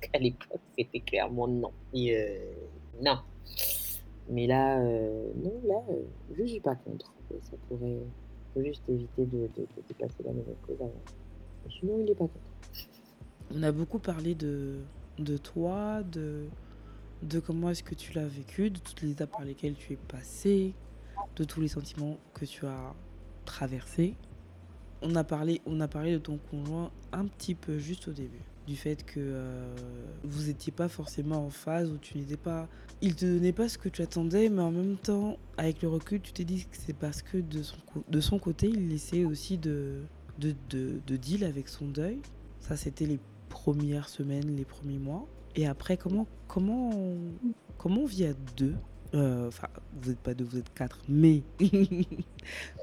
qu'à 0.00 0.18
l'époque, 0.18 0.60
c'était 0.78 1.00
clairement 1.00 1.48
non 1.48 1.72
et 1.92 2.16
heu, 2.16 2.38
non. 3.02 3.18
Mais 4.30 4.46
là, 4.46 4.78
non, 4.80 5.60
là, 5.66 5.82
je 6.38 6.44
suis 6.44 6.60
pas 6.60 6.76
contre. 6.76 7.12
Ça 7.40 7.56
pourrait 7.68 8.00
juste 8.56 8.82
éviter 8.88 9.26
de 9.26 9.48
de 9.48 10.24
la 10.24 10.32
ménopause 10.32 10.80
avant. 10.80 10.92
Mais 11.64 11.72
sinon, 11.78 11.98
il 12.00 12.10
est 12.10 12.14
pas 12.14 12.26
contre. 12.26 12.40
On 13.54 13.62
a 13.62 13.72
beaucoup 13.72 13.98
parlé 13.98 14.34
de 14.34 14.78
de 15.18 15.36
toi, 15.36 16.02
de 16.02 16.46
de 17.22 17.38
comment 17.38 17.70
est-ce 17.70 17.82
que 17.82 17.94
tu 17.94 18.12
l'as 18.14 18.26
vécu, 18.26 18.70
de 18.70 18.78
toutes 18.78 19.02
les 19.02 19.12
étapes 19.12 19.30
par 19.30 19.44
lesquelles 19.44 19.74
tu 19.74 19.92
es 19.92 19.96
passé, 19.96 20.74
de 21.36 21.44
tous 21.44 21.60
les 21.60 21.68
sentiments 21.68 22.18
que 22.34 22.44
tu 22.44 22.66
as 22.66 22.94
traversés. 23.44 24.14
On 25.02 25.14
a 25.14 25.24
parlé 25.24 25.60
on 25.66 25.80
a 25.80 25.88
parlé 25.88 26.12
de 26.12 26.18
ton 26.18 26.38
conjoint 26.50 26.90
un 27.12 27.26
petit 27.26 27.54
peu 27.54 27.78
juste 27.78 28.08
au 28.08 28.12
début, 28.12 28.44
du 28.66 28.76
fait 28.76 29.04
que, 29.04 29.20
heu, 29.20 29.74
vous 30.24 30.48
étiez 30.48 30.72
pas 30.72 30.88
forcément 30.88 31.44
en 31.46 31.50
phase, 31.50 31.90
où 31.90 31.98
tu 31.98 32.18
n'étais 32.18 32.36
pas 32.36 32.68
il 33.00 33.16
te 33.16 33.26
donnait 33.26 33.52
pas 33.52 33.68
ce 33.68 33.78
que 33.78 33.88
tu 33.88 34.00
attendais, 34.02 34.48
mais 34.48 34.62
en 34.62 34.70
même 34.70 34.96
temps, 34.96 35.36
avec 35.56 35.82
le 35.82 35.88
recul, 35.88 36.20
tu 36.20 36.32
t'es 36.32 36.44
dit 36.44 36.64
que 36.64 36.76
c'est 36.76 36.92
parce 36.96 37.20
que 37.20 37.38
de 37.38 37.62
son 37.62 37.76
de 38.08 38.20
son 38.20 38.38
côté, 38.38 38.68
il 38.68 38.92
essaie 38.92 39.24
aussi 39.24 39.58
de 39.58 40.02
de 40.38 40.54
de 40.70 41.00
de 41.06 41.16
deal 41.16 41.44
avec 41.44 41.68
son 41.68 41.86
deuil. 41.88 42.20
Ça, 42.60 42.76
c'était 42.76 43.06
les 43.06 43.18
premières 43.48 44.08
semaines, 44.08 44.54
les 44.56 44.64
premiers 44.64 44.98
mois 44.98 45.26
et 45.56 45.66
après 45.66 45.96
comment 45.96 46.26
comment 46.48 46.90
on 46.90 47.16
comment 47.76 48.02
on 48.02 48.06
vit 48.06 48.24
à 48.26 48.34
2? 48.56 48.74
Heu, 49.14 49.46
enfin, 49.48 49.68
vous 50.00 50.10
êtes 50.10 50.20
pas 50.20 50.32
2, 50.34 50.44
vous 50.44 50.58
êtes 50.58 50.72
4, 50.72 51.00
mais 51.08 51.42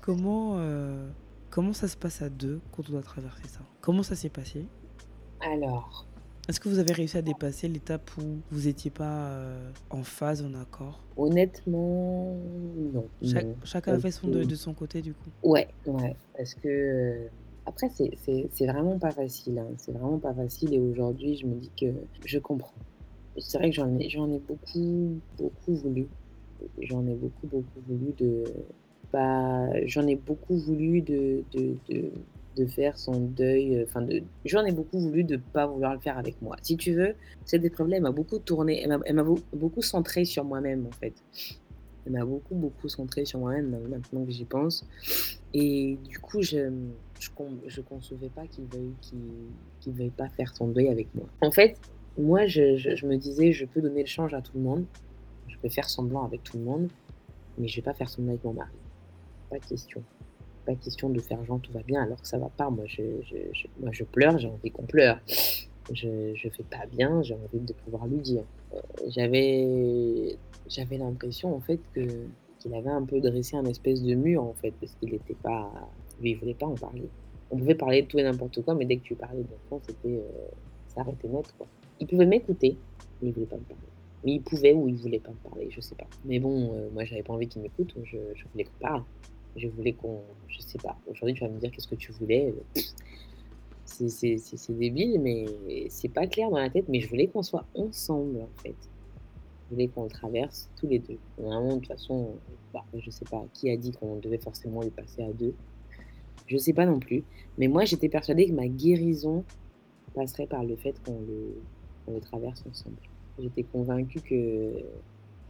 comment, 0.02 0.60
heu, 0.60 1.08
comment 1.50 1.74
ça 1.74 1.88
se 1.88 1.98
passe 1.98 2.22
à 2.22 2.30
2 2.30 2.62
quand 2.72 2.88
on 2.90 2.92
doit 2.92 3.02
traverser 3.02 3.48
ça? 3.48 3.62
Comment 3.82 4.04
ça 4.04 4.16
s'est 4.16 4.30
passé? 4.30 4.68
Alors 5.42 6.08
Est-ce 6.50 6.60
que 6.60 6.68
vous 6.68 6.80
avez 6.80 6.92
réussi 6.92 7.16
à 7.18 7.22
dépasser 7.22 7.70
l'étape 7.70 8.12
où 8.18 8.44
vous 8.50 8.68
étiez 8.68 8.92
pas, 8.92 9.32
heu, 9.40 9.74
en 9.90 10.04
phase, 10.04 10.42
en 10.44 10.54
accord? 10.54 11.08
Honnêtement, 11.16 12.34
non, 12.94 13.10
Chac 13.22 13.48
non, 13.48 13.56
chacun 13.64 13.94
a 13.94 14.00
fait 14.00 14.12
son 14.12 14.28
de 14.28 14.56
son 14.56 14.74
côté, 14.76 15.02
du 15.02 15.16
coup? 15.16 15.34
ouais, 15.44 15.68
ouais, 15.86 16.18
parce 16.36 16.56
que, 16.56 16.68
heu, 16.70 17.32
après 17.66 17.90
c'est 17.90 18.12
c'est 18.52 18.68
vraiment 18.68 19.00
pas 19.00 19.14
facile, 19.14 19.60
hein. 19.60 19.74
C'est 19.78 19.92
vraiment 19.94 20.20
pas 20.20 20.34
facile 20.34 20.74
et 20.74 20.80
aujourd'hui, 20.80 21.38
je 21.38 21.48
me 21.48 21.56
dis 21.56 21.72
que 21.80 21.88
je 22.26 22.40
comprends. 22.40 22.76
C'est 23.38 23.58
vrai 23.60 23.70
que 23.72 23.76
j'en 23.76 23.98
ai 24.00 24.10
j'en 24.10 24.32
ai 24.32 24.40
beaucoup, 24.40 25.22
beaucoup 25.38 25.76
voulu. 25.76 26.10
J'en 26.80 27.08
ai 27.08 27.16
beaucoup, 27.16 27.48
beaucoup 27.48 27.82
voulu 27.82 28.14
de 28.14 28.44
bah, 29.14 29.68
j'en 29.88 30.08
ai 30.08 30.16
beaucoup 30.18 30.58
voulu 30.58 31.02
de 31.04 31.46
de 31.54 31.80
de 31.90 32.12
de 32.56 32.66
faire 32.66 32.98
son 32.98 33.20
deuil, 33.20 33.84
enfin 33.84 34.02
de 34.02 34.24
j'en 34.46 34.66
ai 34.66 34.72
beaucoup 34.72 35.00
voulu 35.00 35.24
de 35.24 35.38
pas 35.38 35.68
vouloir 35.68 35.94
le 35.94 36.00
faire 36.00 36.18
avec 36.18 36.42
moi. 36.42 36.58
Si 36.62 36.78
tu 36.78 36.94
veux, 36.94 37.16
cette 37.46 37.64
épreuve-là, 37.64 37.98
elle 37.98 38.04
m'a 38.04 38.12
beaucoup 38.12 38.40
tourné, 38.40 38.84
elle 38.84 39.16
m'a 39.16 39.26
beaucoup 39.54 39.82
centré 39.82 40.26
sur 40.26 40.44
moi-même, 40.44 40.86
en 40.88 40.92
fait. 40.92 41.14
Elle 42.06 42.14
m'a 42.14 42.26
beaucoup, 42.26 42.56
beaucoup 42.56 42.90
centré 42.90 43.26
sur 43.26 43.40
moi-même, 43.40 43.78
maintenant 43.88 44.26
que 44.26 44.32
j'y 44.32 44.46
pense 44.46 44.86
et 45.54 45.98
du 46.08 46.20
coup, 46.20 46.42
je 46.42 46.72
je 47.68 47.82
concevais 47.82 48.30
pas 48.30 48.48
qu'il 48.48 48.66
veuille 48.66 48.94
qu'il 49.02 49.20
qu'il 49.82 49.94
veuille 49.94 50.10
pas 50.10 50.30
faire 50.30 50.56
son 50.56 50.68
deuil 50.68 50.90
avec 50.90 51.14
moi. 51.16 51.26
En 51.42 51.52
fait, 51.52 51.78
moi, 52.18 52.46
je 52.48 52.78
je 52.78 53.06
me 53.06 53.18
disais: 53.18 53.52
«Je 53.52 53.66
peux 53.66 53.82
donner 53.82 54.02
le 54.02 54.08
change 54.08 54.34
à 54.34 54.42
tout 54.42 54.54
le 54.56 54.62
monde, 54.62 54.86
je 55.48 55.58
peux 55.58 55.70
faire 55.70 55.90
semblant 55.90 56.24
avec 56.24 56.44
tout 56.44 56.58
le 56.58 56.64
monde, 56.64 56.90
mais 57.58 57.68
je 57.68 57.76
vais 57.78 57.82
pas 57.82 57.94
faire 57.94 58.10
semblant 58.10 58.32
avec 58.32 58.44
mon 58.44 58.54
mari. 58.54 58.72
Pas 59.50 59.60
question. 59.60 60.04
Pas 60.70 60.76
question 60.76 61.10
de 61.10 61.20
faire 61.20 61.44
genre 61.46 61.60
tout 61.60 61.72
va 61.74 61.82
bien 61.82 62.04
alors 62.04 62.22
que 62.22 62.28
ça 62.28 62.38
va 62.38 62.50
pas. 62.50 62.70
Moi, 62.70 62.86
je 62.86 63.02
je 63.24 63.38
je 63.54 63.66
moi, 63.80 63.90
je 63.92 64.04
pleure, 64.04 64.38
j'ai 64.38 64.48
envie 64.48 64.70
qu'on 64.70 64.86
pleure. 64.86 65.20
Je 65.92 66.08
vais 66.08 66.64
pas 66.70 66.86
bien, 66.86 67.24
j'ai 67.24 67.34
envie 67.34 67.60
de 67.60 67.74
pouvoir 67.74 68.06
lui 68.06 68.20
dire». 68.22 68.46
Heu, 68.76 68.80
j'avais 69.08 70.38
j'avais 70.68 71.00
l'impression, 71.00 71.56
en 71.56 71.60
fait, 71.60 71.82
que 71.96 72.28
qu'il 72.60 72.76
avait 72.76 72.92
un 72.92 73.04
peu 73.04 73.20
dressé 73.20 73.58
un 73.58 73.66
espèce 73.66 74.04
de 74.04 74.14
mur, 74.14 74.44
en 74.44 74.54
fait, 74.54 74.74
parce 74.80 74.94
qu'il 74.94 75.12
était 75.16 75.34
pas 75.42 75.72
lui, 76.20 76.32
il 76.34 76.36
voulait 76.38 76.54
pas 76.54 76.68
en 76.68 76.76
parler. 76.76 77.10
On 77.50 77.58
pouvait 77.58 77.74
parler 77.74 78.04
de 78.04 78.08
tout 78.08 78.20
et 78.20 78.24
n'importe 78.24 78.62
quoi, 78.64 78.76
mais 78.76 78.86
dès 78.86 78.98
que 78.98 79.04
tu 79.04 79.16
parlais 79.16 79.44
d'enfant, 79.44 79.82
c'était, 79.88 80.18
heu, 80.20 80.28
ça 80.88 81.02
arrêtait 81.02 81.30
net, 81.30 81.52
quoi. 81.58 81.68
Il 82.00 82.06
pouvait 82.06 82.28
m'écouter, 82.28 82.80
mais 83.22 83.30
il 83.30 83.34
voulait 83.34 83.48
pas 83.48 83.58
me 83.58 83.64
parler. 83.64 83.90
Mais 84.24 84.34
il 84.34 84.44
pouvait 84.44 84.74
ou 84.74 84.88
il 84.88 84.98
voulait 84.98 85.20
pas 85.20 85.32
me 85.32 85.40
parler, 85.40 85.72
je 85.72 85.82
sais 85.82 85.96
pas. 85.96 86.10
Mais 86.26 86.40
bon, 86.40 86.76
heu, 86.78 86.90
moi, 86.92 87.06
j'avais 87.06 87.24
pas 87.24 87.34
envie 87.34 87.48
qu'il 87.50 87.62
m'écoute, 87.64 87.92
je 88.04 88.18
je 88.36 88.44
voulais 88.52 88.66
qu'on 88.66 88.78
parle. 88.80 89.04
Je 89.56 89.68
voulais 89.68 89.94
qu'on 89.94 90.22
je 90.48 90.60
sais 90.60 90.78
pas. 90.78 90.98
Aujourd'hui, 91.08 91.36
tu 91.36 91.42
vas 91.42 91.50
me 91.50 91.60
dire: 91.60 91.72
«Qu'est-ce 91.72 91.88
que 91.88 91.96
tu 91.96 92.12
voulais?» 92.12 92.54
c'est 93.86 94.70
débile, 94.70 95.20
mais 95.20 95.46
c'est 95.90 96.10
pas 96.10 96.28
clair 96.28 96.50
dans 96.50 96.60
la 96.60 96.70
tête, 96.70 96.88
mais 96.88 97.02
je 97.02 97.10
voulais 97.10 97.28
qu'on 97.28 97.44
soit 97.44 97.66
ensemble, 97.74 98.42
en 98.42 98.62
fait. 98.62 98.76
Je 99.66 99.76
voulais 99.76 99.88
qu'on 99.88 100.04
le 100.04 100.10
traverse 100.10 100.70
tous 100.78 100.88
les 100.88 101.00
2. 101.00 101.18
Vraiment, 101.38 101.76
de 101.76 101.80
toute 101.80 101.88
façon, 101.88 102.36
bah, 102.74 102.86
je 102.98 103.10
sais 103.10 103.26
pas 103.26 103.44
qui 103.54 103.70
a 103.70 103.78
dit 103.78 103.92
qu'on 103.92 104.16
devait 104.18 104.38
forcément 104.38 104.82
le 104.82 104.90
passer 104.90 105.24
à 105.24 105.34
2. 105.34 105.54
Je 106.48 106.58
sais 106.58 106.74
pas 106.74 106.86
non 106.86 107.00
plus, 107.00 107.24
mais 107.58 107.68
moi, 107.68 107.86
j'étais 107.86 108.10
persuadée 108.10 108.48
que 108.48 108.54
ma 108.54 108.68
guérison 108.68 109.44
passerait 110.14 110.48
par 110.48 110.64
le 110.64 110.76
fait 110.76 110.96
qu'on 111.04 111.20
le 111.20 111.56
le 112.14 112.20
traverse 112.20 112.64
ensemble. 112.70 112.98
J'étais 113.40 113.64
convaincue 113.64 114.22
que 114.22 114.84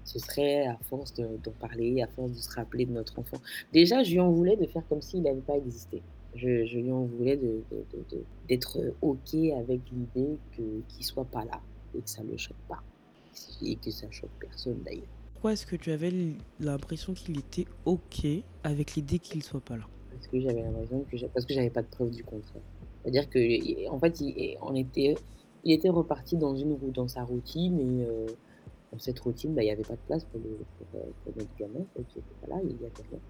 ce 0.09 0.17
serait 0.17 0.65
à 0.65 0.77
force 0.89 1.13
de 1.13 1.27
d'en 1.43 1.51
parler, 1.59 2.01
à 2.01 2.07
force 2.07 2.31
de 2.31 2.37
se 2.37 2.49
rappeler 2.55 2.85
de 2.87 2.91
notre 2.91 3.19
enfant. 3.19 3.37
Déjà, 3.71 4.01
je 4.01 4.11
lui 4.13 4.19
en 4.19 4.31
voulais 4.31 4.55
de 4.55 4.65
faire 4.65 4.81
comme 4.89 5.01
s'il 5.01 5.21
n'avait 5.21 5.41
pas 5.41 5.55
existé. 5.55 6.01
Je 6.33 6.65
je 6.65 6.79
lui 6.79 6.91
en 6.91 7.03
voulais 7.05 7.37
de 7.37 7.61
d'être, 8.47 8.79
OK 9.01 9.35
avec 9.35 9.81
l'idée 9.91 10.37
que 10.57 10.63
qu'il 10.87 11.05
soit 11.05 11.25
pas 11.25 11.45
là 11.45 11.61
et 11.95 12.01
que 12.01 12.09
ça 12.09 12.23
le 12.23 12.37
choque 12.37 12.63
pas 12.67 12.81
et 13.61 13.75
que 13.75 13.91
ça 13.91 14.09
choque 14.09 14.31
personne 14.39 14.79
d'ailleurs. 14.83 15.03
Pourquoi 15.33 15.53
est-ce 15.53 15.67
que 15.67 15.75
tu 15.75 15.91
avais 15.91 16.11
l'impression 16.59 17.13
qu'il 17.13 17.37
était 17.37 17.65
OK 17.85 18.25
avec 18.63 18.95
l'idée 18.95 19.19
qu'il 19.19 19.43
soit 19.43 19.61
pas 19.61 19.77
là? 19.77 19.87
Parce 20.11 20.27
que 20.27 20.39
j'avais 20.39 20.63
l'impression 20.63 21.05
que 21.09 21.25
parce 21.27 21.45
que 21.45 21.53
j'avais 21.53 21.69
pas 21.69 21.83
de 21.83 21.87
preuve 21.87 22.09
du 22.09 22.23
contraire. 22.23 22.63
C'est-à-dire 23.01 23.29
que, 23.29 23.89
en 23.89 23.99
fait, 23.99 24.19
il 24.21 24.57
on 24.61 24.75
était 24.75 25.15
il 25.63 25.71
était 25.73 25.89
reparti 25.89 26.35
dans 26.35 26.55
une 26.55 26.77
dans 26.91 27.07
sa 27.07 27.23
routine 27.23 27.79
et 27.79 28.05
heu, 28.05 28.25
dans 28.91 28.99
cette 28.99 29.19
routine, 29.19 29.55
bah, 29.55 29.63
il 29.63 29.67
y 29.67 29.71
avait 29.71 29.83
pas 29.83 29.95
de 29.95 30.01
place 30.07 30.25
pour 30.25 30.39
le 30.39 30.65
pour, 30.77 30.87
heu, 31.01 31.13
pour 31.23 31.33
notre 31.37 31.55
gamin, 31.59 31.85
quoi, 31.93 32.03
qui 32.05 32.19
était 32.19 32.35
pas 32.41 32.47
là, 32.47 32.61
il 32.63 32.71
y 32.81 32.85
avait 32.85 33.03
rien. 33.09 33.21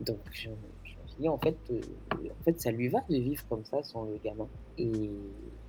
Donc 0.00 0.18
je 0.32 0.50
je 0.82 1.00
me 1.02 1.06
suis 1.06 1.20
dit: 1.20 1.28
«En 1.28 1.38
fait, 1.38 1.56
heu, 1.70 1.80
en 2.30 2.42
fait, 2.44 2.60
ça 2.60 2.70
lui 2.72 2.88
va 2.88 3.00
de 3.08 3.16
vivre 3.16 3.44
comme 3.48 3.64
ça 3.64 3.82
sans 3.82 4.04
le 4.04 4.18
gamin» 4.18 4.48
et 4.78 5.10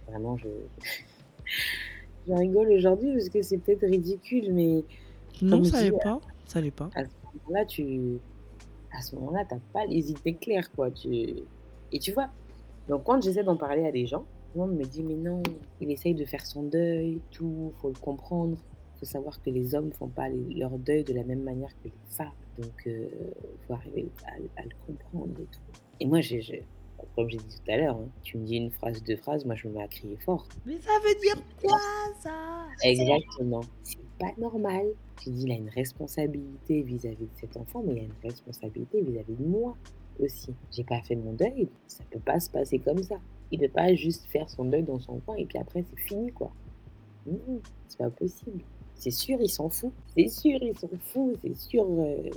vraiment 0.08 0.36
je 0.38 0.48
je 2.28 2.34
rigole 2.34 2.72
aujourd'hui 2.72 3.14
parce 3.14 3.30
que 3.30 3.42
c'est 3.42 3.58
peut-être 3.60 3.86
ridicule, 3.86 4.54
mais 4.54 4.86
Non, 5.42 5.64
ça 5.64 5.82
l'est 5.82 5.92
pas, 5.94 6.20
ça 6.46 6.62
l'est 6.62 6.72
pas. 6.72 6.92
à 6.96 7.04
ce 7.06 7.10
moment-là, 7.48 7.66
tu 7.66 8.22
à 8.92 9.02
ce 9.02 9.16
moment-là, 9.18 9.46
tu 9.46 9.56
as 9.56 9.60
pas 9.74 9.86
les 9.88 10.12
idées 10.12 10.38
claires, 10.38 10.72
quoi, 10.74 10.92
tu 10.92 11.10
et 11.92 12.00
tu 12.00 12.14
vois? 12.14 12.32
Donc 12.88 13.06
quand 13.06 13.22
j'essaie 13.22 13.44
d'en 13.44 13.58
parler 13.58 13.86
à 13.88 13.92
des 13.92 14.08
gens, 14.08 14.28
tout 14.54 14.60
le 14.62 14.68
monde 14.68 14.78
me 14.78 14.86
dit: 14.86 15.04
«Mais 15.04 15.16
non, 15.18 15.44
il 15.82 15.92
essaye 15.92 16.16
de 16.16 16.26
faire 16.26 16.46
son 16.46 16.64
deuil, 16.64 17.24
tout, 17.32 17.74
faut 17.82 17.90
le 17.90 18.00
comprendre. 18.00 18.58
Faut 19.00 19.06
savoir 19.06 19.42
que 19.42 19.50
les 19.50 19.76
hommes 19.76 19.92
font 19.92 20.08
pas 20.08 20.30
les 20.30 20.54
leur 20.56 20.78
deuil 20.78 21.04
de 21.04 21.14
la 21.14 21.24
même 21.24 21.44
manière 21.44 21.70
que 21.82 21.86
les 21.86 21.94
femmes, 22.10 22.32
donc 22.58 22.88
heu, 22.88 23.10
faut 23.68 23.74
arriver 23.74 24.08
à 24.26 24.38
le 24.40 24.50
à 24.58 24.64
le 24.64 24.72
comprendre 24.88 25.34
et 25.40 25.46
tout» 25.46 25.60
et 26.00 26.06
moi, 26.06 26.22
je 26.22 26.38
comme 27.16 27.30
j'ai 27.30 27.38
dit 27.38 27.62
tout 27.64 27.72
à 27.72 27.78
l'heure, 27.78 27.98
hein, 27.98 28.08
tu 28.24 28.38
me 28.38 28.46
dis 28.46 28.58
une 28.58 28.72
phrase, 28.72 29.02
2 29.04 29.16
phrases, 29.18 29.46
moi 29.46 29.56
je 29.56 29.68
me 29.68 29.74
mets 29.74 29.84
à 29.84 29.88
crier 29.88 30.18
fort. 30.18 30.48
Mais 30.66 30.80
ça 30.80 30.92
veut 31.04 31.20
dire 31.22 31.42
quoi 31.62 31.78
ça? 32.22 32.68
Exactement. 32.84 33.62
C'est 33.84 34.00
pas 34.20 34.32
normal. 34.38 34.86
J'ai 35.24 35.32
dit: 35.32 35.44
«Il 35.44 35.52
a 35.52 35.56
une 35.56 35.70
responsabilité 35.70 36.82
vis-à-vis 36.82 37.26
de 37.26 37.36
cet 37.36 37.58
enfant, 37.58 37.84
mais 37.86 37.94
il 37.94 38.00
a 38.00 38.04
une 38.04 38.30
responsabilité 38.30 39.02
vis-à-vis 39.02 39.36
de 39.36 39.46
moi 39.46 39.76
aussi. 40.20 40.54
J'ai 40.72 40.84
pas 40.84 41.02
fait 41.02 41.16
mon 41.16 41.34
deuil, 41.34 41.68
ça 41.88 42.04
peut 42.12 42.20
pas 42.20 42.40
se 42.40 42.50
passer 42.50 42.80
comme 42.80 43.04
ça. 43.04 43.16
Il 43.52 43.60
peut 43.60 43.70
pas 43.70 43.94
juste 43.96 44.26
faire 44.28 44.50
son 44.50 44.66
deuil 44.66 44.84
dans 44.84 45.00
son 45.00 45.20
coin 45.20 45.36
et 45.36 45.46
puis 45.46 45.58
après 45.58 45.84
c'est 45.84 46.02
fini, 46.02 46.32
quoi. 46.32 46.52
C'est 47.88 47.98
pas 47.98 48.10
possible. 48.10 48.62
C'est 48.96 49.12
sûr, 49.12 49.38
il 49.42 49.50
s'en 49.50 49.70
fout. 49.70 49.92
C'est 50.16 50.28
sûr, 50.28 50.60
il 50.62 50.78
s'en 50.78 50.90
fout. 51.00 51.38
C'est 51.44 51.56
sûr, 51.56 51.84
heu, 51.84 52.30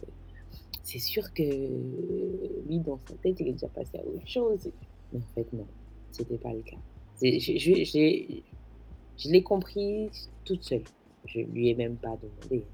c'est 0.83 0.99
sûr 0.99 1.33
que 1.33 1.43
lui, 1.43 2.79
dans 2.81 2.99
sa 3.09 3.15
tête, 3.15 3.41
il 3.41 3.49
est 3.49 3.53
déjà 3.53 3.69
passé 3.69 3.99
à 3.99 4.07
autre 4.07 4.27
chose» 4.27 4.69
mais 5.13 5.21
en 5.21 5.35
fait 5.35 5.53
non, 5.53 5.67
c'était 6.11 6.39
pas 6.39 6.53
le 6.53 6.63
cas. 6.63 6.77
Je 7.23 8.43
l'ai 9.31 9.43
compris 9.43 10.11
toute 10.45 10.63
seule. 10.63 10.85
Je 11.25 11.41
lui 11.41 11.71
ai 11.71 11.75
même 11.75 11.97
pas 11.97 12.17
demandé. 12.17 12.65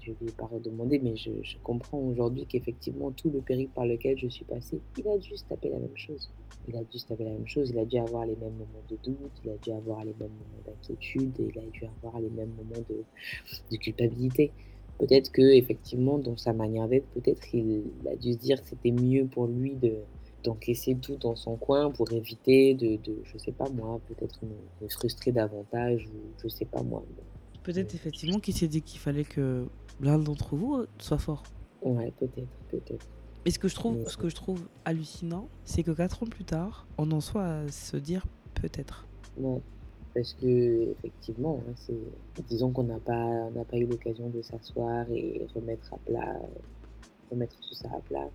Je 0.00 0.12
lui 0.12 0.28
ai 0.28 0.32
pas 0.32 0.46
redemandé, 0.46 0.98
mais 0.98 1.16
je 1.16 1.30
je 1.42 1.56
comprends 1.62 1.98
aujourd'hui 1.98 2.46
qu'effectivement 2.46 3.10
tout 3.10 3.30
le 3.30 3.40
périple 3.40 3.72
par 3.74 3.86
lequel 3.86 4.18
je 4.18 4.28
suis 4.28 4.44
passée, 4.44 4.80
il 4.96 5.08
a 5.08 5.18
dû 5.18 5.36
se 5.36 5.44
taper 5.44 5.70
la 5.70 5.78
même 5.78 5.96
chose. 5.96 6.30
Il 6.68 6.76
a 6.76 6.84
dû 6.84 6.98
se 6.98 7.06
taper 7.06 7.24
la 7.24 7.30
même 7.30 7.46
chose, 7.46 7.70
il 7.70 7.78
a 7.78 7.84
dû 7.84 7.98
avoir 7.98 8.26
les 8.26 8.36
mêmes 8.36 8.52
moments 8.52 8.84
de 8.88 8.96
doute, 9.02 9.32
il 9.44 9.50
a 9.50 9.56
dû 9.56 9.72
avoir 9.72 10.04
les 10.04 10.14
mêmes 10.20 10.30
moments 10.30 10.62
d'inquiétude 10.66 11.32
il 11.38 11.58
a 11.58 11.62
dû 11.70 11.84
avoir 11.86 12.20
les 12.20 12.30
mêmes 12.30 12.52
moments 12.56 12.84
de 12.88 13.04
de 13.70 13.76
culpabilité. 13.76 14.52
Peut-être 14.98 15.30
qu'effectivement 15.32 16.18
dans 16.18 16.36
sa 16.36 16.52
manière 16.52 16.88
d'être, 16.88 17.08
peut-être 17.08 17.54
il 17.54 17.84
a 18.10 18.16
dû 18.16 18.32
se 18.32 18.38
dire 18.38 18.62
que 18.62 18.68
c'était 18.68 18.90
mieux 18.90 19.26
pour 19.26 19.46
lui 19.46 19.76
de 19.76 19.94
d'encaisser 20.44 20.96
tout 20.96 21.16
dans 21.16 21.34
son 21.34 21.56
coin 21.56 21.90
pour 21.90 22.12
éviter 22.12 22.74
de 22.74 22.96
de 22.96 23.16
je 23.24 23.38
sais 23.38 23.52
pas 23.52 23.68
moi, 23.70 24.00
peut-être 24.08 24.44
me 24.44 24.56
me 24.82 24.88
frustrer 24.88 25.32
davantage 25.32 26.06
ou 26.06 26.18
je 26.42 26.48
sais 26.48 26.66
pas 26.66 26.82
moi, 26.82 27.02
Peut-être 27.62 27.94
effectivement 27.94 28.38
qu'il 28.38 28.54
s'est 28.54 28.68
dit 28.68 28.82
qu'il 28.82 28.98
fallait 29.00 29.24
que 29.24 29.66
l'un 30.00 30.18
d'entre 30.18 30.56
vous, 30.56 30.76
heu, 30.76 30.88
soit 30.98 31.18
fort. 31.18 31.42
Ouais, 31.82 32.12
peut-être, 32.18 32.48
peut-être. 32.70 33.06
Et 33.44 33.50
ce 33.50 33.58
que 33.58 33.68
je 33.68 33.74
trouve 33.74 34.08
ce 34.08 34.16
que 34.16 34.28
je 34.28 34.34
trouve 34.34 34.68
hallucinant, 34.84 35.48
c'est 35.64 35.82
que 35.82 35.90
4 35.90 36.22
ans 36.22 36.26
plus 36.26 36.44
tard, 36.44 36.86
on 36.98 37.10
en 37.12 37.20
soit 37.20 37.44
à 37.44 37.68
se 37.68 37.96
dire: 37.96 38.26
«Peut-être». 38.60 39.06
Ouais, 39.38 39.60
parce 40.14 40.34
qu'effectivement, 40.34 41.62
hein, 41.68 41.72
c'est 41.76 42.42
disons 42.48 42.70
qu'on 42.72 42.84
n'a 42.84 42.98
pas 42.98 43.14
on 43.14 43.52
n'a 43.52 43.64
pas 43.64 43.76
eu 43.76 43.86
l'occasion 43.86 44.28
de 44.28 44.42
s'asseoir 44.42 45.06
et 45.10 45.46
remettre 45.54 45.94
à 45.94 45.98
plat, 45.98 46.36
remettre 47.30 47.56
tout 47.56 47.74
ça 47.74 47.88
à 47.96 48.00
plat. 48.00 48.28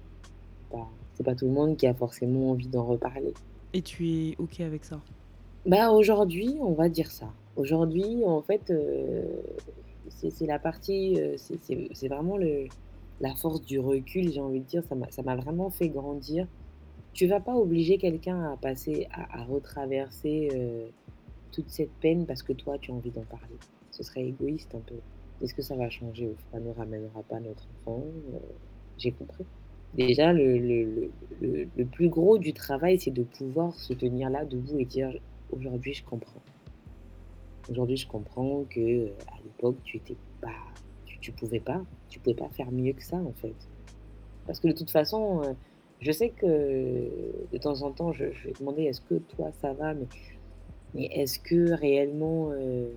Pas 0.71 0.87
c'est 1.13 1.23
pas 1.23 1.35
tout 1.35 1.45
le 1.45 1.51
monde 1.51 1.77
qui 1.77 1.85
a 1.87 1.93
forcément 1.93 2.51
envie 2.51 2.67
d'en 2.67 2.85
reparler. 2.85 3.33
Et 3.73 3.81
tu 3.81 4.09
es 4.09 4.35
OK 4.39 4.61
avec 4.61 4.85
ça? 4.85 5.01
Bah, 5.65 5.91
aujourd'hui, 5.91 6.57
on 6.61 6.73
va 6.73 6.89
dire 6.89 7.11
ça. 7.11 7.31
Aujourd'hui, 7.55 8.23
en 8.25 8.41
fait, 8.41 8.71
heu, 8.71 9.25
c'est 10.09 10.29
c'est 10.29 10.45
la 10.45 10.59
partie, 10.59 11.19
c'est 11.37 11.57
c'est 11.61 11.89
c'est 11.93 12.07
vraiment 12.07 12.37
le 12.37 12.67
la 13.21 13.35
force 13.35 13.61
du 13.61 13.79
recul, 13.79 14.31
j'ai 14.31 14.41
envie 14.41 14.59
de 14.59 14.65
dire, 14.65 14.83
ça 14.83 15.23
m'a 15.23 15.35
vraiment 15.35 15.69
fait 15.69 15.89
grandir. 15.89 16.47
Tu 17.13 17.27
vas 17.27 17.39
pas 17.39 17.55
obliger 17.55 17.97
quelqu'un 17.97 18.51
à 18.51 18.57
passer 18.57 19.07
à 19.11 19.43
retraverser, 19.43 20.49
heu, 20.53 20.91
toute 21.51 21.69
cette 21.69 21.91
peine 22.01 22.25
parce 22.25 22.41
que 22.41 22.53
toi, 22.53 22.77
tu 22.79 22.91
as 22.91 22.93
envie 22.93 23.11
d'en 23.11 23.21
parler. 23.23 23.55
Ce 23.91 24.03
serait 24.03 24.25
égoïste 24.25 24.73
un 24.73 24.79
peu. 24.79 24.95
Est-ce 25.41 25.53
que 25.53 25.61
ça 25.61 25.75
va 25.75 25.89
changer? 25.89 26.33
Ça 26.51 26.59
ne 26.59 26.71
ramènera 26.71 27.21
pas 27.23 27.39
notre 27.39 27.67
enfant, 27.85 28.03
heu, 28.33 28.39
j'ai 28.97 29.11
compris. 29.11 29.45
Déjà 29.93 30.33
le 30.33 31.11
plus 31.91 32.09
gros 32.09 32.39
du 32.39 32.53
travail, 32.53 32.99
c'est 32.99 33.11
de 33.11 33.23
pouvoir 33.23 33.73
se 33.75 33.93
tenir 33.93 34.29
là, 34.31 34.43
debout 34.43 34.79
et 34.79 34.85
dire: 34.85 35.13
«Aujourd'hui, 35.51 35.93
je 35.93 36.03
comprends. 36.03 36.41
Aujourd'hui, 37.69 37.97
je 37.97 38.07
comprends 38.07 38.63
que, 38.69 38.79
heu, 38.79 39.11
à 39.27 39.37
l'époque, 39.43 39.77
tu 39.83 39.97
étais 39.97 40.17
pas 40.41 40.49
tu 41.23 41.31
pouvais 41.31 41.59
pas 41.59 41.81
tu 42.09 42.19
pouvais 42.19 42.35
pas 42.35 42.49
faire 42.49 42.71
mieux 42.71 42.93
que 42.93 43.03
ça, 43.03 43.17
en 43.17 43.33
fait». 43.33 43.55
Parce 44.45 44.59
que 44.59 44.67
de 44.67 44.73
toute 44.73 44.91
façon, 44.91 45.41
heu, 45.43 45.55
Je 46.01 46.11
sais 46.11 46.29
que 46.31 46.45
de 47.53 47.57
temps 47.57 47.81
en 47.81 47.91
temps, 47.91 48.11
je, 48.11 48.25
je 48.33 48.47
vais 48.49 48.53
demander 48.59 48.83
est-ce 48.83 48.99
que 49.01 49.15
toi 49.33 49.51
ça 49.61 49.71
va, 49.73 49.93
mais, 49.93 50.07
mais 50.93 51.05
est-ce 51.21 51.39
que 51.39 51.71
réellement, 51.71 52.51
euh, 52.51 52.89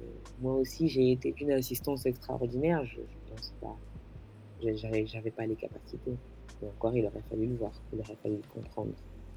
moi 0.42 0.54
aussi 0.56 0.88
j'ai 0.88 1.12
été 1.12 1.30
d'une 1.32 1.52
assistance 1.52 2.04
extraordinaire? 2.06 2.84
Je 2.84 2.98
ne 3.00 3.30
pense 3.30 3.54
pas. 3.60 3.76
Je- 4.62 4.74
J'avais 4.74 5.06
j'avais 5.06 5.30
pas 5.30 5.46
les 5.46 5.54
capacités. 5.56 6.16
Et 6.62 6.66
encore, 6.66 6.96
il 6.96 7.04
aurait 7.06 7.22
fallu 7.30 7.46
le 7.46 7.54
voir, 7.56 7.72
il 7.92 8.00
aurait 8.00 8.16
fallu 8.22 8.36
le 8.36 8.48
comprendre. 8.60 8.92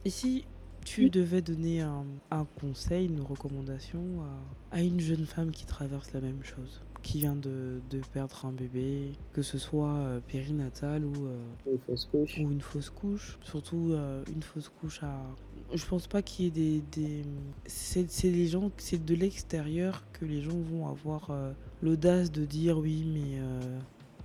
Et 0.06 0.10
si 0.10 0.46
tu 0.86 1.10
devais 1.12 1.42
donner 1.44 1.82
un, 1.82 2.06
un 2.32 2.46
conseil, 2.60 3.06
une 3.08 3.22
recommandation 3.22 4.02
à, 4.72 4.78
à 4.78 4.82
une 4.82 5.00
jeune 5.02 5.26
femme 5.26 5.52
qui 5.52 5.66
traverse 5.66 6.12
la 6.14 6.22
même 6.22 6.44
chose, 6.44 6.82
qui 7.02 7.20
vient 7.20 7.36
de, 7.36 7.82
de 7.90 8.00
perdre 8.14 8.46
un 8.46 8.52
bébé, 8.52 9.12
que 9.34 9.42
ce 9.42 9.58
soit 9.58 9.94
euh, 9.96 10.20
périnatal 10.28 11.06
ou, 11.06 11.28
euh, 11.28 11.38
Une 11.66 11.80
fausse 11.80 12.06
couche. 12.06 12.38
ou 12.40 12.52
une 12.52 12.62
fausse 12.62 12.90
couche, 12.90 13.38
surtout 13.44 13.92
euh, 13.92 14.24
une 14.34 14.44
fausse 14.44 14.70
couche 14.70 15.02
à... 15.04 15.22
Je 15.74 15.86
pense 15.86 16.08
pas 16.08 16.22
qu'il 16.22 16.46
y 16.46 16.48
ait 16.48 16.52
des... 16.52 16.82
des... 16.92 17.24
C'est 17.66 18.08
les 18.24 18.48
gens, 18.48 18.72
c'est 18.78 19.04
de 19.04 19.16
l'extérieur 19.16 20.04
que 20.14 20.26
les 20.26 20.42
gens 20.42 20.58
vont 20.60 20.88
avoir 20.88 21.32
l'audace 21.82 22.32
de 22.32 22.44
dire 22.46 22.78
oui 22.80 23.06
mais 23.06 23.40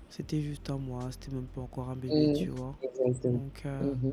c'était 0.09 0.41
juste 0.41 0.71
un 0.71 0.79
mois, 0.79 1.09
c'était 1.11 1.35
même 1.35 1.47
pas 1.47 1.61
encore 1.61 1.91
un 1.91 1.97
bébé, 1.97 2.29
Mhm, 2.29 2.35
tu 2.35 2.49
vois. 2.49 2.75
Exactement. 2.83 3.33
Donc... 3.39 3.65
Mhm. 3.65 4.11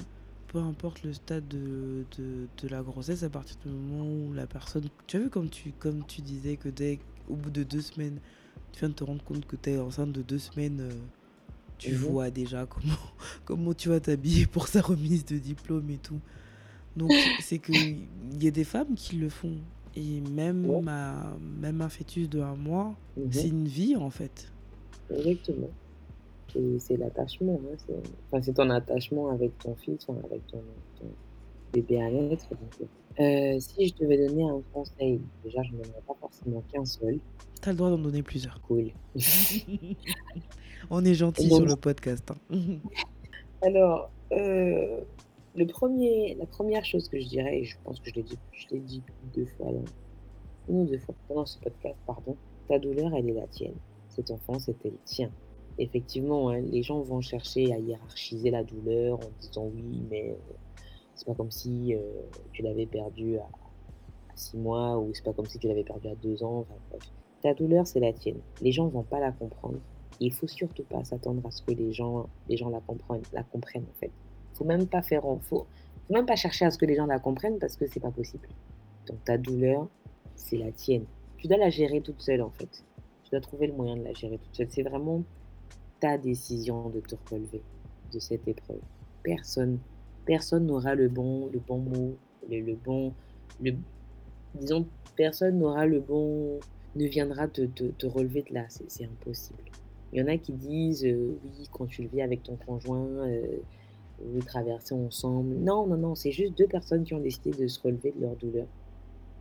peu 0.47 0.59
importe 0.59 1.03
le 1.03 1.14
stade 1.14 1.47
de, 1.47 2.05
de, 2.18 2.47
de 2.62 2.68
la 2.68 2.82
grossesse, 2.84 3.24
à 3.24 3.30
partir 3.30 3.55
du 3.66 3.70
moment 3.72 4.03
où 4.05 4.34
la 4.34 4.47
personne... 4.47 4.84
Tu 5.07 5.18
as 5.18 5.20
vu 5.22 5.30
comme 5.30 5.49
tu, 5.49 5.72
comme 5.72 6.05
tu 6.05 6.22
disais 6.22 6.57
que 6.57 6.68
dès 6.70 6.99
au 7.30 7.36
bout 7.36 7.51
de 7.51 7.64
deux 7.64 7.80
semaines, 7.82 8.20
tu 8.72 8.80
viens 8.80 8.89
de 8.89 8.93
te 8.93 9.03
rendre 9.03 9.24
compte 9.24 9.45
que 9.45 9.55
tu 9.55 9.72
es 9.72 9.80
enceinte 9.80 10.11
de 10.11 10.22
deux 10.22 10.39
semaines, 10.39 10.80
euh, 10.82 10.91
tu 11.78 11.93
vois 11.93 12.30
déjà 12.30 12.65
comment, 12.65 12.93
comment 13.45 13.74
tu 13.74 13.89
vas 13.89 13.99
t'habiller 13.99 14.45
pour 14.45 14.67
sa 14.67 14.82
remise 14.82 15.26
de 15.26 15.38
diplôme 15.38 15.89
et 15.89 15.97
tout. 15.97 16.19
Donc 16.95 17.11
c'est 17.41 17.59
que 17.59 17.72
il 17.74 18.43
y 18.43 18.47
a 18.47 18.51
des 18.51 18.63
femmes 18.63 18.95
qui 18.95 19.15
le 19.17 19.30
font. 19.30 19.57
Et 19.95 20.22
même, 20.22 20.65
Ouais. 20.69 20.82
ma, 20.82 21.36
même 21.59 21.82
un 21.82 21.89
fœtus 21.89 22.30
de 22.30 22.39
un 22.39 22.55
mois, 22.55 22.95
Mhm. 23.17 23.32
c'est 23.32 23.47
une 23.49 23.67
vie 23.67 23.95
en 23.97 24.09
fait. 24.09 24.49
Exactement. 25.13 25.69
Et 26.55 26.80
c'est 26.80 26.95
l'attachement. 26.97 27.59
Hein, 27.65 27.76
c'est 27.88 28.01
enfin, 28.32 28.53
ton 28.53 28.69
attachement 28.69 29.30
avec 29.30 29.57
ton 29.59 29.76
fils, 29.76 30.05
enfin, 30.07 30.19
avec 30.26 30.45
ton, 30.47 30.61
ton 30.99 31.05
bébé 31.74 32.01
à 32.01 32.09
naître. 32.09 32.47
donc, 32.51 32.88
euh, 33.20 33.59
si 33.59 33.88
je 33.88 33.93
devais 33.95 34.28
donner 34.28 34.43
un 34.43 34.62
conseil, 34.74 35.22
déjà, 35.43 35.62
je 35.64 35.72
n'en 35.74 35.82
ai 35.84 36.01
pas 36.07 36.16
forcément 36.20 36.64
qu'un 36.72 36.86
seul. 36.86 37.20
Tu 37.62 37.70
as 37.70 37.72
le 37.74 37.78
droit 37.78 37.89
d'en 37.89 37.97
donner 37.99 38.24
plusieurs. 38.24 38.59
Cool. 38.62 38.91
On 40.89 41.03
est 41.05 41.14
gentil 41.14 41.47
Donc- 41.47 41.59
sur 41.59 41.66
le 41.68 41.76
podcast. 41.76 42.32
hein. 42.32 42.57
Alors, 43.62 44.09
euh, 44.32 45.01
le 45.55 45.66
premier, 45.68 46.36
la 46.39 46.45
première 46.45 46.84
chose 46.86 47.07
que 47.09 47.20
je 47.20 47.28
dirais, 47.28 47.59
et 47.59 47.64
je 47.66 47.78
pense 47.84 47.99
que 47.99 48.09
je 48.09 48.16
l'ai 48.16 48.24
dit, 48.24 48.38
je 48.53 48.66
l'ai 48.72 48.80
dit 48.80 49.01
deux 49.36 49.45
fois, 49.45 49.68
dans- 49.72 49.84
ou 50.68 50.88
fois 50.99 51.16
pendant 51.28 51.45
ce 51.45 51.59
podcast, 51.59 51.95
pardon, 52.07 52.36
ta 52.68 52.80
douleur, 52.80 53.14
elle 53.16 53.30
est 53.30 53.34
la 53.34 53.47
tienne. 53.47 53.76
Cet 54.09 54.32
enfant, 54.32 54.57
c'était 54.59 54.89
le 54.89 54.97
tien. 55.05 55.30
Effectivement, 55.78 56.49
hein, 56.49 56.59
les 56.59 56.84
gens 56.84 57.01
vont 57.01 57.22
chercher 57.22 57.74
à 57.74 57.78
hiérarchiser 57.80 58.51
la 58.51 58.64
douleur 58.64 59.20
en 59.20 59.30
disant 59.39 59.70
oui, 59.74 60.01
mais 60.09 60.36
c'est 61.22 61.28
pas 61.28 61.36
comme 61.36 61.51
si 61.51 61.93
euh, 61.93 61.99
tu 62.51 62.63
l'avais 62.63 62.88
perdu 62.88 63.38
à, 63.38 63.43
à 63.43 64.36
six 64.36 64.57
mois 64.57 64.97
ou 64.97 65.13
c'est 65.13 65.24
pas 65.24 65.34
comme 65.34 65.45
si 65.45 65.59
tu 65.59 65.67
l'avais 65.67 65.84
perdu 65.84 66.07
à 66.07 66.15
deux 66.15 66.43
ans. 66.43 66.61
Enfin, 66.61 66.74
bref. 66.89 67.03
Ta 67.43 67.53
douleur, 67.53 67.86
c'est 67.86 67.99
la 67.99 68.11
tienne. 68.11 68.39
Les 68.59 68.72
gens 68.72 68.88
vont 68.88 69.03
pas 69.03 69.19
la 69.19 69.32
comprendre. 69.32 69.78
Et 70.19 70.26
il 70.26 70.34
faut 70.34 70.47
surtout 70.47 70.82
pas 70.84 71.03
s'attendre 71.03 71.45
à 71.45 71.51
ce 71.51 71.61
que 71.61 71.74
les 71.74 71.93
gens, 71.93 72.28
les 72.49 72.57
gens 72.57 72.69
la 72.69 72.80
comprennent, 72.80 73.22
la 73.34 73.43
comprennent 73.43 73.86
en 73.88 73.99
fait. 73.99 74.09
Faut 74.55 74.65
même 74.65 74.88
pas 74.88 75.03
faire, 75.03 75.22
faut 75.43 75.67
même 76.09 76.26
pas 76.26 76.36
chercher 76.36 76.65
à 76.65 76.72
ce 76.72 76.80
que 76.80 76.88
les 76.88 76.95
gens 76.95 77.05
la 77.05 77.19
comprennent 77.19 77.59
parce 77.59 77.78
que 77.78 77.86
c'est 77.86 77.99
pas 77.99 78.09
possible. 78.11 78.47
Donc 79.05 79.24
ta 79.24 79.38
douleur, 79.38 79.88
c'est 80.36 80.57
la 80.57 80.72
tienne. 80.72 81.05
Tu 81.38 81.47
dois 81.47 81.57
la 81.57 81.69
gérer 81.69 82.01
toute 82.01 82.19
seule 82.19 82.41
en 82.41 82.49
fait. 82.49 82.84
Tu 83.24 83.30
dois 83.30 83.41
trouver 83.41 83.67
le 83.67 83.74
moyen 83.74 83.95
de 83.95 84.03
la 84.03 84.13
gérer 84.13 84.39
toute 84.39 84.55
seule. 84.55 84.67
C'est 84.72 84.84
vraiment 84.84 85.22
ta 85.99 86.17
décision 86.17 86.89
de 86.89 86.99
te 86.99 87.15
relever 87.30 87.61
de 88.11 88.19
cette 88.19 88.47
épreuve. 88.47 88.82
Personne, 89.22 89.78
personne 90.26 90.65
n'aura 90.65 90.95
le 90.95 91.07
bon, 91.09 91.49
le 91.51 91.59
bon 91.59 91.80
mot, 91.80 92.15
le, 92.49 92.59
le 92.59 92.76
bon, 92.76 93.13
le, 93.61 93.74
disons, 94.55 94.86
personne 95.15 95.59
n'aura 95.59 95.86
le 95.86 95.99
bon, 95.99 96.59
ne 96.95 97.05
viendra 97.07 97.47
te, 97.47 97.61
te, 97.61 98.05
relever 98.05 98.43
de 98.49 98.53
là. 98.53 98.65
C'est 98.69 99.05
impossible. 99.05 99.63
Il 100.13 100.19
y 100.19 100.24
en 100.24 100.28
a 100.28 100.38
qui 100.38 100.51
disent 100.51 101.05
euh, 101.05 101.38
oui, 101.43 101.67
quand 101.72 101.86
tu 101.86 102.03
le 102.03 102.09
vis 102.09 102.22
avec 102.22 102.43
ton 102.43 102.57
conjoint, 102.57 103.05
euh, 103.05 103.41
vous 104.24 104.41
traversez 104.41 104.93
ensemble. 104.93 105.55
Non, 105.55 105.88
non, 105.88 105.97
non, 105.97 106.15
c'est 106.15 106.32
juste 106.32 106.57
deux 106.57 106.67
personnes 106.67 107.03
qui 107.03 107.13
ont 107.13 107.19
décidé 107.19 107.51
de 107.51 107.67
se 107.67 107.80
relever 107.82 108.11
de 108.11 108.22
leur 108.22 108.36
douleur 108.36 108.67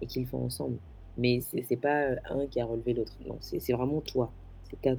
et 0.01 0.07
qui 0.07 0.21
le 0.21 0.27
font 0.27 0.45
ensemble. 0.45 0.77
Mais 1.19 1.41
c'est 1.41 1.77
pas 1.77 2.03
euh, 2.03 2.17
un 2.31 2.47
qui 2.47 2.61
a 2.61 2.65
relevé 2.65 2.95
l'autre. 2.95 3.13
Non, 3.27 3.37
c'est 3.41 3.73
vraiment 3.73 4.01
toi. 4.01 4.33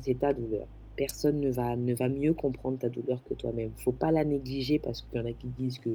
C'est 0.01 0.19
ta 0.19 0.33
douleur. 0.33 0.67
Personne 0.95 1.39
ne 1.39 1.49
va, 1.49 1.75
ne 1.75 1.93
va 1.93 2.09
mieux 2.09 2.33
comprendre 2.33 2.77
ta 2.77 2.89
douleur 2.89 3.23
que 3.23 3.33
toi-même. 3.33 3.71
Faut 3.77 3.91
pas 3.93 4.11
la 4.11 4.23
négliger 4.25 4.77
parce 4.79 5.01
qu'il 5.01 5.19
y 5.19 5.21
en 5.21 5.25
a 5.25 5.31
qui 5.33 5.47
disent 5.47 5.79
que 5.79 5.89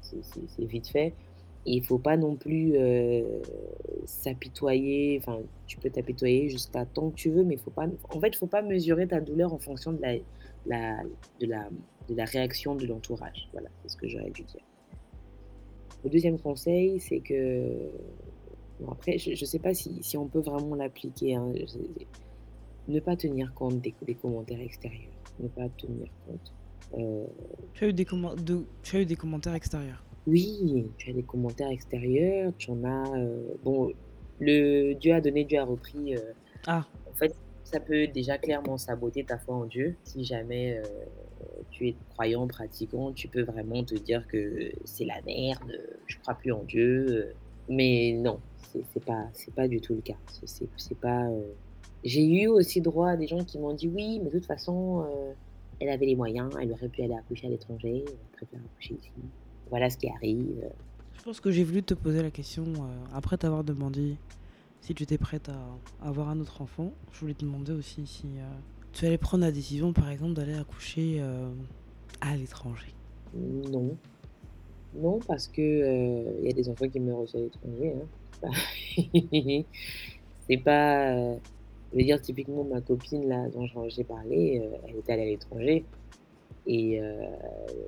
c'est- 0.00 0.64
vite 0.64 0.88
fait. 0.88 1.14
Et 1.66 1.72
il 1.74 1.84
faut 1.84 1.98
pas 1.98 2.16
non 2.16 2.34
plus 2.34 2.72
euh, 2.76 3.40
s'apitoyer. 4.06 5.18
Enfin, 5.20 5.40
tu 5.66 5.76
peux 5.76 5.90
t'apitoyer 5.90 6.48
jusqu'à 6.48 6.86
tant 6.86 7.10
que 7.10 7.16
tu 7.16 7.30
veux, 7.30 7.44
mais 7.44 7.56
faut 7.58 7.70
pas. 7.70 7.86
En 8.14 8.20
fait, 8.20 8.34
faut 8.34 8.46
pas 8.46 8.62
mesurer 8.62 9.06
ta 9.06 9.20
douleur 9.20 9.52
en 9.52 9.58
fonction 9.58 9.92
de 9.92 10.00
la, 10.00 10.14
de 11.40 11.46
la, 11.46 11.68
de 12.08 12.14
la 12.14 12.24
réaction 12.24 12.74
de 12.74 12.86
l'entourage. 12.86 13.48
Voilà, 13.52 13.68
c'est 13.82 13.90
ce 13.90 13.96
que 13.96 14.08
j'aurais 14.08 14.30
dû 14.30 14.42
dire. 14.44 14.62
Le 16.04 16.10
deuxième 16.10 16.38
conseil, 16.38 17.00
c'est 17.00 17.20
que. 17.20 17.90
Après, 18.90 19.18
je 19.18 19.30
ne 19.30 19.34
sais 19.46 19.58
pas 19.58 19.74
si, 19.74 19.98
si 20.02 20.16
on 20.16 20.26
peut 20.26 20.38
vraiment 20.40 20.76
l'appliquer. 20.76 21.34
hein. 21.34 21.52
Ne 22.88 23.00
pas 23.00 23.16
tenir 23.16 23.52
compte 23.54 23.80
des, 23.80 23.94
des 24.02 24.14
commentaires 24.14 24.60
extérieurs. 24.60 25.12
Ne 25.40 25.48
pas 25.48 25.68
tenir 25.76 26.08
compte. 26.26 26.52
Euh, 26.98 27.24
Tu 27.74 27.84
as 27.84 27.88
eu 27.88 27.92
des, 27.92 28.04
commen- 28.04 28.34
de- 28.42 28.64
tu 28.82 28.96
as 28.96 29.00
eu 29.02 29.06
des 29.06 29.16
commentaires 29.16 29.54
extérieurs. 29.54 30.02
oui, 30.26 30.86
tu 30.96 31.10
as 31.10 31.12
des 31.12 31.22
commentaires 31.22 31.70
extérieurs, 31.70 32.52
tu 32.58 32.70
en 32.70 32.82
as. 32.84 33.16
euh, 33.18 33.54
bon, 33.62 33.92
le 34.40 34.94
Dieu 34.94 35.12
a 35.14 35.20
donné, 35.20 35.44
Dieu 35.44 35.58
a 35.58 35.64
repris. 35.64 36.16
euh, 36.16 36.20
Ah, 36.66 36.86
en 37.10 37.14
fait, 37.14 37.34
ça 37.64 37.78
peut 37.80 38.06
déjà 38.06 38.38
clairement 38.38 38.78
saboter 38.78 39.24
ta 39.24 39.36
foi 39.38 39.54
en 39.56 39.64
Dieu. 39.66 39.96
Si 40.04 40.24
jamais 40.24 40.80
tu 41.70 41.88
es 41.88 41.94
croyant, 42.10 42.46
pratiquant, 42.46 43.12
tu 43.12 43.28
peux 43.28 43.42
vraiment 43.42 43.84
te 43.84 43.94
dire 43.94 44.26
que 44.26 44.70
c'est 44.84 45.04
la 45.04 45.20
merde, 45.26 45.78
je 46.06 46.16
crois 46.18 46.34
plus 46.34 46.52
en 46.52 46.62
Dieu. 46.64 47.34
Mais 47.68 48.12
non, 48.12 48.40
c'est 48.72 49.04
pas, 49.04 49.26
pas 49.54 49.68
du 49.68 49.80
tout 49.82 49.94
le 49.94 50.00
cas. 50.00 50.16
C'est 50.46 50.98
pas. 50.98 51.28
J'ai 52.04 52.24
eu 52.24 52.46
aussi 52.46 52.80
droit 52.80 53.10
à 53.10 53.16
des 53.16 53.26
gens 53.26 53.44
qui 53.44 53.58
m'ont 53.58 53.74
dit 53.74 53.88
oui, 53.88 54.20
mais 54.22 54.30
de 54.30 54.38
toute 54.38 54.46
façon, 54.46 55.02
euh, 55.02 55.32
elle 55.80 55.88
avait 55.88 56.06
les 56.06 56.16
moyens, 56.16 56.50
elle 56.60 56.72
aurait 56.72 56.88
pu 56.88 57.02
aller 57.02 57.14
accoucher 57.14 57.48
à 57.48 57.50
l'étranger, 57.50 58.04
elle 58.06 58.14
préfère 58.32 58.60
accoucher 58.60 58.94
ici. 58.94 59.10
Voilà 59.70 59.90
ce 59.90 59.98
qui 59.98 60.08
arrive. 60.08 60.70
je 61.12 61.22
pense 61.22 61.40
que 61.40 61.50
j'ai 61.50 61.64
voulu 61.64 61.82
te 61.82 61.94
poser 61.94 62.22
la 62.22 62.30
question 62.30 62.64
euh, 62.64 62.86
après 63.12 63.36
t'avoir 63.36 63.64
demandé 63.64 64.16
si 64.80 64.94
tu 64.94 65.02
étais 65.02 65.18
prête 65.18 65.48
à 65.48 66.06
avoir 66.06 66.28
un 66.28 66.40
autre 66.40 66.62
enfant. 66.62 66.92
Je 67.12 67.20
voulais 67.20 67.34
te 67.34 67.44
demander 67.44 67.72
aussi 67.72 68.06
si 68.06 68.26
euh, 68.38 68.48
tu 68.92 69.04
allais 69.04 69.18
prendre 69.18 69.44
la 69.44 69.52
décision, 69.52 69.92
par 69.92 70.08
exemple, 70.08 70.34
d'aller 70.34 70.54
accoucher 70.54 71.20
à 72.20 72.36
l'étranger. 72.36 72.94
Non. 73.34 73.96
Non, 74.94 75.18
parce 75.26 75.48
que 75.48 76.40
il 76.40 76.46
y 76.46 76.50
a 76.50 76.54
des 76.54 76.68
enfants 76.68 76.88
qui 76.88 77.00
meurent 77.00 77.18
aussi 77.18 77.36
à 77.36 77.40
l'étranger. 77.40 77.94
Hein. 77.94 78.04
C'est 80.48 80.56
pas. 80.56 81.36
Je 81.92 81.98
veux 81.98 82.04
dire, 82.04 82.20
typiquement, 82.20 82.64
ma 82.64 82.80
copine 82.80 83.28
là, 83.28 83.48
dont 83.48 83.66
j'ai 83.88 84.04
parlé, 84.04 84.60
euh, 84.60 84.76
elle 84.86 84.96
était 84.96 85.12
allée 85.12 85.22
à 85.22 85.26
l'étranger. 85.26 85.84
Et 86.66 87.00
euh, 87.00 87.26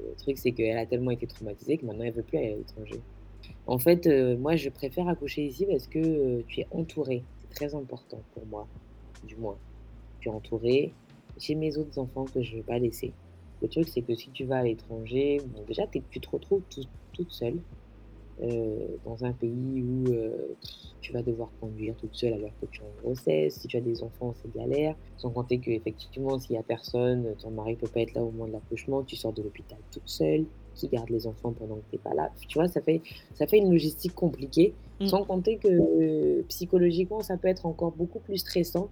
le 0.09 0.15
truc, 0.17 0.39
c'est 0.39 0.53
qu'elle 0.53 0.79
a 0.79 0.87
tellement 0.87 1.11
été 1.11 1.27
traumatisée 1.27 1.77
que 1.77 1.85
maintenant, 1.85 2.05
elle 2.05 2.13
veut 2.15 2.23
plus 2.23 2.39
aller 2.39 2.53
à 2.53 2.57
l'étranger. 2.57 3.01
En 3.67 3.79
fait, 3.79 4.07
euh, 4.07 4.37
moi, 4.39 4.57
je 4.57 4.71
préfère 4.71 5.07
accoucher 5.09 5.45
ici 5.45 5.67
parce 5.67 5.87
que 5.87 6.41
tu 6.43 6.61
es 6.61 6.67
entouré. 6.71 7.23
C'est 7.43 7.55
très 7.55 7.75
important 7.75 8.21
pour 8.35 8.47
moi, 8.47 8.67
du 9.27 9.37
moins. 9.37 9.59
Tu 10.21 10.29
es 10.29 10.33
entouré. 10.33 10.93
J'ai 11.39 11.55
mes 11.55 11.77
autres 11.77 11.99
enfants 11.99 12.25
que 12.25 12.43
je 12.43 12.53
ne 12.53 12.57
veux 12.59 12.67
pas 12.67 12.79
laisser. 12.79 13.13
Le 13.61 13.69
truc, 13.69 13.89
c'est 13.89 14.03
que 14.03 14.15
si 14.15 14.31
tu 14.31 14.45
vas 14.45 14.59
à 14.59 14.63
l'étranger, 14.63 15.43
bon, 15.47 15.63
déjà, 15.67 15.87
tu 15.87 16.01
te 16.01 16.31
retrouves 16.31 16.63
tout- 16.71 16.87
toute 17.13 17.31
seule 17.31 17.59
euh, 18.43 18.87
dans 19.05 19.23
un 19.23 19.33
pays 19.33 19.83
où 19.83 20.11
euh, 20.13 20.57
tu 21.03 21.13
vas 21.13 21.23
devoir 21.23 21.51
conduire 21.61 21.95
toute 21.97 22.15
seule 22.15 22.33
alors 22.33 22.53
que 22.61 22.67
tu 22.71 22.81
es 22.81 22.85
en 22.85 23.03
grossesse. 23.03 23.61
Si 23.61 23.69
tu 23.69 23.77
as 23.77 23.83
des 23.83 24.03
enfants, 24.03 24.35
c'est 24.41 24.51
galère. 24.55 24.95
Sans 25.19 25.31
compter 25.31 25.59
que 25.59 25.71
effectivement, 25.71 26.39
s'il 26.39 26.57
y 26.57 26.59
a 26.59 26.63
personne, 26.63 27.35
ton 27.39 27.51
mari 27.51 27.77
peut 27.77 27.89
pas 27.89 28.01
être 28.01 28.15
là 28.15 28.23
au 28.23 28.31
moment 28.31 28.47
de 28.47 28.53
l'accouchement, 28.53 29.03
tu 29.03 29.17
sors 29.17 29.33
de 29.35 29.43
l'hôpital 29.43 29.79
toute 29.93 30.09
seule. 30.09 30.47
Qui 30.75 30.89
garde 30.89 31.11
les 31.11 31.27
enfants 31.27 31.53
pendant 31.53 31.75
que 31.77 31.83
tu 31.91 31.97
n'es 31.97 31.99
pas 31.99 32.15
là 32.15 32.31
Tu 32.49 32.57
vois, 32.57 32.69
ça 32.69 32.81
fait, 32.81 33.03
ça 33.35 33.47
fait 33.47 33.59
une 33.59 33.71
logistique 33.71 34.15
compliquée. 34.15 34.73
Mm. 35.01 35.07
Sans 35.07 35.25
compter 35.25 35.57
que 35.57 35.69
euh, 35.69 36.43
psychologiquement, 36.49 37.21
ça 37.21 37.37
peut 37.37 37.49
être 37.49 37.67
encore 37.67 37.93
beaucoup 37.93 38.21
plus 38.21 38.39
stressant 38.39 38.89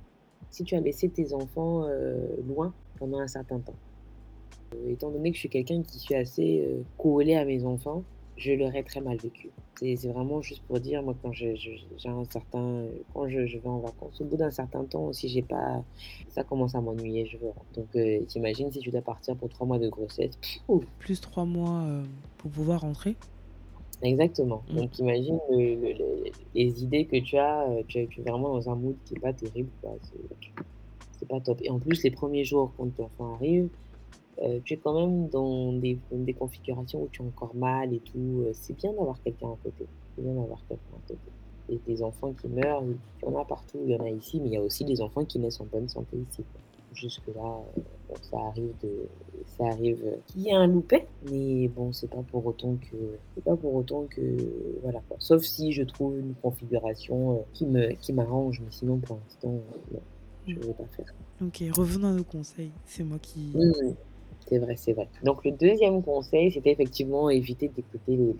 si 0.51 0.64
tu 0.64 0.74
as 0.74 0.80
laissé 0.80 1.09
tes 1.09 1.32
enfants 1.32 1.86
loin 2.49 2.72
pendant 2.99 3.18
un 3.18 3.28
certain 3.28 3.59
temps. 3.59 3.74
étant 4.88 5.11
donné 5.11 5.30
que 5.30 5.36
je 5.36 5.40
suis 5.40 5.49
quelqu'un 5.51 5.82
qui 5.82 5.99
suis 5.99 6.14
assez, 6.14 6.66
collé 6.96 7.34
à 7.34 7.44
mes 7.44 7.64
enfants, 7.64 8.03
je 8.39 8.53
l'aurais 8.53 8.84
très 8.84 9.01
mal 9.03 9.18
vécu. 9.18 9.55
C'est 9.80 9.97
vraiment 10.09 10.43
juste 10.43 10.64
pour 10.66 10.80
dire, 10.80 11.03
moi, 11.05 11.16
quand 11.22 11.32
je 11.32 11.49
un 12.09 12.24
certain, 12.24 12.89
quand 13.14 13.28
je 13.28 13.47
je 13.47 13.59
vais 13.59 13.68
en 13.68 13.80
vacances, 13.80 14.20
au 14.20 14.26
bout 14.26 14.36
d'un 14.39 14.51
certain 14.51 14.84
temps, 14.86 15.12
si 15.12 15.28
j'ai 15.28 15.43
pas 15.43 15.84
ça 16.28 16.45
commence 16.45 16.74
à 16.76 16.80
m'ennuyer, 16.82 17.26
je 17.26 17.39
veux 17.39 17.53
donc 17.74 17.95
heu, 17.97 18.26
tu 18.28 18.41
si 18.72 18.80
tu 18.80 18.91
dois 18.91 19.03
partir 19.03 19.36
pour 19.39 19.49
3 19.51 19.66
mois 19.66 19.78
de 19.78 19.89
grossesse! 19.91 20.39
Plus 20.99 21.20
3 21.20 21.45
mois, 21.45 21.84
heu, 21.89 22.09
pour 22.36 22.51
pouvoir 22.51 22.80
rentrer? 22.82 23.18
Exactement, 24.03 24.64
Mmh. 24.66 24.76
donc 24.76 24.97
imagine 25.01 25.41
le 25.51 25.74
le 25.74 25.93
les 26.22 26.32
les 26.55 26.82
idées 26.84 27.09
que 27.09 27.16
tu 27.16 27.36
as, 27.36 27.68
heu, 27.68 27.84
tu 27.89 27.99
es 27.99 28.09
vraiment 28.22 28.53
dans 28.55 28.70
un 28.70 28.76
mood 28.76 28.97
qui 29.05 29.14
est 29.14 29.18
pas 29.18 29.32
terrible, 29.32 29.72
c'est 30.03 30.16
c'est 31.12 31.28
pas 31.28 31.41
top 31.41 31.61
et 31.62 31.70
en 31.70 31.80
plus, 31.80 32.03
les 32.05 32.11
premiers 32.12 32.45
jours 32.45 32.74
quand 32.76 32.91
ton 32.95 33.05
enfant 33.07 33.34
arrive, 33.34 33.70
heu, 34.43 34.61
tu 34.64 34.74
es 34.74 34.76
quand 34.78 34.95
même 34.95 35.28
dans 35.28 35.72
des 35.72 35.99
des 36.11 36.34
configurations 36.34 37.03
où 37.03 37.09
tu 37.11 37.22
es 37.22 37.26
encore 37.26 37.55
mal 37.55 37.93
et 37.95 38.01
tout, 38.01 38.45
heu, 38.47 38.51
c'est 38.55 38.74
bien 38.76 38.93
d'avoir 38.93 39.20
quelqu'un 39.22 39.49
à 39.49 39.57
côté, 39.62 39.86
c'est 40.16 40.22
bien 40.22 40.34
d'avoir 40.34 40.61
quelqu'un 40.68 40.97
à 40.97 41.09
côté 41.09 41.32
et 41.68 41.78
des 41.86 42.03
enfants 42.03 42.32
qui 42.32 42.49
meurent, 42.49 42.82
il 43.22 43.26
y 43.26 43.28
en 43.28 43.39
a 43.39 43.45
partout, 43.45 43.78
il 43.84 43.91
y 43.93 43.97
en 43.97 44.05
a 44.05 44.11
ici, 44.11 44.41
mais 44.41 44.49
il 44.49 44.53
y 44.55 44.57
a 44.57 44.62
aussi 44.62 44.84
des 44.84 45.01
enfants 45.01 45.24
qui 45.24 45.39
naissent 45.39 45.61
en 45.61 45.66
bonne 45.66 45.89
santé 45.89 46.16
ici. 46.16 46.45
Jusque-là, 46.95 47.43
bon, 47.43 48.14
ça 48.22 48.39
arrive 48.39 48.72
de 48.82 49.07
ça 49.47 49.66
arrive, 49.66 50.03
qu'il 50.26 50.43
y 50.43 50.49
ait 50.49 50.55
un 50.55 50.66
loupé, 50.66 51.05
mais 51.30 51.68
bon, 51.68 51.93
c'est 51.93 52.09
pas 52.09 52.22
pour 52.30 52.47
autant 52.47 52.76
que 52.76 52.97
c'est 53.34 53.45
pas 53.45 53.57
pour 53.57 53.74
autant 53.74 54.07
que 54.09 54.20
voilà, 54.82 55.03
quoi. 55.07 55.18
Sauf 55.20 55.43
si 55.43 55.72
je 55.72 55.82
trouve 55.82 56.18
une 56.18 56.34
configuration, 56.43 57.45
qui 57.53 57.66
me 57.66 57.93
qui 57.93 58.14
m'arrange, 58.14 58.61
mais 58.61 58.70
sinon 58.70 58.97
pour 58.97 59.16
l'instant, 59.16 59.61
non, 59.93 60.01
je 60.47 60.55
ne 60.55 60.61
vais 60.61 60.72
pas 60.72 60.86
faire. 60.97 61.14
OK, 61.43 61.62
revenons 61.72 62.09
à 62.09 62.12
nos 62.12 62.24
conseils. 62.24 62.72
C'est 62.86 63.05
moi 63.05 63.18
qui 63.18 63.53
Mmh. 63.55 63.95
C'est 64.49 64.59
vrai, 64.59 64.76
c'est 64.76 64.92
vrai. 64.94 65.09
Donc 65.22 65.44
le 65.44 65.53
deuxième 65.53 66.03
conseil, 66.03 66.51
c'était 66.53 66.70
effectivement 66.72 67.28
éviter 67.28 67.68
d'écouter 67.68 68.16
les 68.16 68.16
les 68.16 68.32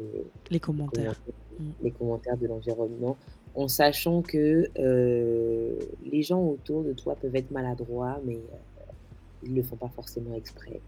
les 0.00 0.06
les 0.12 0.24
les 0.50 0.60
commentaires. 0.60 1.20
Mmh. 1.58 1.70
les 1.84 1.90
commentaires 1.92 2.36
de 2.36 2.48
l'environnement, 2.48 3.16
en 3.54 3.68
sachant 3.68 4.22
que, 4.22 4.68
heu, 4.78 5.78
les 6.04 6.22
gens 6.22 6.42
autour 6.42 6.82
de 6.82 6.92
toi 6.92 7.14
peuvent 7.14 7.36
être 7.36 7.52
maladroits, 7.52 8.20
mais, 8.24 8.34
heu, 8.34 8.40
ils 9.44 9.54
le 9.54 9.62
font 9.62 9.76
pas 9.76 9.88
forcément 9.94 10.34
exprès. 10.34 10.80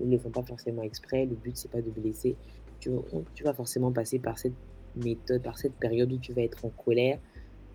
Ils 0.00 0.10
le 0.10 0.18
font 0.18 0.30
pas 0.30 0.42
forcément 0.42 0.82
exprès, 0.82 1.26
le 1.26 1.34
but 1.36 1.56
c'est 1.56 1.70
pas 1.70 1.82
de 1.82 1.90
blesser. 1.90 2.34
Tu 2.80 2.88
on 2.90 3.24
tu 3.34 3.44
vas 3.44 3.52
forcément 3.52 3.92
passer 3.92 4.18
par 4.18 4.38
cette 4.38 4.54
méthode, 4.96 5.42
par 5.42 5.58
cette 5.58 5.74
période 5.74 6.10
où 6.12 6.18
tu 6.18 6.32
vas 6.32 6.42
être 6.42 6.64
en 6.64 6.70
colère, 6.70 7.18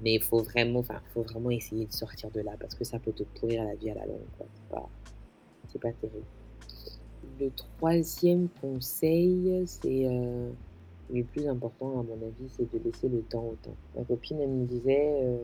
mais 0.01 0.15
il 0.15 0.22
faut 0.22 0.39
vraiment, 0.39 0.80
enfin, 0.80 0.99
faut 1.13 1.22
vraiment 1.24 1.51
essayer 1.51 1.86
de 1.86 1.93
sortir 1.93 2.32
de 2.32 2.41
là 2.41 2.53
parce 2.59 2.76
que 2.76 2.84
ça 2.84 2.97
peut 2.99 3.13
te 3.13 3.24
pourrir 3.24 3.63
la 3.63 3.76
vie 3.76 3.91
à 3.91 3.95
la 3.95 4.05
longue, 4.05 4.28
quoi. 4.70 4.89
C'est 5.72 5.82
pas 5.82 5.91
terrible. 5.91 6.26
Le 7.39 7.49
troisième 7.51 8.49
conseil, 8.61 9.63
c'est, 9.65 10.05
heu, 10.05 10.51
le 11.13 11.24
plus 11.24 11.47
important 11.47 11.99
à 11.99 12.03
mon 12.03 12.15
avis, 12.26 12.49
c'est 12.49 12.72
de 12.72 12.84
laisser 12.84 13.07
le 13.07 13.22
temps 13.22 13.45
au 13.45 13.55
temps. 13.61 13.76
Ma 13.95 14.03
copine, 14.03 14.39
elle 14.41 14.49
me 14.49 14.65
disait, 14.65 15.24
heu, 15.24 15.38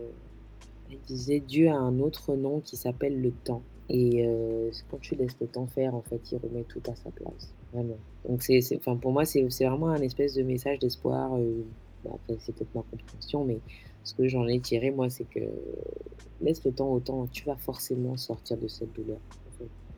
elle 0.91 0.99
disait: 1.07 1.39
«Dieu 1.39 1.69
a 1.69 1.75
un 1.75 1.99
autre 1.99 2.35
nom 2.35 2.59
qui 2.59 2.75
s'appelle 2.75 3.21
le 3.21 3.31
temps» 3.31 3.61
et 3.87 4.27
c'est 4.71 4.83
quand 4.89 4.99
tu 4.99 5.15
laisses 5.15 5.37
le 5.39 5.47
temps 5.47 5.67
faire, 5.67 5.93
en 5.93 6.01
fait, 6.01 6.19
il 6.31 6.37
remet 6.37 6.63
tout 6.63 6.81
à 6.87 6.95
sa 6.95 7.11
place, 7.11 7.53
vraiment. 7.71 7.97
Donc 8.27 8.41
c'est 8.41 8.59
enfin, 8.77 8.95
pour 8.95 9.11
moi, 9.11 9.25
c'est 9.25 9.43
vraiment 9.43 9.89
un 9.89 10.01
espèce 10.01 10.33
de 10.33 10.41
message 10.41 10.79
d'espoir, 10.79 11.31
après 12.05 12.37
c'est 12.39 12.55
peut-être 12.55 12.73
ma 12.73 12.81
compréhension, 12.81 13.45
mais 13.45 13.59
ce 14.03 14.15
que 14.15 14.27
j'en 14.27 14.47
ai 14.47 14.59
tiré, 14.59 14.89
moi, 14.89 15.09
c'est 15.09 15.25
que 15.29 15.39
laisse 16.41 16.63
le 16.65 16.71
temps 16.71 16.91
au 16.91 16.99
temps, 16.99 17.27
tu 17.27 17.45
vas 17.45 17.57
forcément 17.57 18.17
sortir 18.17 18.57
de 18.57 18.67
cette 18.67 18.91
douleur. 18.93 19.19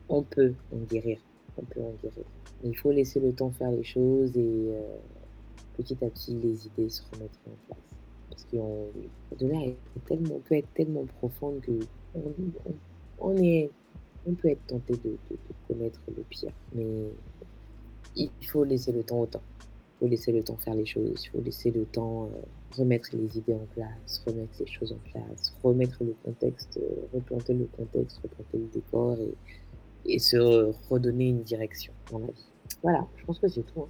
On 0.08 0.22
peut 0.22 0.54
en 0.72 0.78
guérir, 0.90 1.18
on 1.56 1.62
peut 1.62 1.80
en 1.80 1.92
il 2.64 2.76
faut 2.76 2.90
laisser 2.90 3.20
le 3.20 3.32
temps 3.32 3.50
faire 3.52 3.70
les 3.70 3.84
choses 3.84 4.36
et 4.36 4.40
heu, 4.40 4.82
petit 5.76 5.96
à 6.02 6.08
petit, 6.08 6.34
les 6.34 6.66
idées 6.66 6.88
se 6.88 7.02
remettront 7.12 7.52
en 7.52 7.66
place. 7.66 7.78
Parce 8.30 8.44
que 8.44 8.56
on 8.56 8.86
la 9.30 9.36
douleur 9.36 9.62
est 9.62 9.76
tellement 10.06 10.40
peut 10.44 10.56
être 10.56 10.72
tellement 10.74 11.04
profonde 11.18 11.60
qu'on 11.64 12.20
on 13.20 13.36
est 13.36 13.70
on 14.26 14.32
peut 14.34 14.48
être 14.48 14.66
tenté 14.66 14.94
de 14.94 15.10
de 15.30 15.36
commettre 15.68 16.00
le 16.08 16.22
pire, 16.28 16.52
mais 16.74 16.84
il 18.16 18.46
faut 18.46 18.64
laisser 18.64 18.92
le 18.92 19.02
temps 19.02 19.20
au 19.20 19.26
temps. 19.26 19.42
Il 20.00 20.04
faut 20.04 20.10
laisser 20.10 20.32
le 20.32 20.42
temps 20.42 20.56
faire 20.56 20.74
les 20.74 20.86
choses, 20.86 21.24
il 21.24 21.28
faut 21.30 21.40
laisser 21.40 21.70
le 21.70 21.84
temps, 21.84 22.26
heu, 22.26 22.78
remettre 22.78 23.10
les 23.14 23.38
idées 23.38 23.54
en 23.54 23.66
place, 23.74 24.22
remettre 24.26 24.52
les 24.60 24.66
choses 24.66 24.92
en 24.92 25.10
place, 25.10 25.54
remettre 25.62 26.04
le 26.04 26.14
contexte, 26.24 26.78
heu, 26.78 27.08
replanter 27.12 27.54
le 27.54 27.66
contexte, 27.76 28.20
replanter 28.22 28.58
le 28.58 28.66
décor 28.72 29.18
et 29.18 29.34
et 30.06 30.18
se 30.18 30.72
redonner 30.88 31.28
une 31.28 31.42
direction. 31.42 31.92
Voilà, 32.82 33.06
je 33.16 33.24
pense 33.24 33.38
que 33.38 33.48
c'est 33.48 33.62
tout, 33.62 33.82
hein. 33.82 33.88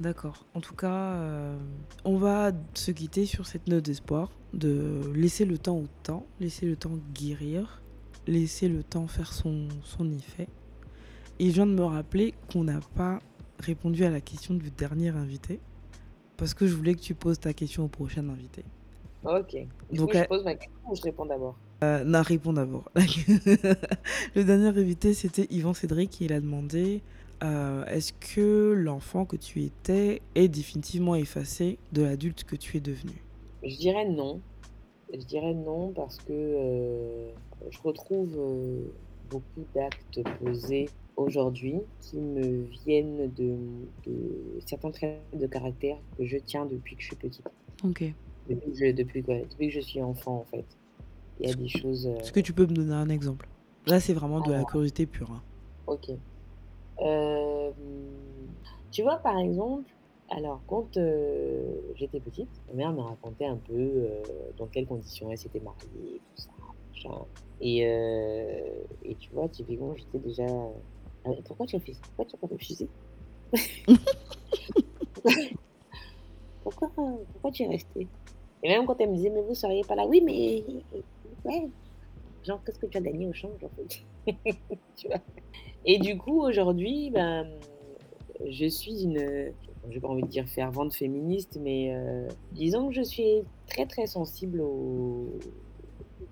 D'accord. 0.00 0.44
En 0.54 0.60
tout 0.60 0.74
cas, 0.74 1.14
heu, 1.22 1.56
on 2.04 2.16
va 2.16 2.50
se 2.74 2.90
quitter 2.90 3.26
sur 3.26 3.46
cette 3.46 3.68
note 3.68 3.84
d'espoir, 3.84 4.32
de 4.52 5.00
laisser 5.14 5.44
le 5.44 5.56
temps 5.56 5.78
au 5.78 5.86
temps, 6.02 6.26
laisser 6.40 6.66
le 6.66 6.74
temps 6.74 6.98
guérir, 7.14 7.80
laisser 8.26 8.68
le 8.68 8.82
temps 8.82 9.06
faire 9.06 9.32
son 9.32 9.68
son 9.84 10.10
effet 10.10 10.48
et 11.38 11.48
je 11.48 11.54
viens 11.54 11.66
de 11.66 11.72
me 11.72 11.84
rappeler 11.84 12.34
qu'on 12.52 12.64
n'a 12.64 12.80
pas 12.94 13.18
répondu 13.58 14.04
à 14.04 14.10
la 14.10 14.20
question 14.20 14.54
du 14.54 14.70
dernier 14.70 15.10
invité, 15.10 15.60
parce 16.36 16.54
que 16.54 16.66
je 16.66 16.74
voulais 16.74 16.94
que 16.94 17.00
tu 17.00 17.14
poses 17.14 17.40
ta 17.40 17.52
question 17.52 17.84
au 17.84 17.88
prochain 17.88 18.28
invité. 18.28 18.64
OK. 19.24 19.56
Donc 19.92 20.14
je 20.14 20.24
pose 20.24 20.44
ma 20.44 20.54
question 20.54 20.80
ou 20.90 20.94
je 20.94 21.02
réponds 21.02 21.26
d'abord? 21.26 21.56
Heu, 22.02 22.04
non, 22.04 22.22
réponds 22.22 22.52
d'abord. 22.52 22.90
Le 24.34 24.42
dernier 24.44 24.68
invité, 24.68 25.14
c'était 25.14 25.46
Yvan 25.50 25.74
Cédric 25.74 26.20
et 26.20 26.26
il 26.26 26.32
a 26.32 26.40
demandé, 26.40 27.02
heu: 27.42 27.84
«Est-ce 27.88 28.12
que 28.12 28.72
l'enfant 28.72 29.26
que 29.26 29.36
tu 29.36 29.62
étais 29.62 30.22
est 30.34 30.48
définitivement 30.48 31.14
effacé 31.16 31.78
de 31.92 32.02
l'adulte 32.02 32.44
que 32.44 32.56
tu 32.56 32.76
es 32.76 32.80
devenu?» 32.80 33.24
Je 33.62 33.76
dirais 33.78 34.08
non. 34.08 34.42
Je 35.12 35.18
dirais 35.26 35.54
non 35.54 35.92
parce 35.92 36.20
que, 36.20 36.32
heu, 36.32 37.34
je 37.70 37.78
retrouve, 37.82 38.38
beaucoup 39.30 39.66
d'actes 39.74 40.20
posés 40.38 40.90
aujourd'hui 41.16 41.80
qui 42.00 42.20
me 42.20 42.64
viennent 42.84 43.32
de 43.32 43.56
de 44.04 44.58
certains 44.66 44.90
traits 44.90 45.24
de 45.32 45.46
caractère 45.46 45.96
que 46.18 46.24
je 46.26 46.36
tiens 46.38 46.66
depuis 46.66 46.96
que 46.96 47.02
je 47.02 47.06
suis 47.08 47.16
petite. 47.16 47.46
OK. 47.82 48.14
Depuis 48.48 48.72
que 48.72 48.78
je 48.78 48.92
depuis 48.92 49.22
ouais, 49.28 49.46
depuis 49.50 49.68
que 49.68 49.74
je 49.74 49.80
suis 49.80 50.02
enfant, 50.02 50.40
en 50.40 50.44
fait. 50.46 50.66
Il 51.40 51.46
y 51.46 51.50
a 51.50 51.52
Est-ce 51.52 51.54
des 51.54 51.68
choses, 51.68 52.06
heu 52.06 52.14
est-ce 52.22 52.32
que 52.32 52.40
tu 52.40 52.52
peux 52.54 52.66
me 52.66 52.74
donner 52.74 52.94
un 52.94 53.08
exemple? 53.08 53.48
Là, 53.86 54.00
c'est 54.00 54.14
vraiment 54.14 54.40
de 54.40 54.50
la 54.52 54.58
alors 54.58 54.64
curiosité 54.64 55.06
pure, 55.06 55.32
hein. 55.32 55.42
OK. 55.86 56.10
Hem, 56.98 57.74
tu 58.92 59.02
vois, 59.02 59.18
par 59.18 59.38
exemple, 59.38 59.90
alors 60.30 60.62
quand, 60.66 60.96
heu, 60.98 61.82
j'étais 61.96 62.20
petite, 62.20 62.50
ma 62.68 62.74
mère 62.74 62.92
me 62.94 63.00
racontait 63.02 63.46
un 63.46 63.58
peu, 63.58 64.08
dans 64.58 64.68
quelles 64.68 64.86
conditions 64.86 65.30
elle 65.30 65.38
s'était 65.38 65.60
mariée, 65.60 66.22
tout 66.36 66.42
ça, 66.42 66.52
machin 66.92 67.26
et 67.60 67.84
heu 67.86 68.86
et 69.02 69.16
tu 69.16 69.32
vois, 69.34 69.48
typiquement, 69.50 69.94
j'étais 69.96 70.18
déjà, 70.20 70.46
«Pourquoi 71.46 71.66
tu 71.66 71.76
as 71.76 71.80
fait 71.80 71.94
ça? 71.94 72.02
Pourquoi 72.16 72.26
tu 72.26 72.36
as 72.36 72.40
pas 72.40 72.48
refusé? 72.48 72.90
Pourquoi 76.64 76.90
pourquoi 77.32 77.52
tu 77.52 77.64
es 77.64 77.68
restée?» 77.68 78.10
et 78.62 78.68
même 78.68 78.86
quand 78.86 78.96
elle 79.00 79.10
me 79.10 79.16
disait: 79.16 79.30
«Mais 79.30 79.42
vous 79.42 79.54
seriez 79.54 79.84
pas 79.84 79.94
là», 79.96 80.06
«Oui, 80.06 80.22
mais 80.24 80.64
ouais, 81.44 81.68
genre 82.44 82.62
qu'est-ce 82.64 82.78
que 82.78 82.86
tu 82.86 82.98
as 82.98 83.00
gagné 83.00 83.26
au 83.26 83.32
change, 83.32 83.62
en 83.64 83.70
fait?» 83.70 84.04
tu 84.96 85.08
vois? 85.08 85.20
Et 85.84 85.98
du 85.98 86.16
coup, 86.16 86.42
aujourd'hui, 86.42 87.10
ben, 87.10 87.46
je 88.48 88.66
suis 88.66 89.02
une, 89.02 89.52
j'ai 89.90 90.00
pas 90.00 90.08
envie 90.08 90.22
de 90.22 90.28
dire 90.28 90.48
fervente 90.48 90.94
féministe, 90.94 91.58
mais, 91.60 91.94
heu, 91.94 92.28
disons 92.52 92.88
que 92.88 92.94
je 92.94 93.02
suis 93.02 93.42
très, 93.66 93.86
très 93.86 94.06
sensible 94.06 94.60
aux 94.60 95.38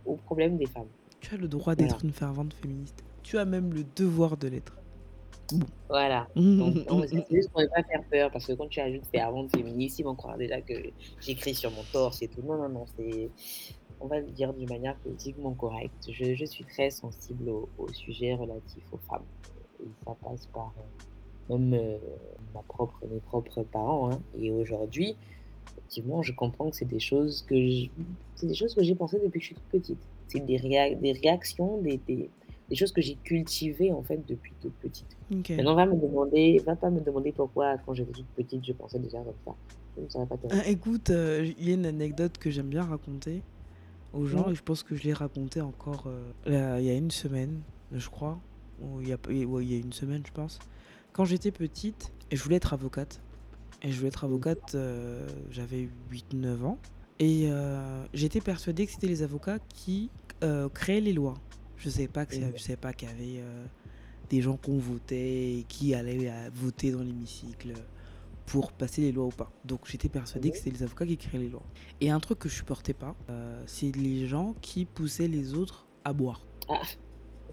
aux 0.05 0.17
problèmes 0.17 0.57
des 0.57 0.67
femmes. 0.67 0.89
Tu 1.21 1.35
as 1.35 1.39
le 1.39 1.49
droit 1.49 1.75
Voilà, 1.75 1.89
d'être 1.89 2.05
une 2.05 2.13
fervente 2.13 2.55
féministe. 2.55 3.05
Tu 3.23 3.39
as 3.39 3.45
même 3.45 3.73
le 3.73 3.85
devoir 3.97 4.37
de 4.37 4.49
l'être. 4.49 4.77
Voilà. 5.89 6.27
Donc 6.37 7.07
c'est 7.09 7.25
juste 7.31 7.51
pour 7.51 7.61
ne 7.61 7.67
pas 7.67 7.83
faire 7.83 8.03
peur, 8.11 8.31
parce 8.31 8.47
que 8.47 8.53
quand 8.55 8.69
tu 8.69 8.81
ajoutes 8.81 9.07
fervente 9.07 9.55
féministe, 9.55 9.99
ils 9.99 10.05
vont 10.05 10.15
croire 10.15 10.39
déjà 10.39 10.61
que 10.61 10.75
j'écris 11.21 11.55
sur 11.55 11.71
mon 11.71 11.83
torse 11.93 12.23
et 12.23 12.29
tout. 12.29 12.43
Non, 12.43 12.57
non, 12.57 12.69
non, 12.69 12.85
c'est 12.97 13.31
on 14.03 14.07
va 14.07 14.21
le 14.21 14.31
dire 14.31 14.53
d'une 14.53 14.69
manière 14.69 14.97
politiquement 14.97 15.53
correcte. 15.53 16.09
Je 16.11 16.35
je 16.35 16.45
suis 16.45 16.65
très 16.65 16.91
sensible 16.91 17.49
aux 17.49 17.69
aux 17.79 17.93
sujets 17.93 18.35
relatifs 18.35 18.85
aux 18.93 18.99
femmes 19.09 19.25
et 19.83 19.89
ça 20.05 20.15
passe 20.23 20.47
par, 20.47 20.73
heu, 21.51 21.59
même, 21.59 21.99
ma 22.55 22.63
propre 22.63 22.99
mes 23.11 23.21
propres 23.21 23.63
parents, 23.63 24.11
hein 24.11 24.21
et 24.39 24.51
aujourd'hui, 24.51 25.17
effectivement, 25.79 26.23
je 26.23 26.33
comprends 26.33 26.71
que 26.71 26.77
c'est 26.77 26.89
des 26.89 27.01
choses 27.01 27.43
que 27.43 27.55
c'est 28.37 28.47
des 28.47 28.55
choses 28.55 28.75
que 28.75 28.83
j'ai 28.83 28.95
pensées 28.95 29.21
depuis 29.23 29.39
que 29.41 29.45
je 29.45 29.47
suis 29.47 29.55
toute 29.55 29.81
petite. 29.81 29.99
C'est 30.29 30.45
des 30.45 30.57
réa 30.57 30.95
des 30.95 31.13
réactions, 31.13 31.79
des 31.79 31.99
des 32.09 32.31
des 32.69 32.77
choses 32.77 32.93
que 32.93 33.03
j'ai 33.03 33.17
cultivées, 33.17 33.93
en 33.93 34.03
fait, 34.03 34.21
depuis 34.27 34.53
toute 34.63 34.73
petite. 34.75 35.17
OK. 35.31 35.51
Maintenant, 35.51 35.75
va 35.75 35.85
me 35.87 35.97
demander 35.97 36.59
va 36.65 36.75
pas 36.75 36.91
me 36.91 37.01
demander 37.01 37.33
pourquoi, 37.33 37.77
quand 37.79 37.93
j'étais 37.95 38.13
toute 38.13 38.35
petite, 38.35 38.65
je 38.65 38.73
pensais 38.73 38.99
déjà 38.99 39.19
comme 39.19 39.35
ça. 39.45 39.55
Je 39.97 40.03
ne 40.05 40.09
saurais 40.09 40.27
pas 40.27 40.37
Ah, 40.51 40.67
écoute, 40.67 41.11
heu, 41.11 41.45
il 41.59 41.69
y 41.69 41.73
a 41.73 41.75
une 41.75 41.85
anecdote 41.85 42.39
que 42.39 42.51
j'aime 42.51 42.69
bien 42.69 42.83
raconter 42.83 43.43
aux 44.13 44.27
gens 44.27 44.49
Mmh. 44.49 44.53
et 44.53 44.55
je 44.55 44.63
pense 44.63 44.83
que 44.83 44.95
je 44.95 45.03
l'ai 45.05 45.13
racontée 45.13 45.61
encore, 45.61 46.09
là, 46.47 46.81
il 46.81 46.87
y 46.87 46.91
a 46.91 46.95
une 46.95 47.11
semaine, 47.11 47.61
je 47.93 48.09
crois. 48.09 48.41
il 49.01 49.09
y 49.09 49.13
a, 49.13 49.19
il 49.31 49.71
y 49.71 49.75
a 49.75 49.79
une 49.79 49.93
semaine, 49.93 50.23
je 50.27 50.33
pense. 50.33 50.59
Quand 51.13 51.25
j'étais 51.25 51.51
petite, 51.51 52.13
et 52.33 52.37
je 52.37 52.43
voulais 52.43 52.57
être 52.57 52.73
avocate. 52.73 53.21
Et 53.83 53.93
je 53.93 53.97
voulais 53.97 54.09
être 54.09 54.25
avocate, 54.25 54.75
euh, 54.75 55.29
j'avais 55.51 55.89
8-9 56.11 56.65
ans. 56.65 56.79
Et 57.19 57.49
euh, 57.51 58.05
j'étais 58.15 58.41
persuadée 58.41 58.87
que 58.87 58.93
c'était 58.93 59.07
les 59.07 59.23
avocats 59.23 59.59
qui 59.69 60.11
euh, 60.43 60.69
créaient 60.71 61.03
les 61.03 61.13
lois. 61.13 61.35
Je 61.77 61.89
ne 61.89 61.93
savais 61.93 62.09
pas 62.09 62.25
que 62.25 62.35
je 62.35 62.63
savais 62.63 62.77
pas 62.77 62.93
qu'il 62.95 63.09
y 63.09 63.11
avait 63.11 63.45
des 64.31 64.41
gens 64.41 64.57
qu'on 64.57 64.79
votait 64.79 65.59
et 65.59 65.65
qui 65.69 65.95
allaient 65.95 66.31
voter 66.55 66.93
dans 66.93 67.03
l'hémicycle 67.03 67.75
pour 68.47 68.73
passer 68.73 69.03
les 69.03 69.13
lois 69.13 69.27
ou 69.27 69.31
pas. 69.31 69.51
Donc 69.65 69.81
j'étais 69.87 70.09
persuadée 70.09 70.51
que 70.51 70.57
c'était 70.57 70.71
les 70.71 70.83
avocats 70.83 71.07
qui 71.07 71.17
créaient 71.17 71.39
les 71.39 71.49
lois. 71.49 71.63
Et 72.01 72.11
un 72.11 72.21
truc 72.21 72.41
que 72.41 72.49
je 72.49 72.55
supportais 72.55 72.95
pas, 72.95 73.15
c'est 73.67 73.95
les 73.97 74.27
gens 74.27 74.55
qui 74.61 74.85
poussaient 74.85 75.29
les 75.29 75.55
autres 75.55 75.87
à 76.05 76.13
boire. 76.13 76.43
Ah. 76.69 76.83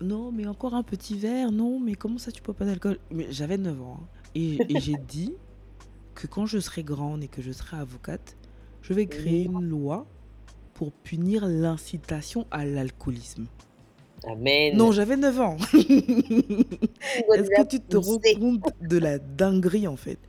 Non, 0.02 0.32
mais 0.32 0.48
encore 0.48 0.76
un 0.76 0.84
petit 0.84 1.18
verre, 1.18 1.52
non, 1.52 1.80
mais 1.80 1.96
comment 1.96 2.18
ça 2.18 2.32
tu 2.32 2.42
peux 2.42 2.54
pas 2.54 2.66
d'alcool? 2.66 3.00
Mais 3.12 3.28
j'avais 3.32 3.58
9 3.58 3.82
ans. 3.82 4.00
Hein. 4.02 4.08
Et, 4.36 4.58
j'ai 4.80 4.96
dit 5.08 5.34
que 6.16 6.28
quand 6.28 6.46
je 6.46 6.60
serai 6.60 6.84
grande 6.84 7.24
et 7.24 7.28
que 7.28 7.42
je 7.42 7.52
serai 7.52 7.78
avocate, 7.78 8.38
je 8.82 8.94
vais 8.94 9.08
créer 9.08 9.44
une 9.46 9.66
loi 9.66 10.06
pour 10.74 10.92
punir 10.92 11.46
l'incitation 11.46 12.48
à 12.52 12.66
l'alcoolisme. 12.66 13.48
Amen. 14.26 14.76
Non, 14.76 14.92
j'avais 14.92 15.18
9 15.18 15.40
ans. 15.40 15.58
Est-ce 15.74 17.50
que 17.50 17.68
tu 17.68 17.80
te 17.80 17.98
rends 17.98 18.20
compte 18.40 18.70
de 18.82 18.98
la 18.98 19.18
dinguerie 19.18 19.88
en 19.88 19.98
fait? 19.98 20.20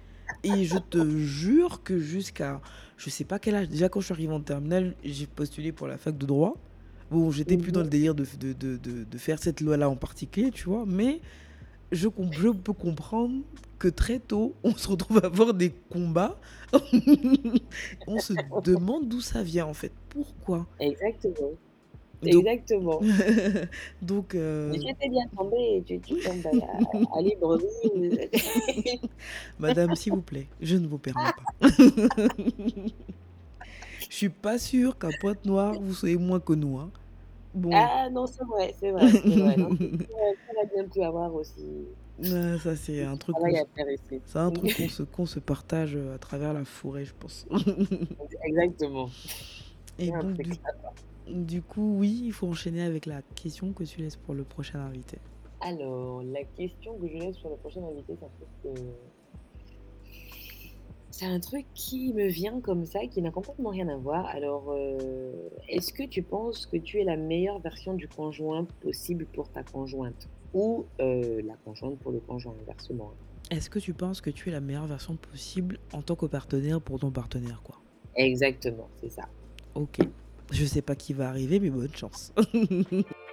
Et 0.42 0.64
je 0.64 0.78
te 0.78 1.16
jure 1.18 1.82
que 1.82 1.98
jusqu'à 1.98 2.60
je 2.96 3.08
sais 3.08 3.24
pas 3.24 3.38
quel 3.38 3.54
âge, 3.54 3.68
déjà 3.68 3.88
quand 3.88 4.00
je 4.00 4.06
suis 4.06 4.12
arrivée 4.12 4.32
en 4.32 4.40
terminale, 4.40 4.94
j'ai 5.02 5.26
postulé 5.26 5.72
pour 5.72 5.86
la 5.86 5.96
fac 5.96 6.16
de 6.18 6.26
droit. 6.26 6.56
Bon, 7.10 7.30
j'étais 7.30 7.56
plus 7.56 7.72
dans 7.72 7.80
le 7.80 7.88
délire 7.88 8.14
de, 8.14 8.24
de, 8.38 8.52
de, 8.52 8.76
de 9.04 9.18
faire 9.18 9.38
cette 9.38 9.60
loi-là 9.60 9.88
en 9.88 9.96
particulier, 9.96 10.50
tu 10.52 10.64
vois, 10.64 10.84
mais 10.86 11.20
je, 11.92 12.08
je 12.30 12.48
peux 12.50 12.72
comprendre 12.72 13.42
que 13.78 13.88
très 13.88 14.18
tôt, 14.20 14.54
on 14.62 14.74
se 14.74 14.88
retrouve 14.88 15.18
à 15.18 15.26
avoir 15.26 15.54
des 15.54 15.70
combats. 15.70 16.38
on 18.06 18.18
se 18.18 18.34
demande 18.62 19.08
d'où 19.08 19.20
ça 19.20 19.42
vient 19.42 19.66
en 19.66 19.74
fait. 19.74 19.92
Pourquoi? 20.10 20.66
Exactement. 20.78 21.52
Exactement. 22.22 23.00
Donc. 24.02 24.34
Euh... 24.34 24.72
J'étais 24.74 25.08
bien 25.08 25.26
tombé, 25.36 25.82
tu, 25.86 25.98
tu 26.00 26.14
tombes 26.20 26.46
à, 26.46 27.18
à 27.18 27.22
Libreville. 27.22 28.28
Madame, 29.58 29.94
s'il 29.94 30.12
vous 30.12 30.22
plaît, 30.22 30.46
je 30.60 30.76
ne 30.76 30.86
vous 30.86 30.98
permets 30.98 31.32
pas. 31.60 31.68
Je 34.08 34.16
suis 34.16 34.28
pas 34.28 34.58
sûre 34.58 34.98
qu'à 34.98 35.08
Pointe-Noire, 35.20 35.74
vous 35.80 35.94
soyez 35.94 36.16
moins 36.16 36.40
que 36.40 36.52
nous. 36.52 36.78
Hein. 36.78 36.90
Bon. 37.54 37.70
Ah 37.72 38.10
non, 38.10 38.26
c'est 38.26 38.44
vrai, 38.44 38.74
c'est 38.78 38.90
vrai. 38.90 39.08
C'est 39.08 39.20
vrai. 39.20 39.56
ça 39.56 40.52
va 40.56 40.64
bien 40.74 40.84
pu 40.92 41.00
avoir 41.02 41.32
aussi. 41.32 41.86
ça, 42.20 42.74
c'est 42.74 43.04
un 43.04 43.16
truc 43.16 43.36
c'est 44.26 44.38
un 44.38 44.50
truc 44.50 44.76
qu'on 44.76 44.88
se, 44.88 45.02
qu'on 45.04 45.26
se 45.26 45.38
partage 45.38 45.94
euh, 45.94 46.16
à 46.16 46.18
travers 46.18 46.52
la 46.52 46.64
forêt, 46.64 47.04
je 47.04 47.14
pense. 47.18 47.46
Exactement. 48.44 49.08
Et 49.98 50.10
donc, 50.10 50.32
du, 50.32 50.58
du, 51.28 51.62
coup, 51.62 51.96
oui, 51.98 52.22
il 52.24 52.32
faut 52.32 52.48
enchaîner 52.48 52.82
avec 52.82 53.06
la 53.06 53.22
question 53.34 53.72
que 53.72 53.84
tu 53.84 54.00
laisses 54.00 54.16
pour 54.16 54.34
le 54.34 54.44
prochain 54.44 54.80
invité. 54.80 55.18
Alors, 55.60 56.22
la 56.22 56.44
question 56.44 56.96
que 56.98 57.06
je 57.08 57.14
laisse 57.14 57.38
pour 57.38 57.50
le 57.50 57.56
prochain 57.56 57.82
invité, 57.84 58.16
ça 58.20 58.26
fait 58.38 58.68
que 58.68 58.80
c'est 61.10 61.26
un 61.26 61.40
truc 61.40 61.66
qui 61.74 62.14
me 62.14 62.28
vient 62.28 62.60
comme 62.60 62.86
ça, 62.86 63.00
qui 63.10 63.20
n'a 63.20 63.30
complètement 63.30 63.68
rien 63.68 63.88
à 63.88 63.96
voir. 63.96 64.24
Alors, 64.26 64.70
euh, 64.70 65.50
est-ce 65.68 65.92
que 65.92 66.04
tu 66.04 66.22
penses 66.22 66.64
que 66.64 66.78
tu 66.78 66.98
es 66.98 67.04
la 67.04 67.18
meilleure 67.18 67.58
version 67.58 67.92
du 67.92 68.08
conjoint 68.08 68.66
possible 68.80 69.26
pour 69.26 69.50
ta 69.50 69.62
conjointe 69.62 70.28
Ou 70.54 70.86
euh, 71.00 71.42
la 71.44 71.56
conjointe 71.64 71.98
pour 71.98 72.12
le 72.12 72.20
conjoint, 72.20 72.54
inversement? 72.62 73.12
Est-ce 73.50 73.68
que 73.68 73.78
tu 73.78 73.92
penses 73.92 74.22
que 74.22 74.30
tu 74.30 74.48
es 74.48 74.52
la 74.52 74.60
meilleure 74.60 74.86
version 74.86 75.16
possible 75.16 75.78
en 75.92 76.00
tant 76.00 76.16
que 76.16 76.24
partenaire 76.24 76.80
pour 76.80 77.00
ton 77.00 77.10
partenaire, 77.10 77.60
quoi? 77.62 77.76
Exactement, 78.16 78.88
c'est 79.00 79.10
ça. 79.10 79.28
Ok. 79.74 79.98
Je 80.50 80.64
sais 80.64 80.82
pas 80.82 80.94
qui 80.96 81.12
va 81.12 81.28
arriver, 81.28 81.60
mais 81.60 81.70
bonne 81.70 81.94
chance. 81.94 82.32